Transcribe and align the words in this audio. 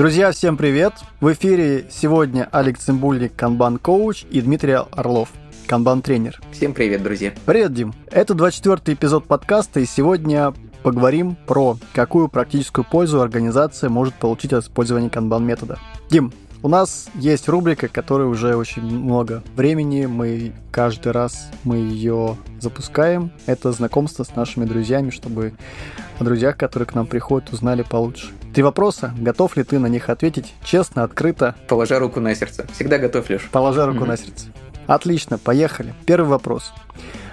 Друзья, 0.00 0.32
всем 0.32 0.56
привет! 0.56 0.94
В 1.20 1.30
эфире 1.34 1.84
сегодня 1.90 2.48
Алекс 2.52 2.84
Цимбульник, 2.84 3.36
канбан-коуч 3.36 4.24
и 4.30 4.40
Дмитрий 4.40 4.78
Орлов, 4.92 5.28
канбан-тренер. 5.66 6.40
Всем 6.52 6.72
привет, 6.72 7.02
друзья! 7.02 7.34
Привет, 7.44 7.74
Дим! 7.74 7.92
Это 8.10 8.32
24-й 8.32 8.94
эпизод 8.94 9.26
подкаста, 9.26 9.80
и 9.80 9.84
сегодня 9.84 10.54
поговорим 10.82 11.36
про 11.46 11.76
какую 11.92 12.28
практическую 12.28 12.86
пользу 12.90 13.20
организация 13.20 13.90
может 13.90 14.14
получить 14.14 14.54
от 14.54 14.64
использования 14.64 15.10
канбан-метода. 15.10 15.78
Дим, 16.08 16.32
у 16.62 16.68
нас 16.68 17.10
есть 17.14 17.46
рубрика, 17.50 17.86
которая 17.88 18.28
уже 18.28 18.56
очень 18.56 18.84
много 18.84 19.42
времени, 19.54 20.06
мы 20.06 20.54
каждый 20.70 21.12
раз 21.12 21.50
мы 21.62 21.76
ее 21.76 22.38
запускаем. 22.58 23.32
Это 23.44 23.70
знакомство 23.72 24.24
с 24.24 24.34
нашими 24.34 24.64
друзьями, 24.64 25.10
чтобы 25.10 25.52
о 26.18 26.24
друзьях, 26.24 26.56
которые 26.56 26.86
к 26.86 26.94
нам 26.94 27.06
приходят, 27.06 27.52
узнали 27.52 27.82
получше. 27.82 28.30
Три 28.52 28.64
вопроса. 28.64 29.14
Готов 29.16 29.56
ли 29.56 29.62
ты 29.62 29.78
на 29.78 29.86
них 29.86 30.08
ответить 30.08 30.54
честно, 30.64 31.04
открыто? 31.04 31.54
Положа 31.68 31.98
руку 32.00 32.18
на 32.20 32.34
сердце. 32.34 32.66
Всегда 32.72 32.98
готов, 32.98 33.30
Леш. 33.30 33.48
Положа 33.52 33.86
руку 33.86 34.04
mm-hmm. 34.04 34.08
на 34.08 34.16
сердце. 34.16 34.46
Отлично, 34.88 35.38
поехали. 35.38 35.94
Первый 36.04 36.26
вопрос. 36.26 36.72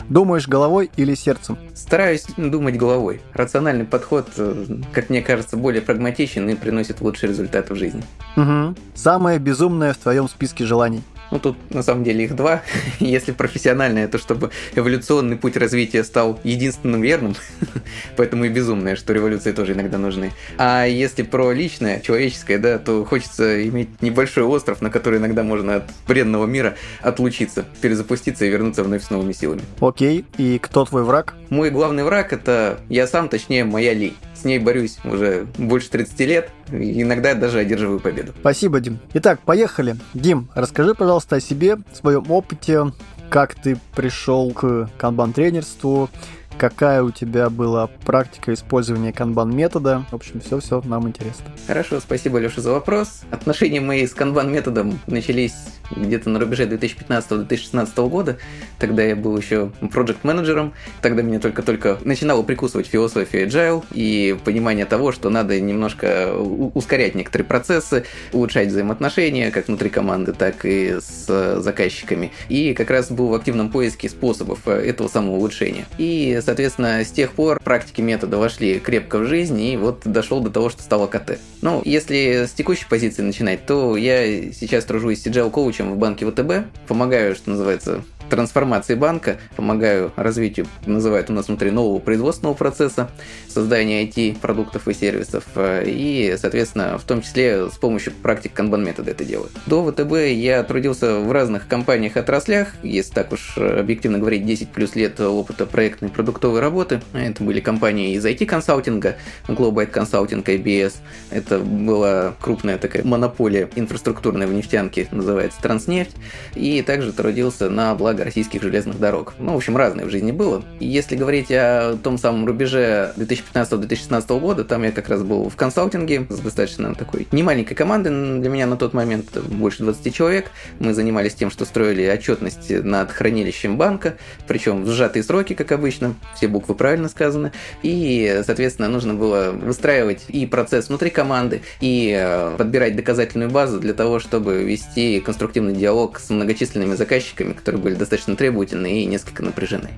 Думаешь 0.10 0.48
головой 0.48 0.92
или 0.96 1.16
сердцем? 1.16 1.58
Стараюсь 1.74 2.26
думать 2.38 2.78
головой. 2.78 3.22
Рациональный 3.34 3.84
подход, 3.84 4.30
э, 4.38 4.66
как 4.94 5.10
мне 5.10 5.22
кажется, 5.22 5.58
более 5.58 5.82
прагматичен 5.82 6.48
и 6.50 6.56
приносит 6.56 7.02
лучший 7.02 7.30
результат 7.30 7.70
в 7.72 7.76
жизни. 7.76 8.04
Угу. 8.38 8.76
Самое 8.94 9.40
безумное 9.40 9.94
в 9.94 9.98
твоем 9.98 10.30
списке 10.30 10.66
желаний? 10.66 11.02
Ну, 11.32 11.40
тут 11.40 11.58
на 11.74 11.84
самом 11.84 12.04
деле 12.04 12.26
их 12.26 12.36
два. 12.36 12.62
Если 13.00 13.32
профессиональное, 13.32 14.08
то 14.08 14.18
чтобы 14.18 14.52
эволюционный 14.76 15.36
путь 15.36 15.58
развития 15.58 16.04
стал 16.04 16.40
единственным 16.44 17.02
верным, 17.02 17.36
поэтому 18.18 18.46
и 18.46 18.50
безумное, 18.50 18.96
что 18.96 19.14
революции 19.14 19.52
тоже 19.52 19.74
иногда 19.74 19.98
нужны. 19.98 20.32
А 20.58 20.86
если 20.86 21.24
про 21.24 21.52
личное, 21.52 22.00
человеческое, 22.00 22.58
да, 22.58 22.80
то 22.80 23.06
хочется 23.06 23.68
иметь 23.68 24.02
небольшой 24.02 24.44
остров, 24.44 24.82
на 24.82 24.90
который 24.90 25.20
иногда 25.20 25.44
можно 25.44 25.78
от 25.78 25.84
бренного 26.08 26.46
мира 26.46 26.76
отлучиться, 27.02 27.66
перезапуститься 27.82 28.46
и 28.46 28.50
вернуться 28.50 28.84
вновь 28.84 29.04
с 29.04 29.10
новыми 29.10 29.34
силами. 29.34 29.62
Окей, 29.80 30.26
и 30.38 30.60
кто 30.60 30.86
твой 30.86 31.04
враг? 31.04 31.36
Мой 31.50 31.70
главный 31.70 32.04
враг 32.04 32.34
это 32.34 32.80
я 32.90 33.08
сам, 33.08 33.30
точнее, 33.30 33.64
моя 33.64 33.94
лень. 33.94 34.16
С 34.40 34.46
ней 34.46 34.60
борюсь 34.60 34.98
уже 35.04 35.48
больше 35.58 35.90
30 35.90 36.20
лет, 36.22 36.52
иногда 36.72 37.34
даже 37.34 37.60
одерживаю 37.60 38.00
победу. 38.00 38.34
Спасибо, 38.40 38.80
Дим. 38.80 39.00
Итак, 39.14 39.40
поехали. 39.42 39.96
Дим, 40.14 40.50
расскажи, 40.54 40.94
пожалуйста, 40.94 41.38
о 41.38 41.42
себе, 41.42 41.78
своем 41.94 42.30
опыте, 42.30 42.92
как 43.30 43.56
ты 43.56 43.78
пришел 43.96 44.52
к 44.52 44.90
канбан-тренерству, 44.98 46.10
какая 46.58 47.04
у 47.04 47.12
тебя 47.12 47.50
была 47.50 47.88
практика 47.88 48.54
использования 48.54 49.14
канбан-метода. 49.14 50.06
В 50.12 50.16
общем, 50.16 50.42
все-все 50.42 50.82
нам 50.86 51.08
интересно. 51.08 51.46
Хорошо, 51.68 52.00
спасибо, 52.00 52.40
Леша, 52.40 52.62
за 52.62 52.72
вопрос. 52.72 53.22
Отношения 53.32 53.80
мои 53.80 54.06
с 54.06 54.14
канбан-методом 54.14 55.00
начались 55.08 55.54
где-то 55.96 56.30
на 56.30 56.40
рубеже 56.40 56.66
2015-2016 56.66 58.10
года. 58.10 58.38
Тогда 58.80 59.04
я 59.04 59.16
был 59.16 59.38
еще 59.38 59.72
проект-менеджером. 59.92 60.74
Тогда 61.02 61.22
меня 61.22 61.40
только-только 61.40 61.98
начинало 62.04 62.44
прикусывать 62.44 62.88
философия 62.88 63.46
agile 63.46 63.84
и 63.94 64.38
понимание 64.44 64.86
того, 64.86 65.12
что 65.12 65.30
надо 65.30 65.60
немножко 65.60 66.34
ускорять 66.34 67.16
некоторые 67.16 67.46
процессы, 67.46 68.06
улучшать 68.34 68.68
взаимоотношения 68.70 69.52
как 69.52 69.68
внутри 69.68 69.90
команды, 69.90 70.34
так 70.34 70.66
и 70.66 70.98
с 71.00 71.62
заказчиками. 71.62 72.32
И 72.50 72.74
как 72.74 72.90
раз 72.90 73.12
был 73.12 73.30
в 73.30 73.34
активном 73.34 73.72
поиске 73.72 74.10
способов 74.10 74.68
этого 74.68 75.08
самого 75.08 75.36
улучшения. 75.36 75.86
И, 75.98 76.40
соответственно, 76.48 77.04
с 77.04 77.12
тех 77.12 77.34
пор 77.34 77.60
практики 77.60 78.00
метода 78.00 78.38
вошли 78.38 78.80
крепко 78.80 79.20
в 79.20 79.26
жизнь, 79.26 79.60
и 79.60 79.76
вот 79.76 80.04
дошел 80.06 80.40
до 80.40 80.50
того, 80.50 80.70
что 80.70 80.82
стало 80.82 81.06
КТ. 81.06 81.40
Ну, 81.62 81.82
если 81.84 82.46
с 82.48 82.52
текущей 82.52 82.86
позиции 82.88 83.22
начинать, 83.22 83.66
то 83.66 83.98
я 83.98 84.54
сейчас 84.54 84.86
тружусь 84.86 85.28
agile 85.28 85.52
коучем 85.52 85.78
чем 85.78 85.94
в 85.94 85.98
банке 85.98 86.26
ВТБ. 86.26 86.74
Помогаю, 86.88 87.36
что 87.36 87.50
называется, 87.52 88.02
трансформации 88.30 88.96
банка, 88.96 89.38
помогаю 89.56 90.12
развитию, 90.16 90.68
называют 90.86 91.30
у 91.30 91.34
нас 91.34 91.48
внутри 91.48 91.72
нового 91.72 92.00
производственного 92.00 92.54
процесса, 92.54 93.10
создания 93.48 94.06
IT-продуктов 94.06 94.88
и 94.88 94.94
сервисов, 94.94 95.44
э, 95.56 95.84
и, 95.86 96.36
соответственно, 96.40 96.98
в 96.98 97.04
том 97.04 97.22
числе 97.22 97.70
с 97.70 97.78
помощью 97.78 98.14
практик 98.14 98.54
канбан 98.54 98.84
метода 98.84 99.12
это 99.12 99.24
делаю. 99.24 99.50
До 99.66 99.84
ВТБ 99.90 100.32
я 100.34 100.64
трудился 100.64 101.20
в 101.20 101.32
разных 101.32 101.68
компаниях 101.68 102.18
отраслях, 102.18 102.74
если 102.84 103.14
так 103.14 103.32
уж 103.32 103.58
объективно 103.58 104.20
говорить, 104.20 104.46
10 104.46 104.70
плюс 104.70 104.96
лет 104.96 105.20
опыта 105.20 105.66
проектной 105.66 106.10
продуктовой 106.10 106.60
работы. 106.60 107.02
Это 107.14 107.44
были 107.44 107.60
компании 107.60 108.14
из 108.14 108.26
IT-консалтинга, 108.26 109.16
Global 109.48 109.92
Consulting, 109.92 110.44
IBS. 110.44 110.96
Это 111.32 111.60
была 111.60 112.34
крупная 112.42 112.78
такая 112.78 113.04
монополия 113.04 113.70
инфраструктурная 113.76 114.48
в 114.48 114.54
нефтянке, 114.54 115.08
называется 115.12 115.62
Транснефть. 115.62 116.16
И 116.56 116.82
также 116.82 117.12
трудился 117.12 117.70
на 117.70 117.94
благо 117.96 118.17
благо 118.18 118.24
российских 118.24 118.62
железных 118.62 119.00
дорог. 119.00 119.34
Ну, 119.40 119.54
в 119.54 119.58
общем, 119.58 119.78
разное 119.78 120.06
в 120.06 120.10
жизни 120.10 120.32
было. 120.32 120.64
И 120.80 120.86
если 120.86 121.16
говорить 121.16 121.52
о 121.52 121.98
том 122.02 122.18
самом 122.18 122.46
рубеже 122.46 123.14
2015-2016 123.18 124.40
года, 124.40 124.64
там 124.64 124.84
я 124.84 124.92
как 124.92 125.10
раз 125.10 125.22
был 125.22 125.50
в 125.50 125.56
консалтинге 125.56 126.26
с 126.30 126.40
достаточно 126.40 126.96
такой 126.96 127.28
немаленькой 127.32 127.76
командой 127.76 128.10
для 128.40 128.50
меня 128.50 128.66
на 128.66 128.78
тот 128.78 128.94
момент, 128.94 129.38
больше 129.38 129.84
20 129.84 130.14
человек. 130.14 130.52
Мы 130.80 130.94
занимались 130.94 131.36
тем, 131.36 131.52
что 131.52 131.66
строили 131.66 132.08
отчетность 132.08 132.70
над 132.70 133.12
хранилищем 133.12 133.78
банка, 133.78 134.18
причем 134.48 134.84
в 134.84 134.90
сжатые 134.90 135.24
сроки, 135.24 135.54
как 135.54 135.72
обычно, 135.72 136.16
все 136.36 136.48
буквы 136.48 136.76
правильно 136.76 137.10
сказаны. 137.10 137.52
И, 137.84 138.42
соответственно, 138.46 138.88
нужно 138.88 139.14
было 139.14 139.52
выстраивать 139.52 140.26
и 140.30 140.46
процесс 140.46 140.90
внутри 140.90 141.10
команды, 141.10 141.62
и 141.82 142.16
э, 142.18 142.56
подбирать 142.58 142.96
доказательную 142.96 143.52
базу 143.52 143.80
для 143.80 143.94
того, 143.94 144.20
чтобы 144.20 144.64
вести 144.64 145.20
конструктивный 145.20 145.74
диалог 145.74 146.20
с 146.20 146.30
многочисленными 146.30 146.96
заказчиками, 146.96 147.54
которые 147.54 147.82
были 147.82 147.94
достаточно 147.94 148.07
требовательные 148.08 149.04
и 149.04 149.06
несколько 149.06 149.44
напряжены. 149.44 149.90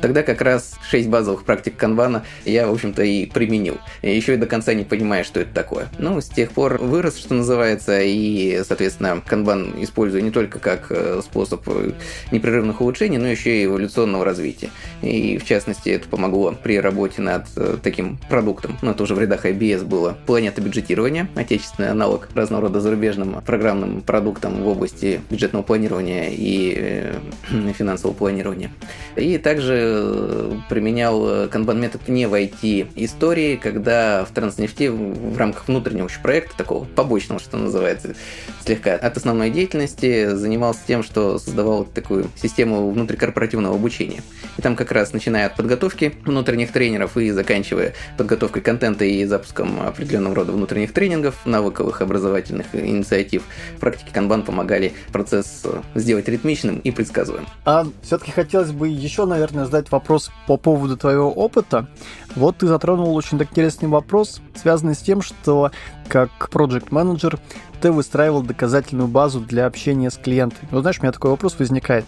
Тогда 0.00 0.22
как 0.22 0.40
раз 0.40 0.74
6 0.88 1.08
базовых 1.08 1.44
практик 1.44 1.76
канбана 1.76 2.24
я, 2.44 2.66
в 2.66 2.72
общем-то, 2.72 3.02
и 3.02 3.26
применил. 3.26 3.78
Еще 4.02 4.34
и 4.34 4.36
до 4.36 4.46
конца 4.46 4.74
не 4.74 4.84
понимая, 4.84 5.24
что 5.24 5.40
это 5.40 5.52
такое. 5.52 5.88
Ну, 5.98 6.20
с 6.20 6.28
тех 6.28 6.52
пор 6.52 6.78
вырос, 6.78 7.18
что 7.18 7.34
называется, 7.34 8.00
и, 8.00 8.62
соответственно, 8.66 9.22
канбан 9.26 9.74
использую 9.82 10.24
не 10.24 10.30
только 10.30 10.58
как 10.58 10.86
э, 10.90 11.20
способ 11.22 11.62
э, 11.66 11.92
непрерывных 12.32 12.80
улучшений, 12.80 13.18
но 13.18 13.28
еще 13.28 13.62
и 13.62 13.64
эволюционного 13.64 14.24
развития. 14.24 14.70
И, 15.02 15.38
в 15.38 15.44
частности, 15.44 15.90
это 15.90 16.08
помогло 16.08 16.52
при 16.52 16.78
работе 16.80 17.22
над 17.22 17.46
э, 17.56 17.76
таким 17.82 18.18
продуктом, 18.28 18.78
ну, 18.82 18.90
это 18.90 19.02
уже 19.02 19.14
в 19.14 19.20
рядах 19.20 19.44
IBS 19.46 19.84
было, 19.84 20.16
планета 20.26 20.60
бюджетирования, 20.60 21.28
отечественный 21.34 21.90
аналог 21.90 22.28
разного 22.34 22.62
рода 22.62 22.80
зарубежным 22.80 23.42
программным 23.42 24.02
продуктам 24.02 24.62
в 24.62 24.68
области 24.68 25.20
бюджетного 25.30 25.62
планирования 25.62 26.28
и 26.30 27.12
финансового 27.76 28.14
планирования. 28.14 28.70
И 29.16 29.38
также 29.38 29.74
э, 29.76 30.52
применял 30.68 31.48
канбан 31.48 31.80
метод 31.80 32.08
не 32.08 32.26
в 32.26 32.34
IT-истории, 32.34 33.56
когда 33.56 34.24
в 34.24 34.30
Транснефти 34.32 34.88
в 34.88 35.36
рамках 35.36 35.68
внутреннего 35.68 36.08
проекта, 36.22 36.56
такого 36.56 36.84
побочного, 36.84 37.40
что 37.40 37.56
называется, 37.56 38.14
слегка 38.64 38.94
от 38.94 39.16
основной 39.16 39.50
деятельности, 39.50 40.34
занимался 40.34 40.80
тем, 40.86 41.02
что 41.02 41.38
создавал 41.38 41.84
такую 41.84 42.28
систему 42.36 42.90
внутрикорпоративного 42.90 43.74
обучения. 43.74 44.22
И 44.58 44.62
там 44.62 44.76
как 44.76 44.92
раз 44.92 45.12
начиная 45.12 45.46
от 45.46 45.56
подготовки 45.56 46.14
внутренних 46.24 46.72
тренеров 46.72 47.16
и 47.16 47.30
заканчивая 47.30 47.94
подготовкой 48.16 48.62
контента 48.62 49.04
и 49.04 49.24
запуском 49.24 49.80
определенного 49.80 50.36
рода 50.36 50.52
внутренних 50.52 50.92
тренингов, 50.92 51.44
навыковых 51.44 52.00
образовательных 52.00 52.66
инициатив, 52.74 53.42
практики 53.80 54.10
канбан 54.12 54.42
помогали 54.42 54.92
процесс 55.12 55.64
сделать 55.94 56.28
ритмичным 56.28 56.78
и 56.78 56.90
предсказуемым. 56.90 57.45
А 57.64 57.86
все-таки 58.02 58.30
хотелось 58.30 58.70
бы 58.70 58.88
еще, 58.88 59.26
наверное, 59.26 59.64
задать 59.64 59.90
вопрос 59.90 60.30
по 60.46 60.56
поводу 60.56 60.96
твоего 60.96 61.32
опыта. 61.32 61.88
Вот 62.36 62.58
ты 62.58 62.66
затронул 62.66 63.14
очень 63.16 63.40
интересный 63.40 63.88
вопрос, 63.88 64.40
связанный 64.54 64.94
с 64.94 64.98
тем, 64.98 65.20
что 65.20 65.72
как 66.08 66.30
project 66.52 66.88
менеджер 66.90 67.40
ты 67.80 67.90
выстраивал 67.90 68.42
доказательную 68.42 69.08
базу 69.08 69.40
для 69.40 69.66
общения 69.66 70.10
с 70.10 70.16
клиентами. 70.16 70.68
Вот 70.70 70.82
знаешь, 70.82 70.98
у 71.00 71.02
меня 71.02 71.12
такой 71.12 71.30
вопрос 71.30 71.58
возникает. 71.58 72.04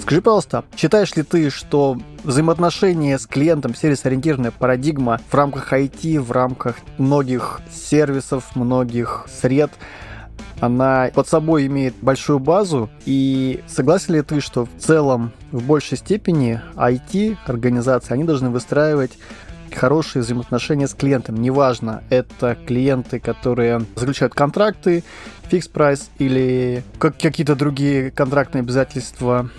Скажи, 0.00 0.22
пожалуйста, 0.22 0.64
считаешь 0.76 1.14
ли 1.16 1.22
ты, 1.22 1.50
что 1.50 1.98
взаимоотношения 2.22 3.18
с 3.18 3.26
клиентом, 3.26 3.74
сервис-ориентированная 3.74 4.52
парадигма 4.52 5.20
в 5.28 5.34
рамках 5.34 5.72
IT, 5.72 6.20
в 6.20 6.30
рамках 6.30 6.76
многих 6.98 7.60
сервисов, 7.70 8.54
многих 8.54 9.26
сред, 9.28 9.72
она 10.60 11.10
под 11.14 11.28
собой 11.28 11.66
имеет 11.66 11.94
большую 12.00 12.38
базу, 12.38 12.90
и 13.04 13.62
согласен 13.66 14.14
ли 14.14 14.22
ты, 14.22 14.40
что 14.40 14.66
в 14.66 14.70
целом 14.78 15.32
в 15.52 15.62
большей 15.64 15.98
степени 15.98 16.60
IT-организации, 16.76 18.14
они 18.14 18.24
должны 18.24 18.50
выстраивать 18.50 19.18
хорошие 19.74 20.22
взаимоотношения 20.22 20.88
с 20.88 20.94
клиентом. 20.94 21.40
Неважно, 21.40 22.02
это 22.10 22.56
клиенты, 22.66 23.20
которые 23.20 23.82
заключают 23.96 24.34
контракты, 24.34 25.04
фикс 25.48 25.68
прайс 25.68 26.10
или 26.18 26.82
как 26.98 27.18
какие-то 27.18 27.54
другие 27.54 28.10
контрактные 28.10 28.62
обязательства 28.62 29.50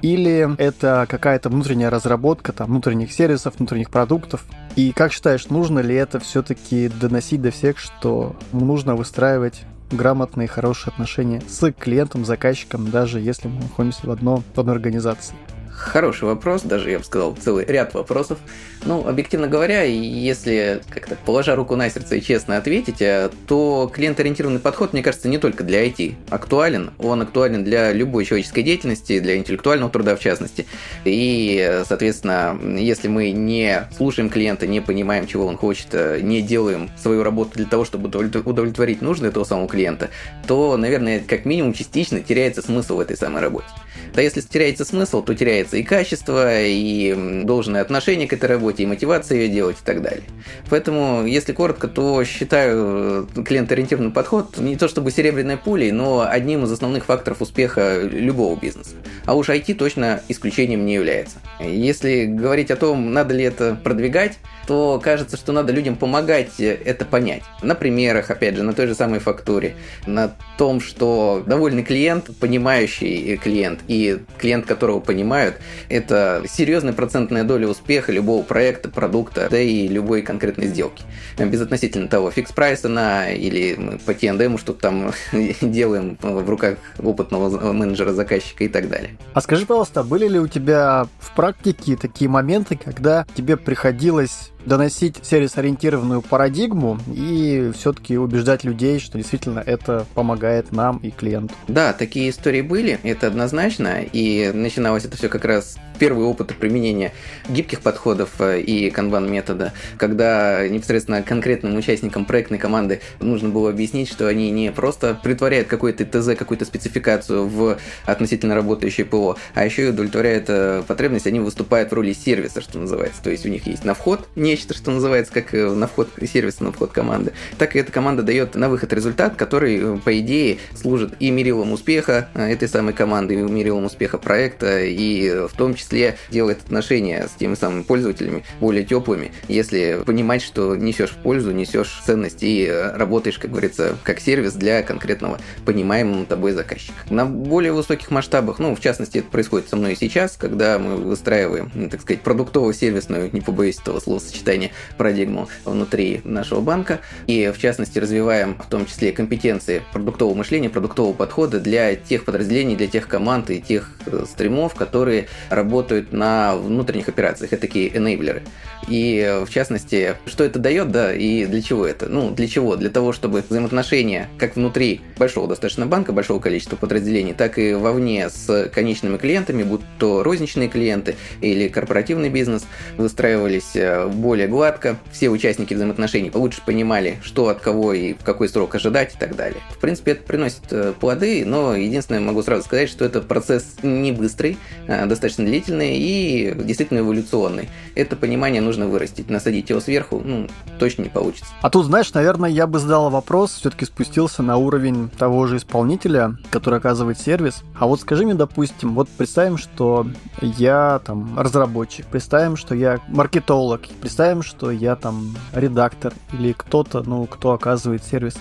или 0.00 0.52
это 0.58 1.06
какая-то 1.08 1.48
внутренняя 1.48 1.88
разработка 1.88 2.52
там, 2.52 2.68
внутренних 2.68 3.12
сервисов, 3.12 3.54
внутренних 3.56 3.88
продуктов. 3.88 4.44
И 4.74 4.90
как 4.90 5.12
считаешь, 5.12 5.48
нужно 5.48 5.78
ли 5.78 5.94
это 5.94 6.18
все-таки 6.18 6.88
доносить 6.88 7.40
до 7.40 7.52
всех, 7.52 7.78
что 7.78 8.34
нужно 8.52 8.96
выстраивать 8.96 9.62
грамотные, 9.92 10.48
хорошие 10.48 10.92
отношения 10.92 11.42
с 11.48 11.70
клиентом, 11.72 12.24
заказчиком, 12.24 12.90
даже 12.90 13.20
если 13.20 13.48
мы 13.48 13.62
находимся 13.62 14.06
в, 14.06 14.10
одно, 14.10 14.42
в 14.54 14.58
одной 14.58 14.74
организации? 14.74 15.36
Хороший 15.82 16.24
вопрос, 16.24 16.62
даже 16.62 16.90
я 16.90 16.98
бы 16.98 17.04
сказал, 17.04 17.34
целый 17.34 17.64
ряд 17.66 17.92
вопросов. 17.92 18.38
Ну, 18.84 19.06
объективно 19.06 19.48
говоря, 19.48 19.82
если 19.82 20.80
как-то 20.88 21.16
положа 21.16 21.56
руку 21.56 21.74
на 21.74 21.90
сердце 21.90 22.16
и 22.16 22.22
честно 22.22 22.56
ответить, 22.56 23.02
э, 23.02 23.30
то 23.48 23.90
клиент-ориентированный 23.92 24.60
подход, 24.60 24.92
мне 24.92 25.02
кажется, 25.02 25.28
не 25.28 25.38
только 25.38 25.64
для 25.64 25.84
IT 25.84 26.14
актуален, 26.30 26.92
он 26.98 27.22
актуален 27.22 27.64
для 27.64 27.92
любой 27.92 28.24
человеческой 28.24 28.62
деятельности, 28.62 29.18
для 29.18 29.36
интеллектуального 29.36 29.90
труда 29.90 30.14
в 30.14 30.20
частности. 30.20 30.66
И, 31.04 31.82
соответственно, 31.86 32.58
если 32.78 33.08
мы 33.08 33.32
не 33.32 33.88
слушаем 33.96 34.30
клиента, 34.30 34.68
не 34.68 34.80
понимаем, 34.80 35.26
чего 35.26 35.46
он 35.46 35.56
хочет, 35.56 35.88
э, 35.92 36.20
не 36.22 36.42
делаем 36.42 36.90
свою 36.96 37.24
работу 37.24 37.50
для 37.54 37.66
того, 37.66 37.84
чтобы 37.84 38.08
удовлетворить 38.08 39.02
нужды 39.02 39.26
этого 39.26 39.44
самого 39.44 39.68
клиента, 39.68 40.10
то, 40.46 40.76
наверное, 40.76 41.20
как 41.20 41.44
минимум 41.44 41.72
частично 41.72 42.20
теряется 42.20 42.62
смысл 42.62 42.96
в 42.96 43.00
этой 43.00 43.16
самой 43.16 43.42
работе. 43.42 43.66
Да 44.14 44.20
если 44.20 44.40
теряется 44.40 44.84
смысл, 44.84 45.22
то 45.22 45.34
теряется 45.34 45.71
и 45.78 45.82
качество, 45.82 46.62
и 46.62 47.42
должное 47.44 47.80
отношение 47.80 48.28
к 48.28 48.32
этой 48.32 48.46
работе, 48.46 48.82
и 48.82 48.86
мотивация 48.86 49.38
ее 49.38 49.48
делать 49.48 49.76
и 49.80 49.84
так 49.84 50.02
далее. 50.02 50.24
Поэтому, 50.68 51.26
если 51.26 51.52
коротко, 51.52 51.88
то 51.88 52.24
считаю 52.24 53.28
э, 53.36 53.42
клиент-ориентированный 53.42 54.10
подход 54.12 54.58
не 54.58 54.76
то 54.76 54.88
чтобы 54.88 55.10
серебряной 55.10 55.56
пулей, 55.56 55.92
но 55.92 56.26
одним 56.28 56.64
из 56.64 56.72
основных 56.72 57.04
факторов 57.04 57.42
успеха 57.42 58.00
любого 58.02 58.58
бизнеса. 58.58 58.96
А 59.24 59.34
уж 59.34 59.48
IT 59.48 59.74
точно 59.74 60.22
исключением 60.28 60.84
не 60.84 60.94
является. 60.94 61.38
Если 61.60 62.26
говорить 62.26 62.70
о 62.70 62.76
том, 62.76 63.12
надо 63.12 63.34
ли 63.34 63.44
это 63.44 63.78
продвигать, 63.82 64.38
то 64.66 65.00
кажется, 65.02 65.36
что 65.36 65.52
надо 65.52 65.72
людям 65.72 65.96
помогать 65.96 66.60
это 66.60 67.04
понять. 67.04 67.42
На 67.62 67.74
примерах, 67.74 68.30
опять 68.30 68.56
же, 68.56 68.62
на 68.62 68.72
той 68.72 68.86
же 68.86 68.94
самой 68.94 69.20
фактуре, 69.20 69.76
на 70.06 70.34
том, 70.56 70.80
что 70.80 71.42
довольный 71.46 71.82
клиент, 71.82 72.30
понимающий 72.38 73.36
клиент 73.36 73.80
и 73.88 74.18
клиент, 74.38 74.66
которого 74.66 75.00
понимают, 75.00 75.56
это 75.88 76.42
серьезная 76.48 76.92
процентная 76.92 77.44
доля 77.44 77.68
успеха 77.68 78.12
любого 78.12 78.42
проекта, 78.42 78.88
продукта, 78.88 79.48
да 79.50 79.58
и 79.58 79.88
любой 79.88 80.22
конкретной 80.22 80.66
сделки. 80.66 81.04
Безотносительно 81.38 82.08
того, 82.08 82.30
фикс 82.30 82.52
прайс 82.52 82.84
она 82.84 83.30
или 83.30 83.74
мы 83.76 83.98
по 83.98 84.14
T&M 84.14 84.58
что-то 84.58 84.80
там 84.80 85.12
делаем 85.60 86.18
в 86.20 86.48
руках 86.48 86.78
опытного 86.98 87.72
менеджера, 87.72 88.12
заказчика 88.12 88.64
и 88.64 88.68
так 88.68 88.88
далее. 88.88 89.16
А 89.34 89.40
скажи, 89.40 89.66
пожалуйста, 89.66 90.02
были 90.02 90.28
ли 90.28 90.38
у 90.38 90.48
тебя 90.48 91.06
в 91.18 91.34
практике 91.34 91.96
такие 91.96 92.28
моменты, 92.30 92.78
когда 92.82 93.26
тебе 93.34 93.56
приходилось 93.56 94.51
доносить 94.66 95.16
сервис-ориентированную 95.22 96.22
парадигму 96.22 96.98
и 97.06 97.70
все-таки 97.74 98.18
убеждать 98.18 98.64
людей, 98.64 99.00
что 99.00 99.18
действительно 99.18 99.62
это 99.64 100.06
помогает 100.14 100.72
нам 100.72 100.98
и 100.98 101.10
клиенту. 101.10 101.54
Да, 101.68 101.92
такие 101.92 102.30
истории 102.30 102.62
были, 102.62 102.98
это 103.02 103.26
однозначно, 103.26 104.02
и 104.02 104.50
начиналось 104.52 105.04
это 105.04 105.16
все 105.16 105.28
как 105.28 105.44
раз 105.44 105.76
первый 105.98 106.26
опыт 106.26 106.54
применения 106.56 107.12
гибких 107.48 107.80
подходов 107.80 108.40
э, 108.40 108.60
и 108.60 108.90
канбан-метода, 108.90 109.72
когда 109.98 110.66
непосредственно 110.66 111.22
конкретным 111.22 111.76
участникам 111.76 112.24
проектной 112.24 112.58
команды 112.58 113.00
нужно 113.20 113.50
было 113.50 113.70
объяснить, 113.70 114.08
что 114.08 114.26
они 114.26 114.50
не 114.50 114.72
просто 114.72 115.18
притворяют 115.22 115.68
какой-то 115.68 116.04
ТЗ, 116.04 116.36
какую-то 116.36 116.64
спецификацию 116.64 117.46
в 117.46 117.78
относительно 118.04 118.56
работающее 118.56 119.06
ПО, 119.06 119.36
а 119.54 119.64
еще 119.64 119.86
и 119.86 119.90
удовлетворяют 119.90 120.46
э, 120.48 120.82
потребность, 120.86 121.28
они 121.28 121.38
выступают 121.38 121.90
в 121.90 121.94
роли 121.94 122.12
сервиса, 122.12 122.60
что 122.60 122.78
называется. 122.78 123.22
То 123.22 123.30
есть 123.30 123.46
у 123.46 123.48
них 123.48 123.66
есть 123.68 123.84
на 123.84 123.94
вход 123.94 124.26
нечто, 124.52 124.74
что 124.74 124.90
называется, 124.90 125.32
как 125.32 125.54
э, 125.54 125.70
на 125.70 125.86
вход 125.86 126.10
сервиса, 126.30 126.62
на 126.62 126.72
вход 126.72 126.92
команды, 126.92 127.32
так 127.56 127.74
и 127.74 127.78
эта 127.78 127.90
команда 127.90 128.22
дает 128.22 128.54
на 128.54 128.68
выход 128.68 128.92
результат, 128.92 129.36
который, 129.36 129.98
по 129.98 130.18
идее, 130.18 130.58
служит 130.74 131.14
и 131.20 131.30
мерилом 131.30 131.72
успеха 131.72 132.28
этой 132.34 132.68
самой 132.68 132.92
команды, 132.92 133.34
и 133.34 133.36
мерилом 133.38 133.86
успеха 133.86 134.18
проекта, 134.18 134.84
и 134.84 135.46
в 135.48 135.56
том 135.56 135.74
числе 135.74 136.16
делает 136.30 136.58
отношения 136.64 137.28
с 137.28 137.38
теми 137.38 137.54
самыми 137.54 137.82
пользователями 137.82 138.44
более 138.60 138.84
теплыми, 138.84 139.32
если 139.48 140.02
понимать, 140.04 140.42
что 140.42 140.76
несешь 140.76 141.10
в 141.10 141.16
пользу, 141.16 141.52
несешь 141.52 142.02
ценность 142.04 142.42
и 142.42 142.66
э, 142.66 142.94
работаешь, 142.96 143.38
как 143.38 143.50
говорится, 143.50 143.96
как 144.02 144.20
сервис 144.20 144.52
для 144.52 144.82
конкретного 144.82 145.40
понимаемого 145.64 146.26
тобой 146.26 146.52
заказчика. 146.52 146.98
На 147.08 147.24
более 147.24 147.72
высоких 147.72 148.10
масштабах, 148.10 148.58
ну, 148.58 148.76
в 148.76 148.80
частности, 148.80 149.18
это 149.18 149.28
происходит 149.28 149.70
со 149.70 149.76
мной 149.76 149.96
сейчас, 149.96 150.36
когда 150.36 150.78
мы 150.78 150.96
выстраиваем, 150.96 151.70
так 151.88 152.02
сказать, 152.02 152.22
продуктово-сервисную, 152.22 153.30
не 153.32 153.40
побоюсь 153.40 153.78
этого 153.78 153.98
словосочетания, 154.42 154.70
парадигму 154.96 155.48
внутри 155.64 156.20
нашего 156.24 156.60
банка, 156.60 157.00
и, 157.26 157.52
в 157.54 157.58
частности, 157.58 157.98
развиваем 157.98 158.56
в 158.58 158.66
том 158.68 158.86
числе 158.86 159.12
компетенции 159.12 159.82
продуктового 159.92 160.36
мышления, 160.36 160.68
продуктового 160.68 161.12
подхода 161.12 161.60
для 161.60 161.94
тех 161.94 162.24
подразделений, 162.24 162.76
для 162.76 162.88
тех 162.88 163.08
команд 163.08 163.50
и 163.50 163.60
тех 163.60 163.90
э, 164.06 164.24
стримов, 164.28 164.74
которые 164.74 165.28
работают 165.50 166.12
на 166.12 166.56
внутренних 166.56 167.08
операциях. 167.08 167.52
Это 167.52 167.62
такие 167.62 167.88
enabler. 167.88 168.42
И, 168.88 169.42
в 169.46 169.50
частности, 169.50 170.16
что 170.26 170.44
это 170.44 170.58
дает, 170.58 170.90
да, 170.90 171.14
и 171.14 171.46
для 171.46 171.62
чего 171.62 171.86
это? 171.86 172.08
Ну, 172.08 172.30
для 172.30 172.48
чего? 172.48 172.76
Для 172.76 172.90
того, 172.90 173.12
чтобы 173.12 173.42
взаимоотношения 173.48 174.28
как 174.38 174.56
внутри 174.56 175.00
большого 175.16 175.48
достаточно 175.48 175.86
банка, 175.86 176.12
большого 176.12 176.40
количества 176.40 176.76
подразделений, 176.76 177.32
так 177.32 177.58
и 177.58 177.74
вовне 177.74 178.28
с 178.28 178.70
конечными 178.74 179.18
клиентами, 179.18 179.62
будь 179.62 179.82
то 179.98 180.22
розничные 180.22 180.68
клиенты 180.68 181.16
или 181.40 181.68
корпоративный 181.68 182.28
бизнес, 182.28 182.64
выстраивались 182.96 183.74
э, 183.74 184.08
более 184.08 184.48
гладко. 184.48 184.98
Все 185.12 185.30
участники 185.30 185.74
взаимоотношений 185.74 186.30
лучше 186.34 186.60
понимали, 186.64 187.18
что 187.22 187.48
от 187.48 187.60
кого 187.60 187.92
и 187.92 188.14
в 188.14 188.24
какой 188.24 188.48
срок 188.48 188.74
ожидать 188.74 189.14
и 189.14 189.18
так 189.18 189.36
далее. 189.36 189.60
В 189.70 189.78
принципе, 189.78 190.12
это 190.12 190.24
приносит 190.24 190.64
э, 190.70 190.92
плоды, 190.98 191.44
но 191.46 191.76
единственное, 191.76 192.20
могу 192.20 192.42
сразу 192.42 192.64
сказать, 192.64 192.88
что 192.88 193.04
это 193.04 193.20
процесс 193.20 193.76
не 193.82 194.12
быстрый, 194.12 194.58
а 194.88 195.06
достаточно 195.06 195.44
длительный 195.44 195.96
и 195.96 196.52
действительно 196.56 196.98
эволюционный. 196.98 197.68
Это 197.94 198.16
понимание 198.16 198.60
нужно 198.60 198.71
нужно 198.72 198.86
вырастить. 198.86 199.28
Насадить 199.28 199.68
его 199.68 199.80
сверху, 199.80 200.22
ну, 200.24 200.48
точно 200.78 201.02
не 201.02 201.08
получится. 201.10 201.46
А 201.60 201.68
тут, 201.68 201.86
знаешь, 201.86 202.12
наверное, 202.14 202.48
я 202.48 202.66
бы 202.66 202.78
задал 202.78 203.10
вопрос, 203.10 203.52
все-таки 203.52 203.84
спустился 203.84 204.42
на 204.42 204.56
уровень 204.56 205.10
того 205.10 205.46
же 205.46 205.58
исполнителя, 205.58 206.38
который 206.50 206.78
оказывает 206.78 207.18
сервис. 207.18 207.62
А 207.78 207.86
вот 207.86 208.00
скажи 208.00 208.24
мне, 208.24 208.34
допустим, 208.34 208.94
вот 208.94 209.08
представим, 209.10 209.58
что 209.58 210.06
я 210.40 211.00
там 211.04 211.38
разработчик, 211.38 212.06
представим, 212.06 212.56
что 212.56 212.74
я 212.74 213.00
маркетолог, 213.08 213.82
представим, 214.00 214.42
что 214.42 214.70
я 214.70 214.96
там 214.96 215.36
редактор 215.52 216.14
или 216.32 216.52
кто-то, 216.52 217.02
ну, 217.02 217.26
кто 217.26 217.52
оказывает 217.52 218.02
сервис. 218.04 218.36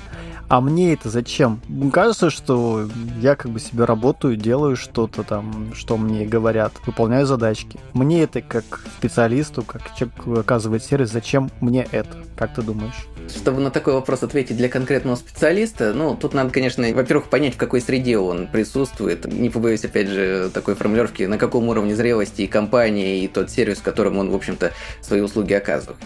А 0.52 0.60
мне 0.60 0.92
это 0.92 1.08
зачем? 1.10 1.62
Кажется, 1.94 2.30
что 2.30 2.90
я 3.22 3.38
как 3.38 3.52
бы 3.52 3.62
себе 3.62 3.86
работаю, 3.86 4.36
делаю 4.36 4.76
что-то 4.76 5.24
там, 5.24 5.72
что 5.74 5.96
мне 5.96 6.26
говорят, 6.26 6.74
выполняю 6.86 7.26
задачки. 7.26 7.80
Мне 7.94 8.24
это 8.24 8.42
как 8.42 8.82
специалисту, 8.98 9.64
как 9.64 9.96
человек 9.96 10.40
оказывает 10.40 10.84
сервис, 10.84 11.10
зачем 11.10 11.50
мне 11.62 11.88
это? 11.94 12.18
Как 12.36 12.54
ты 12.54 12.64
думаешь? 12.64 13.08
Чтобы 13.34 13.62
на 13.62 13.72
такой 13.72 13.94
вопрос 13.94 14.24
ответить 14.24 14.58
для 14.58 14.68
конкретного 14.68 15.16
специалиста, 15.16 15.94
ну, 15.94 16.18
тут 16.18 16.34
надо, 16.34 16.50
конечно, 16.50 16.86
во-первых, 16.94 17.30
понять, 17.30 17.54
в 17.54 17.58
какой 17.58 17.80
среде 17.80 18.18
он 18.18 18.48
присутствует. 18.48 19.26
Не 19.32 19.50
побоюсь, 19.50 19.86
опять 19.86 20.10
же, 20.10 20.50
такой 20.54 20.76
формулировки, 20.76 21.24
на 21.24 21.38
каком 21.38 21.70
уровне 21.70 21.96
зрелости 21.96 22.42
и 22.42 22.48
компании, 22.48 23.24
и 23.24 23.30
тот 23.30 23.52
сервис, 23.52 23.80
которым 23.80 24.18
он, 24.18 24.30
в 24.30 24.36
общем-то, 24.36 24.74
свои 25.00 25.22
услуги 25.22 25.54
оказывает. 25.54 26.00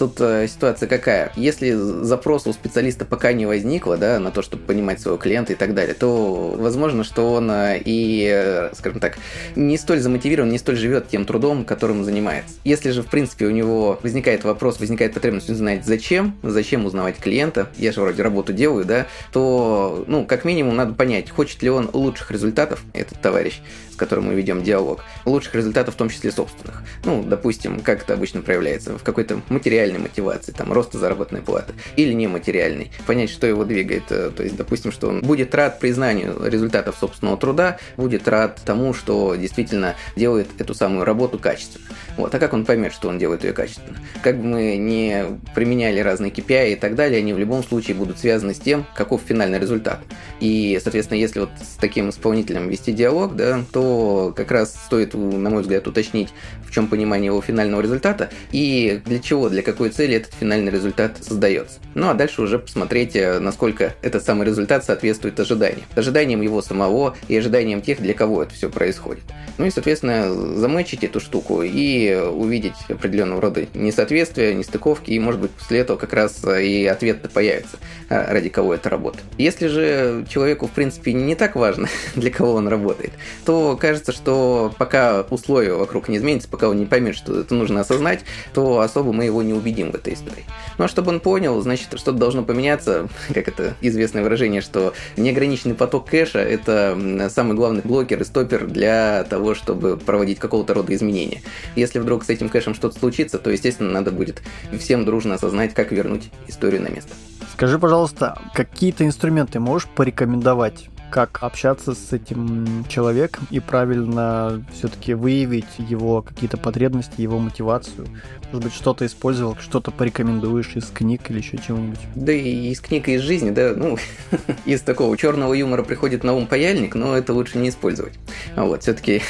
Тут 0.00 0.18
э, 0.18 0.48
ситуация 0.48 0.88
какая? 0.88 1.30
Если 1.36 1.72
запроса 1.72 2.48
у 2.48 2.54
специалиста 2.54 3.04
пока 3.04 3.34
не 3.34 3.44
возникло, 3.44 3.98
да, 3.98 4.18
на 4.18 4.30
то, 4.30 4.40
чтобы 4.40 4.62
понимать 4.62 4.98
своего 4.98 5.18
клиента 5.18 5.52
и 5.52 5.56
так 5.56 5.74
далее, 5.74 5.92
то 5.92 6.56
возможно, 6.56 7.04
что 7.04 7.34
он 7.34 7.50
э, 7.50 7.82
и, 7.84 8.26
э, 8.32 8.70
скажем 8.72 8.98
так, 8.98 9.18
не 9.56 9.76
столь 9.76 10.00
замотивирован, 10.00 10.48
не 10.48 10.56
столь 10.56 10.76
живет 10.76 11.08
тем 11.10 11.26
трудом, 11.26 11.66
которым 11.66 12.02
занимается. 12.02 12.54
Если 12.64 12.92
же, 12.92 13.02
в 13.02 13.08
принципе, 13.08 13.44
у 13.44 13.50
него 13.50 14.00
возникает 14.02 14.42
вопрос, 14.42 14.80
возникает 14.80 15.12
потребность 15.12 15.50
узнать, 15.50 15.84
зачем, 15.84 16.34
зачем 16.42 16.86
узнавать 16.86 17.18
клиента, 17.18 17.68
я 17.76 17.92
же 17.92 18.00
вроде 18.00 18.22
работу 18.22 18.54
делаю, 18.54 18.86
да, 18.86 19.06
то, 19.34 20.06
ну, 20.06 20.24
как 20.24 20.46
минимум, 20.46 20.76
надо 20.76 20.94
понять, 20.94 21.28
хочет 21.28 21.62
ли 21.62 21.68
он 21.68 21.90
лучших 21.92 22.30
результатов, 22.30 22.82
этот 22.94 23.20
товарищ, 23.20 23.60
с 23.92 23.96
которым 23.96 24.28
мы 24.28 24.34
ведем 24.34 24.62
диалог, 24.62 25.04
лучших 25.26 25.56
результатов, 25.56 25.92
в 25.92 25.98
том 25.98 26.08
числе 26.08 26.32
собственных. 26.32 26.84
Ну, 27.04 27.22
допустим, 27.22 27.80
как 27.80 28.04
это 28.04 28.14
обычно 28.14 28.40
проявляется, 28.40 28.96
в 28.96 29.02
какой-то 29.02 29.42
материальной 29.50 29.89
материальной 29.90 29.98
мотивации, 29.98 30.52
там, 30.52 30.72
роста 30.72 30.98
заработной 30.98 31.42
платы, 31.42 31.74
или 31.96 32.12
нематериальной. 32.12 32.90
Понять, 33.06 33.30
что 33.30 33.46
его 33.46 33.64
двигает. 33.64 34.04
Э, 34.10 34.30
то 34.34 34.42
есть, 34.42 34.56
допустим, 34.56 34.92
что 34.92 35.08
он 35.08 35.20
будет 35.20 35.54
рад 35.54 35.80
признанию 35.80 36.36
результатов 36.44 36.96
собственного 36.98 37.36
труда, 37.36 37.78
будет 37.96 38.28
рад 38.28 38.60
тому, 38.64 38.94
что 38.94 39.34
действительно 39.34 39.96
делает 40.16 40.48
эту 40.58 40.74
самую 40.74 41.04
работу 41.04 41.38
качественно. 41.38 41.86
Вот. 42.16 42.34
А 42.34 42.38
как 42.38 42.52
он 42.52 42.64
поймет, 42.64 42.92
что 42.92 43.08
он 43.08 43.18
делает 43.18 43.44
ее 43.44 43.52
качественно? 43.52 43.98
Как 44.22 44.38
бы 44.38 44.44
мы 44.44 44.76
не 44.76 45.24
применяли 45.54 46.00
разные 46.00 46.30
KPI 46.30 46.72
и 46.72 46.76
так 46.76 46.94
далее, 46.94 47.18
они 47.18 47.32
в 47.32 47.38
любом 47.38 47.62
случае 47.62 47.96
будут 47.96 48.18
связаны 48.18 48.54
с 48.54 48.58
тем, 48.58 48.84
каков 48.94 49.22
финальный 49.26 49.58
результат. 49.58 50.00
И, 50.40 50.78
соответственно, 50.82 51.18
если 51.18 51.40
вот 51.40 51.50
с 51.60 51.76
таким 51.76 52.10
исполнителем 52.10 52.68
вести 52.68 52.92
диалог, 52.92 53.36
да, 53.36 53.64
то 53.72 54.32
как 54.36 54.50
раз 54.50 54.74
стоит, 54.86 55.14
на 55.14 55.50
мой 55.50 55.62
взгляд, 55.62 55.86
уточнить, 55.86 56.28
в 56.66 56.72
чем 56.72 56.88
понимание 56.88 57.26
его 57.26 57.40
финального 57.40 57.80
результата 57.80 58.30
и 58.52 59.00
для 59.04 59.18
чего, 59.18 59.48
для 59.48 59.62
какой 59.80 59.88
цели 59.92 60.16
этот 60.16 60.34
финальный 60.34 60.70
результат 60.70 61.24
создается. 61.24 61.78
Ну 61.94 62.10
а 62.10 62.12
дальше 62.12 62.42
уже 62.42 62.58
посмотреть, 62.58 63.16
э, 63.16 63.38
насколько 63.38 63.94
этот 64.02 64.22
самый 64.22 64.46
результат 64.46 64.84
соответствует 64.84 65.40
ожиданиям. 65.40 65.86
Ожиданиям 65.94 66.42
его 66.42 66.60
самого 66.60 67.16
и 67.28 67.36
ожиданиям 67.38 67.80
тех, 67.80 67.98
для 67.98 68.12
кого 68.12 68.42
это 68.42 68.52
все 68.52 68.68
происходит. 68.68 69.22
Ну 69.56 69.64
и, 69.64 69.70
соответственно, 69.70 70.34
замечить 70.58 71.02
эту 71.02 71.18
штуку 71.18 71.62
и 71.62 72.14
увидеть 72.14 72.74
определенного 72.90 73.40
рода 73.40 73.66
несоответствия, 73.72 74.52
нестыковки, 74.52 75.12
и, 75.12 75.18
может 75.18 75.40
быть, 75.40 75.50
после 75.50 75.78
этого 75.78 75.96
как 75.96 76.12
раз 76.12 76.44
и 76.44 76.84
ответ 76.84 77.30
появится, 77.32 77.78
э, 78.10 78.32
ради 78.32 78.50
кого 78.50 78.74
это 78.74 78.90
работает. 78.90 79.24
Если 79.38 79.68
же 79.68 80.26
человеку, 80.28 80.66
в 80.66 80.72
принципе, 80.72 81.14
не 81.14 81.36
так 81.36 81.56
важно, 81.56 81.88
для 82.16 82.30
кого 82.30 82.52
он 82.52 82.68
работает, 82.68 83.12
то 83.46 83.78
кажется, 83.80 84.12
что 84.12 84.74
пока 84.76 85.22
условия 85.30 85.72
вокруг 85.72 86.10
не 86.10 86.18
изменятся, 86.18 86.50
пока 86.50 86.68
он 86.68 86.78
не 86.78 86.84
поймет, 86.84 87.16
что 87.16 87.40
это 87.40 87.54
нужно 87.54 87.80
осознать, 87.80 88.20
то 88.52 88.80
особо 88.80 89.14
мы 89.14 89.24
его 89.24 89.42
не 89.42 89.54
убедим 89.54 89.69
в 89.70 89.94
этой 89.94 90.14
истории. 90.14 90.44
Ну 90.78 90.84
а 90.84 90.88
чтобы 90.88 91.10
он 91.10 91.20
понял, 91.20 91.60
значит, 91.60 91.88
что-то 91.96 92.12
должно 92.12 92.42
поменяться, 92.42 93.08
как 93.34 93.48
это 93.48 93.74
известное 93.80 94.22
выражение, 94.22 94.60
что 94.60 94.92
неограниченный 95.16 95.74
поток 95.74 96.08
кэша– 96.08 96.38
это 96.40 97.28
самый 97.30 97.54
главный 97.54 97.82
блокер 97.82 98.20
и 98.20 98.24
стопер 98.24 98.66
для 98.66 99.24
того, 99.24 99.54
чтобы 99.54 99.96
проводить 99.96 100.38
какого-то 100.38 100.74
рода 100.74 100.94
изменения. 100.94 101.42
Если 101.76 101.98
вдруг 101.98 102.24
с 102.24 102.28
этим 102.28 102.48
кэшем 102.48 102.74
что-то 102.74 102.98
случится, 102.98 103.38
то, 103.38 103.50
естественно, 103.50 103.90
надо 103.90 104.10
будет 104.10 104.42
всем 104.78 105.04
дружно 105.04 105.34
осознать, 105.34 105.74
как 105.74 105.92
вернуть 105.92 106.30
историю 106.48 106.82
на 106.82 106.88
место. 106.88 107.12
Скажи, 107.52 107.78
пожалуйста, 107.78 108.38
какие-то 108.54 109.04
инструменты 109.04 109.60
можешь 109.60 109.88
порекомендовать 109.88 110.88
как 111.10 111.42
общаться 111.42 111.94
с 111.94 112.12
этим 112.12 112.84
человеком 112.88 113.46
и 113.50 113.60
правильно 113.60 114.64
все-таки 114.72 115.14
выявить 115.14 115.78
его 115.78 116.22
какие-то 116.22 116.56
потребности, 116.56 117.20
его 117.20 117.38
мотивацию. 117.38 118.06
Может 118.52 118.64
быть, 118.64 118.74
что-то 118.74 119.06
использовал, 119.06 119.56
что-то 119.56 119.90
порекомендуешь 119.90 120.76
из 120.76 120.86
книг 120.86 121.30
или 121.30 121.38
еще 121.38 121.58
чего-нибудь. 121.58 122.00
Да 122.14 122.32
и 122.32 122.70
из 122.70 122.80
книг, 122.80 123.08
и 123.08 123.14
из 123.14 123.22
жизни, 123.22 123.50
да, 123.50 123.74
ну, 123.76 123.98
из 124.64 124.80
такого 124.82 125.16
черного 125.16 125.54
юмора 125.54 125.82
приходит 125.82 126.24
на 126.24 126.32
ум 126.34 126.46
паяльник, 126.46 126.94
но 126.94 127.16
это 127.16 127.32
лучше 127.32 127.58
не 127.58 127.68
использовать. 127.68 128.14
Вот, 128.56 128.82
все-таки 128.82 129.22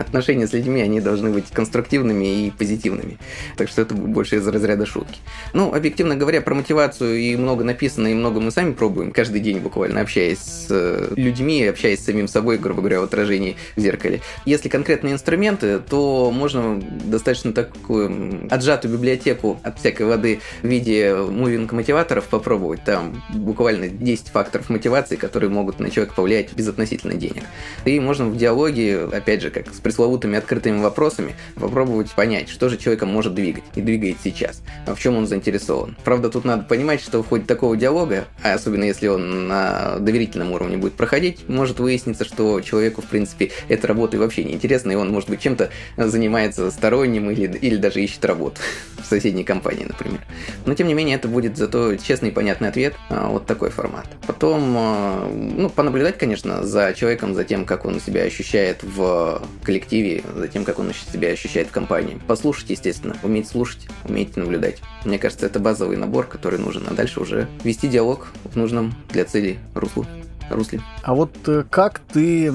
отношения 0.00 0.46
с 0.46 0.52
людьми, 0.52 0.80
они 0.80 1.00
должны 1.00 1.30
быть 1.30 1.46
конструктивными 1.52 2.46
и 2.46 2.50
позитивными. 2.50 3.18
Так 3.56 3.68
что 3.68 3.82
это 3.82 3.94
больше 3.94 4.36
из 4.36 4.48
разряда 4.48 4.86
шутки. 4.86 5.20
Ну, 5.52 5.74
объективно 5.74 6.16
говоря, 6.16 6.40
про 6.40 6.54
мотивацию 6.54 7.18
и 7.18 7.36
много 7.36 7.64
написано, 7.64 8.08
и 8.08 8.14
много 8.14 8.40
мы 8.40 8.50
сами 8.50 8.72
пробуем, 8.72 9.12
каждый 9.12 9.40
день 9.40 9.58
буквально 9.58 10.00
общаясь 10.00 10.38
с 10.38 10.66
э, 10.70 11.12
людьми, 11.16 11.64
общаясь 11.64 12.00
с 12.00 12.04
самим 12.04 12.28
собой, 12.28 12.58
грубо 12.58 12.80
говоря, 12.80 13.00
в 13.00 13.04
отражении 13.04 13.56
в 13.76 13.80
зеркале. 13.80 14.20
Если 14.44 14.68
конкретные 14.68 15.14
инструменты, 15.14 15.78
то 15.78 16.30
можно 16.30 16.80
достаточно 17.04 17.52
такую 17.52 18.48
отжатую 18.50 18.94
библиотеку 18.94 19.60
от 19.62 19.78
всякой 19.78 20.06
воды 20.06 20.40
в 20.62 20.66
виде 20.66 21.14
мувинг-мотиваторов 21.14 22.24
попробовать. 22.28 22.84
Там 22.84 23.22
буквально 23.34 23.88
10 23.88 24.28
факторов 24.28 24.70
мотивации, 24.70 25.16
которые 25.16 25.50
могут 25.50 25.80
на 25.80 25.90
человека 25.90 26.14
повлиять 26.14 26.52
без 26.54 26.68
относительно 26.68 27.14
денег. 27.14 27.42
И 27.84 28.00
можно 28.00 28.26
в 28.26 28.36
диалоге, 28.36 29.04
опять 29.04 29.42
же, 29.42 29.50
как 29.50 29.72
с 29.72 29.80
пресловутыми 29.90 30.38
открытыми 30.38 30.80
вопросами 30.80 31.34
попробовать 31.56 32.12
понять, 32.12 32.48
что 32.48 32.68
же 32.68 32.76
человека 32.76 33.06
может 33.06 33.34
двигать 33.34 33.64
и 33.74 33.80
двигает 33.80 34.18
сейчас, 34.22 34.62
а 34.86 34.94
в 34.94 35.00
чем 35.00 35.16
он 35.16 35.26
заинтересован. 35.26 35.96
Правда, 36.04 36.30
тут 36.30 36.44
надо 36.44 36.62
понимать, 36.62 37.00
что 37.00 37.24
в 37.24 37.28
ходе 37.28 37.44
такого 37.44 37.76
диалога, 37.76 38.26
а 38.44 38.54
особенно 38.54 38.84
если 38.84 39.08
он 39.08 39.48
на 39.48 39.98
доверительном 39.98 40.52
уровне 40.52 40.76
будет 40.76 40.92
проходить, 40.92 41.48
может 41.48 41.80
выясниться, 41.80 42.24
что 42.24 42.60
человеку, 42.60 43.02
в 43.02 43.06
принципе, 43.06 43.50
эта 43.68 43.88
работа 43.88 44.16
и 44.16 44.20
вообще 44.20 44.44
не 44.44 44.52
интересна, 44.52 44.92
и 44.92 44.94
он, 44.94 45.10
может 45.10 45.28
быть, 45.28 45.40
чем-то 45.40 45.70
занимается 45.96 46.70
сторонним 46.70 47.28
или, 47.30 47.58
или 47.58 47.76
даже 47.76 48.00
ищет 48.00 48.24
работу 48.24 48.60
в 49.02 49.06
соседней 49.06 49.42
компании, 49.42 49.86
например. 49.86 50.20
Но, 50.66 50.74
тем 50.74 50.86
не 50.86 50.94
менее, 50.94 51.16
это 51.16 51.26
будет 51.26 51.56
зато 51.56 51.96
честный 51.96 52.28
и 52.28 52.32
понятный 52.32 52.68
ответ, 52.68 52.94
а, 53.08 53.26
вот 53.26 53.46
такой 53.46 53.70
формат. 53.70 54.06
Потом, 54.28 54.72
а, 54.76 55.28
ну, 55.28 55.68
понаблюдать, 55.68 56.16
конечно, 56.16 56.64
за 56.64 56.94
человеком, 56.94 57.34
за 57.34 57.42
тем, 57.42 57.64
как 57.64 57.84
он 57.84 58.00
себя 58.00 58.22
ощущает 58.22 58.84
в 58.84 59.42
коллективе, 59.64 59.79
коллективе, 59.80 60.22
за 60.34 60.48
тем, 60.48 60.64
как 60.64 60.78
он 60.78 60.92
себя 60.92 61.28
ощущает 61.28 61.68
в 61.68 61.70
компании. 61.70 62.20
Послушать, 62.26 62.70
естественно, 62.70 63.16
уметь 63.22 63.48
слушать, 63.48 63.86
уметь 64.04 64.36
наблюдать. 64.36 64.78
Мне 65.04 65.18
кажется, 65.18 65.46
это 65.46 65.58
базовый 65.58 65.96
набор, 65.96 66.26
который 66.26 66.58
нужен, 66.58 66.84
а 66.88 66.94
дальше 66.94 67.20
уже 67.20 67.48
вести 67.64 67.88
диалог 67.88 68.28
в 68.44 68.56
нужном 68.56 68.94
для 69.10 69.24
цели 69.24 69.58
руслу, 69.74 70.06
русле. 70.50 70.80
А 71.02 71.14
вот 71.14 71.32
э, 71.46 71.64
как 71.70 72.00
ты 72.12 72.52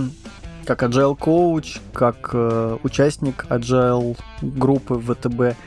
как 0.65 0.81
agile 0.83 1.15
коуч, 1.15 1.77
как 1.93 2.31
э, 2.33 2.77
участник 2.83 3.45
agile 3.49 4.17
группы 4.41 4.95
ВТБ, 4.95 5.57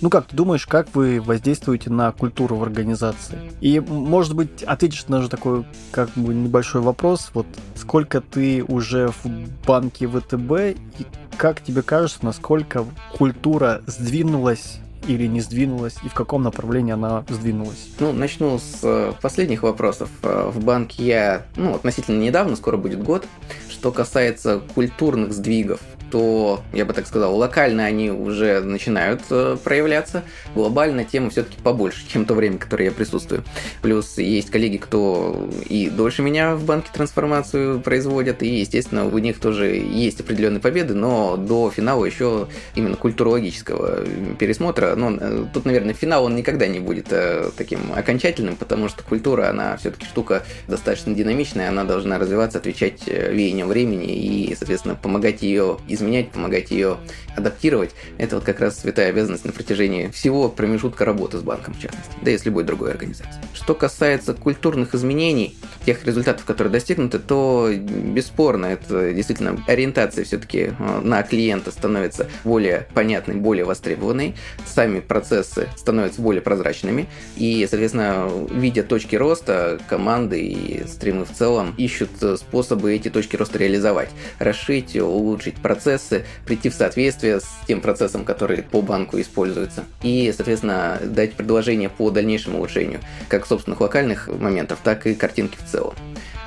ну 0.00 0.10
как 0.10 0.26
ты 0.26 0.36
думаешь, 0.36 0.66
как 0.66 0.94
вы 0.94 1.20
воздействуете 1.20 1.90
на 1.90 2.12
культуру 2.12 2.56
в 2.56 2.62
организации? 2.62 3.38
И, 3.60 3.80
может 3.80 4.34
быть, 4.34 4.62
ответишь 4.62 5.06
на 5.08 5.22
же 5.22 5.28
такой 5.28 5.64
как 5.90 6.10
бы 6.14 6.34
небольшой 6.34 6.80
вопрос. 6.80 7.30
Вот 7.34 7.46
сколько 7.74 8.20
ты 8.20 8.64
уже 8.64 9.08
в 9.08 9.26
банке 9.66 10.08
ВТБ 10.08 10.78
и 10.98 11.06
как 11.36 11.62
тебе 11.62 11.82
кажется, 11.82 12.18
насколько 12.22 12.84
культура 13.12 13.82
сдвинулась 13.86 14.80
или 15.06 15.26
не 15.26 15.40
сдвинулась, 15.40 15.96
и 16.02 16.08
в 16.08 16.14
каком 16.14 16.42
направлении 16.42 16.92
она 16.92 17.24
сдвинулась? 17.28 17.88
Ну, 18.00 18.12
начну 18.12 18.58
с 18.58 18.80
э, 18.82 19.12
последних 19.20 19.62
вопросов. 19.62 20.10
Э, 20.22 20.50
в 20.52 20.64
банке 20.64 21.04
я, 21.04 21.46
ну, 21.56 21.74
относительно 21.74 22.20
недавно, 22.20 22.56
скоро 22.56 22.76
будет 22.76 23.02
год. 23.02 23.26
Что 23.70 23.92
касается 23.92 24.60
культурных 24.74 25.32
сдвигов, 25.32 25.80
то, 26.10 26.62
я 26.72 26.84
бы 26.84 26.92
так 26.92 27.06
сказал, 27.06 27.36
локально 27.36 27.84
они 27.84 28.10
уже 28.10 28.60
начинают 28.60 29.22
э, 29.30 29.56
проявляться, 29.62 30.22
глобально 30.54 31.04
тема 31.04 31.30
все-таки 31.30 31.56
побольше, 31.62 32.06
чем 32.08 32.24
то 32.24 32.34
время, 32.34 32.58
которое 32.58 32.86
я 32.86 32.92
присутствую. 32.92 33.44
Плюс 33.82 34.18
есть 34.18 34.50
коллеги, 34.50 34.76
кто 34.76 35.48
и 35.68 35.88
дольше 35.88 36.22
меня 36.22 36.54
в 36.56 36.64
банке 36.64 36.88
трансформацию 36.92 37.80
производят, 37.80 38.42
и, 38.42 38.60
естественно, 38.60 39.06
у 39.06 39.18
них 39.18 39.38
тоже 39.38 39.66
есть 39.76 40.20
определенные 40.20 40.60
победы, 40.60 40.94
но 40.94 41.36
до 41.36 41.70
финала 41.70 42.04
еще 42.04 42.48
именно 42.74 42.96
культурологического 42.96 44.04
пересмотра, 44.38 44.94
ну, 44.96 45.16
э, 45.18 45.44
тут, 45.52 45.64
наверное, 45.64 45.94
финал 45.94 46.24
он 46.24 46.36
никогда 46.36 46.66
не 46.66 46.80
будет 46.80 47.08
э, 47.10 47.50
таким 47.56 47.92
окончательным, 47.94 48.56
потому 48.56 48.88
что 48.88 49.02
культура, 49.02 49.48
она 49.48 49.76
все-таки 49.76 50.06
штука 50.06 50.44
достаточно 50.68 51.14
динамичная, 51.14 51.68
она 51.68 51.84
должна 51.84 52.18
развиваться, 52.18 52.58
отвечать 52.58 53.02
э, 53.06 53.32
веяниям 53.32 53.68
времени 53.68 54.14
и, 54.14 54.54
соответственно, 54.54 54.94
помогать 54.94 55.42
ее 55.42 55.78
изменять, 55.96 56.30
помогать 56.30 56.70
ее 56.70 56.98
адаптировать, 57.36 57.90
это 58.18 58.36
вот 58.36 58.44
как 58.44 58.60
раз 58.60 58.78
святая 58.78 59.10
обязанность 59.10 59.44
на 59.44 59.52
протяжении 59.52 60.08
всего 60.08 60.48
промежутка 60.48 61.04
работы 61.04 61.38
с 61.38 61.42
банком, 61.42 61.74
в 61.74 61.80
частности, 61.80 62.12
да 62.22 62.30
и 62.30 62.38
с 62.38 62.44
любой 62.44 62.64
другой 62.64 62.92
организацией. 62.92 63.42
Что 63.54 63.74
касается 63.74 64.34
культурных 64.34 64.94
изменений, 64.94 65.56
тех 65.84 66.04
результатов, 66.04 66.44
которые 66.44 66.72
достигнуты, 66.72 67.18
то 67.18 67.70
бесспорно, 67.72 68.66
это 68.66 69.12
действительно 69.12 69.62
ориентация 69.66 70.24
все-таки 70.24 70.72
э, 70.78 71.00
на 71.02 71.22
клиента 71.22 71.70
становится 71.70 72.28
более 72.44 72.88
понятной, 72.92 73.36
более 73.36 73.64
востребованной, 73.64 74.34
сами 74.64 75.00
процессы 75.00 75.68
становятся 75.76 76.20
более 76.20 76.42
прозрачными, 76.42 77.06
и, 77.36 77.66
соответственно, 77.70 78.28
видя 78.50 78.82
точки 78.82 79.14
роста, 79.16 79.78
команды 79.88 80.40
и 80.40 80.86
стримы 80.86 81.24
в 81.24 81.32
целом 81.32 81.74
ищут 81.76 82.10
способы 82.36 82.94
эти 82.94 83.08
точки 83.08 83.36
роста 83.36 83.58
реализовать, 83.58 84.10
расшить, 84.38 84.96
улучшить 84.96 85.54
процессы, 85.86 86.24
прийти 86.44 86.68
в 86.68 86.74
соответствие 86.74 87.38
с 87.40 87.46
тем 87.68 87.80
процессом, 87.80 88.24
который 88.24 88.62
по 88.62 88.82
банку 88.82 89.20
используется. 89.20 89.84
И, 90.02 90.32
соответственно, 90.36 90.98
дать 91.00 91.34
предложение 91.34 91.88
по 91.88 92.10
дальнейшему 92.10 92.58
улучшению 92.58 93.00
как 93.28 93.46
собственных 93.46 93.80
локальных 93.80 94.26
моментов, 94.26 94.80
так 94.82 95.06
и 95.06 95.14
картинки 95.14 95.56
в 95.56 95.70
целом. 95.70 95.94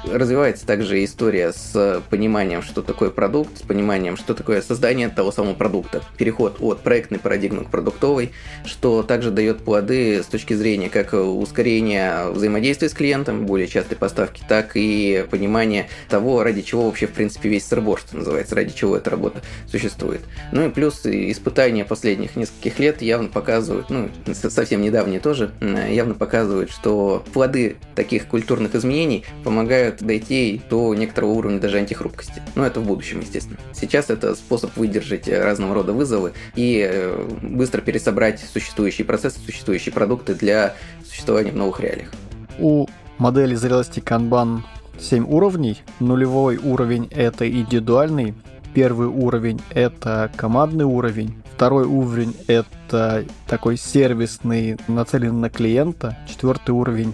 Развивается 0.05 0.65
также 0.65 1.03
история 1.03 1.51
с 1.51 2.01
пониманием, 2.09 2.61
что 2.61 2.81
такое 2.81 3.09
продукт, 3.09 3.57
с 3.57 3.61
пониманием, 3.61 4.17
что 4.17 4.33
такое 4.33 4.61
создание 4.61 5.09
того 5.09 5.31
самого 5.31 5.53
продукта. 5.53 6.01
Переход 6.17 6.57
от 6.61 6.81
проектной 6.81 7.19
парадигмы 7.19 7.65
к 7.65 7.69
продуктовой, 7.69 8.31
что 8.65 9.03
также 9.03 9.31
дает 9.31 9.59
плоды 9.59 10.23
с 10.23 10.25
точки 10.25 10.53
зрения 10.53 10.89
как 10.89 11.13
ускорения 11.13 12.27
взаимодействия 12.29 12.89
с 12.89 12.93
клиентом, 12.93 13.45
более 13.45 13.67
частой 13.67 13.97
поставки, 13.97 14.43
так 14.47 14.71
и 14.75 15.25
понимания 15.29 15.87
того, 16.07 16.43
ради 16.43 16.61
чего 16.61 16.85
вообще, 16.85 17.07
в 17.07 17.11
принципе, 17.11 17.49
весь 17.49 17.65
сырбор, 17.65 17.99
что 17.99 18.17
называется, 18.17 18.55
ради 18.55 18.73
чего 18.73 18.95
эта 18.95 19.09
работа 19.09 19.41
существует. 19.67 20.21
Ну 20.51 20.67
и 20.67 20.69
плюс 20.69 21.05
испытания 21.05 21.85
последних 21.85 22.35
нескольких 22.35 22.79
лет 22.79 23.01
явно 23.01 23.27
показывают, 23.27 23.89
ну, 23.89 24.09
совсем 24.33 24.81
недавние 24.81 25.19
тоже, 25.19 25.51
явно 25.61 26.13
показывают, 26.13 26.71
что 26.71 27.23
плоды 27.33 27.77
таких 27.95 28.27
культурных 28.27 28.75
изменений 28.75 29.25
помогают 29.43 29.88
дойти 29.91 30.61
до 30.69 30.93
некоторого 30.95 31.31
уровня 31.31 31.59
даже 31.59 31.77
антихрупкости. 31.77 32.41
Но 32.55 32.65
это 32.65 32.79
в 32.79 32.85
будущем, 32.85 33.19
естественно. 33.21 33.59
Сейчас 33.73 34.09
это 34.09 34.35
способ 34.35 34.75
выдержать 34.77 35.27
разного 35.27 35.73
рода 35.73 35.93
вызовы 35.93 36.33
и 36.55 36.87
э, 36.89 37.27
быстро 37.41 37.81
пересобрать 37.81 38.39
существующие 38.39 39.05
процессы, 39.05 39.39
существующие 39.39 39.93
продукты 39.93 40.35
для 40.35 40.75
существования 41.07 41.51
в 41.51 41.55
новых 41.55 41.79
реалиях. 41.79 42.11
У 42.59 42.87
модели 43.17 43.55
зрелости 43.55 43.99
Kanban 43.99 44.61
7 44.99 45.25
уровней. 45.27 45.81
Нулевой 45.99 46.57
уровень– 46.57 47.07
это 47.11 47.49
индивидуальный, 47.49 48.33
первый 48.73 49.07
уровень– 49.07 49.61
это 49.71 50.31
командный 50.35 50.85
уровень, 50.85 51.41
второй 51.55 51.85
уровень– 51.85 52.35
это 52.47 53.25
такой 53.47 53.77
сервисный, 53.77 54.77
нацеленный 54.87 55.41
на 55.41 55.49
клиента, 55.49 56.17
четвертый 56.27 56.71
уровень 56.71 57.13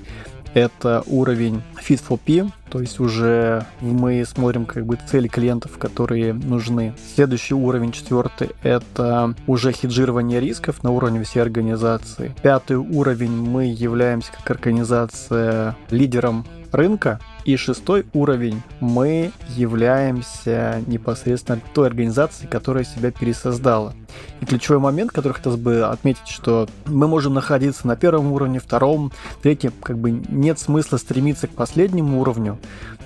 это 0.55 1.03
уровень 1.05 1.61
Fit 1.77 2.01
for 2.07 2.17
P, 2.17 2.49
то 2.69 2.79
есть 2.79 2.99
уже 2.99 3.65
мы 3.81 4.25
смотрим 4.25 4.65
как 4.65 4.85
бы 4.85 4.97
цели 5.07 5.27
клиентов, 5.27 5.77
которые 5.77 6.33
нужны. 6.33 6.95
Следующий 7.13 7.53
уровень, 7.53 7.91
четвертый, 7.91 8.51
это 8.63 9.35
уже 9.45 9.71
хеджирование 9.71 10.39
рисков 10.39 10.81
на 10.81 10.91
уровне 10.91 11.23
всей 11.23 11.41
организации. 11.41 12.33
Пятый 12.41 12.77
уровень 12.77 13.35
мы 13.35 13.65
являемся 13.65 14.31
как 14.31 14.49
организация 14.49 15.75
лидером 15.89 16.45
рынка, 16.71 17.19
и 17.45 17.55
шестой 17.55 18.05
уровень. 18.13 18.61
Мы 18.79 19.31
являемся 19.49 20.81
непосредственно 20.87 21.61
той 21.73 21.87
организацией, 21.87 22.49
которая 22.49 22.83
себя 22.83 23.11
пересоздала. 23.11 23.93
И 24.41 24.45
ключевой 24.45 24.79
момент, 24.79 25.11
который 25.11 25.33
хотелось 25.33 25.59
бы 25.59 25.83
отметить, 25.83 26.27
что 26.27 26.67
мы 26.85 27.07
можем 27.07 27.33
находиться 27.33 27.87
на 27.87 27.95
первом 27.95 28.31
уровне, 28.31 28.59
втором, 28.59 29.11
третьем. 29.41 29.73
Как 29.81 29.97
бы 29.97 30.11
нет 30.11 30.59
смысла 30.59 30.97
стремиться 30.97 31.47
к 31.47 31.51
последнему 31.51 32.19
уровню. 32.19 32.57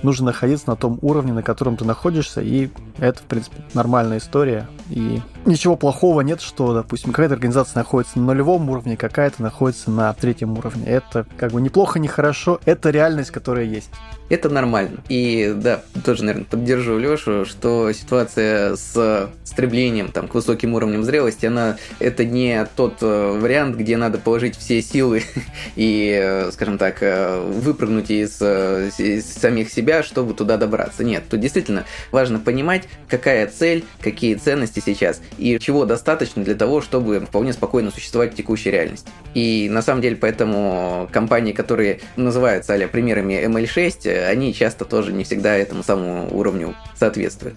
Нужно 0.02 0.26
находиться 0.26 0.70
на 0.70 0.76
том 0.76 0.98
уровне, 1.02 1.32
на 1.32 1.42
котором 1.42 1.76
ты 1.76 1.84
находишься, 1.84 2.40
и 2.40 2.70
это, 2.98 3.18
в 3.18 3.24
принципе, 3.24 3.56
нормальная 3.74 4.18
история. 4.18 4.66
И 4.88 5.20
ничего 5.44 5.76
плохого 5.76 6.22
нет, 6.22 6.40
что, 6.40 6.72
допустим, 6.72 7.10
какая-то 7.10 7.34
организация 7.34 7.80
находится 7.80 8.18
на 8.18 8.26
нулевом 8.26 8.70
уровне, 8.70 8.96
какая-то 8.96 9.42
находится 9.42 9.90
на 9.90 10.12
третьем 10.14 10.56
уровне. 10.56 10.84
Это 10.86 11.26
как 11.36 11.52
бы 11.52 11.60
неплохо, 11.60 11.98
не 11.98 12.08
хорошо. 12.08 12.60
Это 12.64 12.90
реальность, 12.90 13.30
которая 13.30 13.64
есть 13.64 13.90
это 14.30 14.48
нормально. 14.48 15.02
И 15.08 15.52
да, 15.56 15.82
тоже, 16.04 16.24
наверное, 16.24 16.46
поддержу 16.46 16.98
Лешу, 16.98 17.44
что 17.44 17.92
ситуация 17.92 18.76
с 18.76 19.28
стремлением 19.44 20.12
там, 20.12 20.28
к 20.28 20.34
высоким 20.34 20.74
уровням 20.74 21.02
зрелости, 21.02 21.46
она 21.46 21.76
это 21.98 22.24
не 22.24 22.66
тот 22.76 22.98
э, 23.02 23.38
вариант, 23.40 23.76
где 23.76 23.96
надо 23.96 24.18
положить 24.18 24.56
все 24.56 24.80
силы 24.80 25.24
и, 25.76 26.18
э, 26.22 26.50
скажем 26.52 26.78
так, 26.78 27.02
э, 27.02 27.40
выпрыгнуть 27.40 28.10
из, 28.10 28.40
из 28.40 29.26
самих 29.26 29.70
себя, 29.70 30.04
чтобы 30.04 30.34
туда 30.34 30.56
добраться. 30.56 31.02
Нет, 31.02 31.24
тут 31.28 31.40
действительно 31.40 31.84
важно 32.12 32.38
понимать, 32.38 32.88
какая 33.08 33.48
цель, 33.48 33.84
какие 34.00 34.36
ценности 34.36 34.80
сейчас 34.84 35.20
и 35.36 35.58
чего 35.58 35.84
достаточно 35.84 36.44
для 36.44 36.54
того, 36.54 36.80
чтобы 36.80 37.20
вполне 37.20 37.52
спокойно 37.52 37.90
существовать 37.90 38.32
в 38.32 38.36
текущей 38.36 38.70
реальности. 38.70 39.10
И 39.34 39.68
на 39.70 39.82
самом 39.82 40.00
деле 40.02 40.14
поэтому 40.14 41.08
компании, 41.12 41.52
которые 41.52 42.00
называются 42.16 42.74
а 42.74 42.88
примерами 42.88 43.34
ML6, 43.44 44.19
они 44.28 44.54
часто 44.54 44.84
тоже 44.84 45.12
не 45.12 45.24
всегда 45.24 45.56
этому 45.56 45.82
самому 45.82 46.28
уровню 46.36 46.74
соответствуют. 47.00 47.56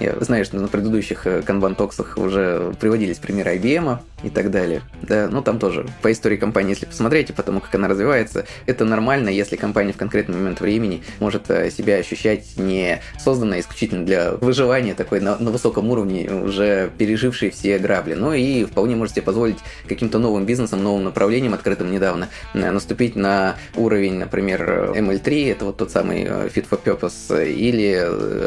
Я 0.00 0.14
знаю, 0.20 0.44
что 0.44 0.56
на 0.56 0.68
предыдущих 0.68 1.26
канбан-токсах 1.44 2.16
уже 2.16 2.74
приводились 2.80 3.18
примеры 3.18 3.56
IBM 3.56 3.98
и 4.22 4.30
так 4.30 4.50
далее. 4.50 4.82
Да, 5.02 5.28
ну 5.30 5.42
там 5.42 5.58
тоже 5.58 5.86
по 6.00 6.10
истории 6.10 6.36
компании, 6.36 6.70
если 6.70 6.86
посмотреть 6.86 7.30
и 7.30 7.32
потому, 7.32 7.60
как 7.60 7.74
она 7.74 7.88
развивается, 7.88 8.46
это 8.66 8.84
нормально, 8.84 9.28
если 9.28 9.56
компания 9.56 9.92
в 9.92 9.96
конкретный 9.96 10.36
момент 10.36 10.60
времени 10.60 11.02
может 11.20 11.50
э, 11.50 11.70
себя 11.70 11.96
ощущать 11.96 12.56
не 12.56 13.00
созданной 13.18 13.60
исключительно 13.60 14.06
для 14.06 14.32
выживания, 14.32 14.94
такой 14.94 15.20
на, 15.20 15.36
на 15.38 15.50
высоком 15.50 15.90
уровне, 15.90 16.30
уже 16.30 16.90
пережившей 16.96 17.50
все 17.50 17.78
грабли, 17.78 18.14
но 18.14 18.32
и 18.32 18.64
вполне 18.64 18.96
может 18.96 19.14
себе 19.14 19.22
позволить 19.22 19.58
каким-то 19.88 20.18
новым 20.18 20.46
бизнесом, 20.46 20.82
новым 20.82 21.04
направлением, 21.04 21.52
открытым 21.52 21.90
недавно, 21.90 22.28
э, 22.54 22.70
наступить 22.70 23.16
на 23.16 23.56
уровень, 23.74 24.14
например, 24.14 24.92
ML3, 24.94 25.52
это 25.52 25.64
вот 25.66 25.76
тот 25.76 25.90
самый 25.90 26.22
э, 26.22 26.48
Fit 26.54 26.66
for 26.70 26.80
Purpose, 26.82 27.52
или 27.52 27.84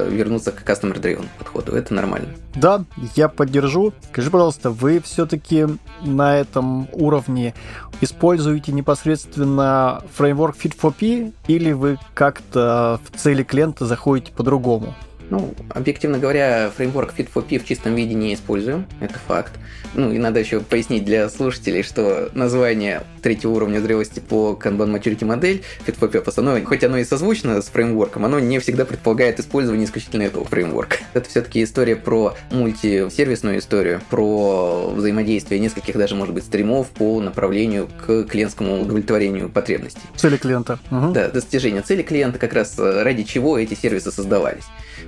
вернуться 0.09 0.36
к 0.39 0.63
Customer 0.63 0.99
Driven 0.99 1.27
подходу. 1.37 1.73
Это 1.73 1.93
нормально. 1.93 2.29
Да, 2.55 2.83
я 3.15 3.27
поддержу. 3.29 3.93
Скажи, 4.11 4.31
пожалуйста, 4.31 4.71
вы 4.71 4.99
все-таки 4.99 5.67
на 6.03 6.37
этом 6.37 6.87
уровне 6.91 7.53
используете 8.01 8.71
непосредственно 8.71 10.03
фреймворк 10.15 10.55
Fit 10.55 10.75
for 10.79 10.93
P 10.93 11.31
или 11.47 11.71
вы 11.71 11.97
как-то 12.13 12.99
в 13.03 13.17
цели 13.17 13.43
клиента 13.43 13.85
заходите 13.85 14.31
по-другому? 14.31 14.95
Ну, 15.29 15.53
объективно 15.69 16.19
говоря, 16.19 16.71
фреймворк 16.75 17.13
Fit 17.17 17.29
for 17.33 17.43
P 17.43 17.59
в 17.59 17.65
чистом 17.65 17.95
виде 17.95 18.13
не 18.13 18.33
используем, 18.33 18.85
это 19.01 19.15
факт. 19.27 19.53
Ну 19.93 20.11
и 20.11 20.17
надо 20.17 20.39
еще 20.39 20.59
пояснить 20.59 21.05
для 21.05 21.29
слушателей, 21.29 21.83
что 21.83 22.29
название 22.33 23.03
третьего 23.21 23.51
уровня 23.51 23.79
зрелости 23.79 24.19
по 24.19 24.57
Kanban 24.61 24.95
Maturity 24.95 25.25
модель 25.25 25.63
Fit 25.85 25.97
for 25.99 26.11
Purpose, 26.11 26.33
оно, 26.37 26.63
хоть 26.65 26.83
оно 26.83 26.97
и 26.97 27.03
созвучно 27.03 27.61
с 27.61 27.67
фреймворком, 27.67 28.25
оно 28.25 28.39
не 28.39 28.59
всегда 28.59 28.85
предполагает 28.85 29.39
использование 29.39 29.85
исключительно 29.85 30.23
этого 30.23 30.45
фреймворка. 30.45 30.97
Это 31.13 31.29
все-таки 31.29 31.63
история 31.63 31.95
про 31.95 32.35
мультисервисную 32.51 33.59
историю, 33.59 34.01
про 34.09 34.91
взаимодействие 34.93 35.59
нескольких 35.59 35.97
даже, 35.97 36.15
может 36.15 36.33
быть, 36.33 36.43
стримов 36.43 36.87
по 36.89 37.19
направлению 37.19 37.89
к 38.05 38.23
клиентскому 38.23 38.81
удовлетворению 38.81 39.49
потребностей. 39.49 40.01
Цели 40.15 40.37
клиента. 40.37 40.79
Угу. 40.91 41.11
Да, 41.11 41.29
достижение 41.29 41.81
цели 41.81 42.03
клиента, 42.03 42.39
как 42.39 42.53
раз 42.53 42.77
э, 42.77 43.03
ради 43.03 43.23
чего 43.23 43.57
эти 43.57 43.73
сервисы 43.73 44.11
создавались. 44.11 44.65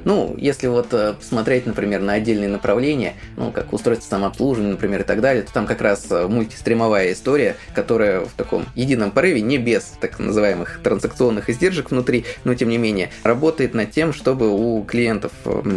Ну, 0.10 0.34
если 0.40 0.66
вот 0.66 0.92
э, 0.92 1.14
посмотреть, 1.14 1.68
например, 1.68 2.02
на 2.02 2.14
отдельные 2.14 2.50
направления, 2.50 3.14
ну, 3.38 3.52
как 3.52 3.72
устройство 3.74 4.10
самообслуживания, 4.10 4.72
например, 4.72 5.02
и 5.02 5.04
так 5.04 5.22
далее, 5.22 5.44
то 5.44 5.54
там 5.54 5.68
как 5.68 5.82
раз 5.82 6.08
э, 6.10 6.26
мультистримовая 6.28 7.12
история, 7.12 7.58
которая 7.76 8.22
в 8.22 8.32
таком 8.36 8.66
едином 8.74 9.12
порыве, 9.12 9.42
не 9.42 9.60
без 9.60 9.84
так 10.02 10.18
называемых 10.18 10.80
транзакционных 10.82 11.52
издержек 11.52 11.92
внутри, 11.92 12.26
но 12.44 12.56
тем 12.56 12.70
не 12.70 12.80
менее, 12.80 13.12
работает 13.22 13.76
над 13.76 13.92
тем, 13.92 14.12
чтобы 14.12 14.50
у 14.50 14.84
клиентов 14.84 15.32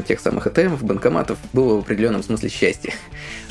тех 0.08 0.18
самых 0.18 0.46
ATM, 0.46 0.82
банкоматов 0.82 1.36
было 1.52 1.76
в 1.76 1.80
определенном 1.80 2.22
смысле 2.22 2.48
счастье 2.48 2.94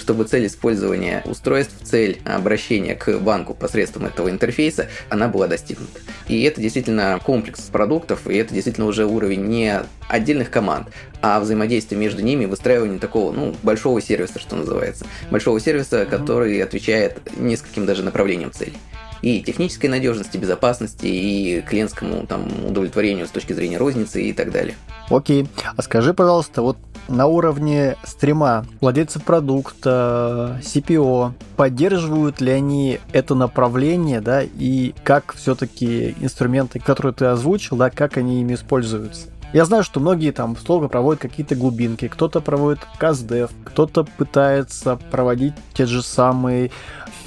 чтобы 0.02 0.26
цель 0.26 0.48
использования 0.48 1.22
устройств, 1.26 1.76
цель 1.84 2.20
обращения 2.26 2.96
к 2.96 3.20
банку 3.20 3.54
посредством 3.54 4.08
этого 4.08 4.30
интерфейса, 4.30 4.90
она 5.10 5.28
была 5.28 5.48
достигнута. 5.48 6.00
И 6.28 6.42
это 6.42 6.60
действительно 6.60 7.20
комплекс 7.24 7.62
продуктов, 7.62 8.28
и 8.28 8.36
это 8.36 8.54
действительно 8.54 8.88
уже 8.88 9.06
уровень 9.06 9.46
не 9.46 9.82
отдельных 10.10 10.50
команд, 10.50 10.88
а 11.22 11.40
взаимодействие 11.40 12.00
между 12.00 12.22
ними, 12.22 12.46
выстраивание 12.46 13.00
такого, 13.00 13.32
ну, 13.32 13.56
большого 13.62 14.02
сервиса, 14.02 14.40
что 14.40 14.56
называется. 14.56 15.06
Большого 15.30 15.60
сервиса, 15.60 16.06
который 16.06 16.62
отвечает 16.62 17.20
нескольким 17.38 17.86
даже 17.86 18.04
направлениям 18.04 18.52
целей 18.52 18.78
и 19.22 19.42
технической 19.42 19.90
надежности, 19.90 20.38
безопасности, 20.38 21.06
и 21.06 21.62
клиентскому 21.62 22.26
там, 22.26 22.48
удовлетворению 22.68 23.28
с 23.28 23.30
точки 23.30 23.54
зрения 23.54 23.78
розницы 23.78 24.22
и 24.22 24.34
так 24.34 24.52
далее. 24.52 24.76
Окей. 25.10 25.48
А 25.76 25.82
скажи, 25.82 26.14
пожалуйста, 26.14 26.62
вот 26.62 26.78
на 27.08 27.28
уровне 27.28 27.98
стрима 28.04 28.66
владельцы 28.80 29.20
продукта, 29.20 30.60
CPO, 30.64 31.34
поддерживают 31.58 32.42
ли 32.42 32.52
они 32.52 33.00
это 33.12 33.36
направление, 33.36 34.22
да, 34.22 34.42
и 34.44 34.94
как 35.04 35.34
все-таки 35.34 36.16
инструменты, 36.22 36.80
которые 36.80 37.14
ты 37.14 37.26
озвучил, 37.26 37.78
да, 37.78 37.90
как 37.90 38.18
они 38.18 38.42
ими 38.42 38.54
используются? 38.54 39.28
Я 39.54 39.66
знаю, 39.66 39.84
что 39.84 40.00
многие 40.00 40.32
там 40.32 40.56
строго 40.56 40.88
проводят 40.88 41.22
какие-то 41.22 41.56
глубинки, 41.56 42.08
кто-то 42.08 42.40
проводит 42.40 42.80
CastDev, 43.00 43.52
кто-то 43.66 44.06
пытается 44.06 44.96
проводить 44.96 45.54
те 45.74 45.86
же 45.86 46.02
самые 46.02 46.72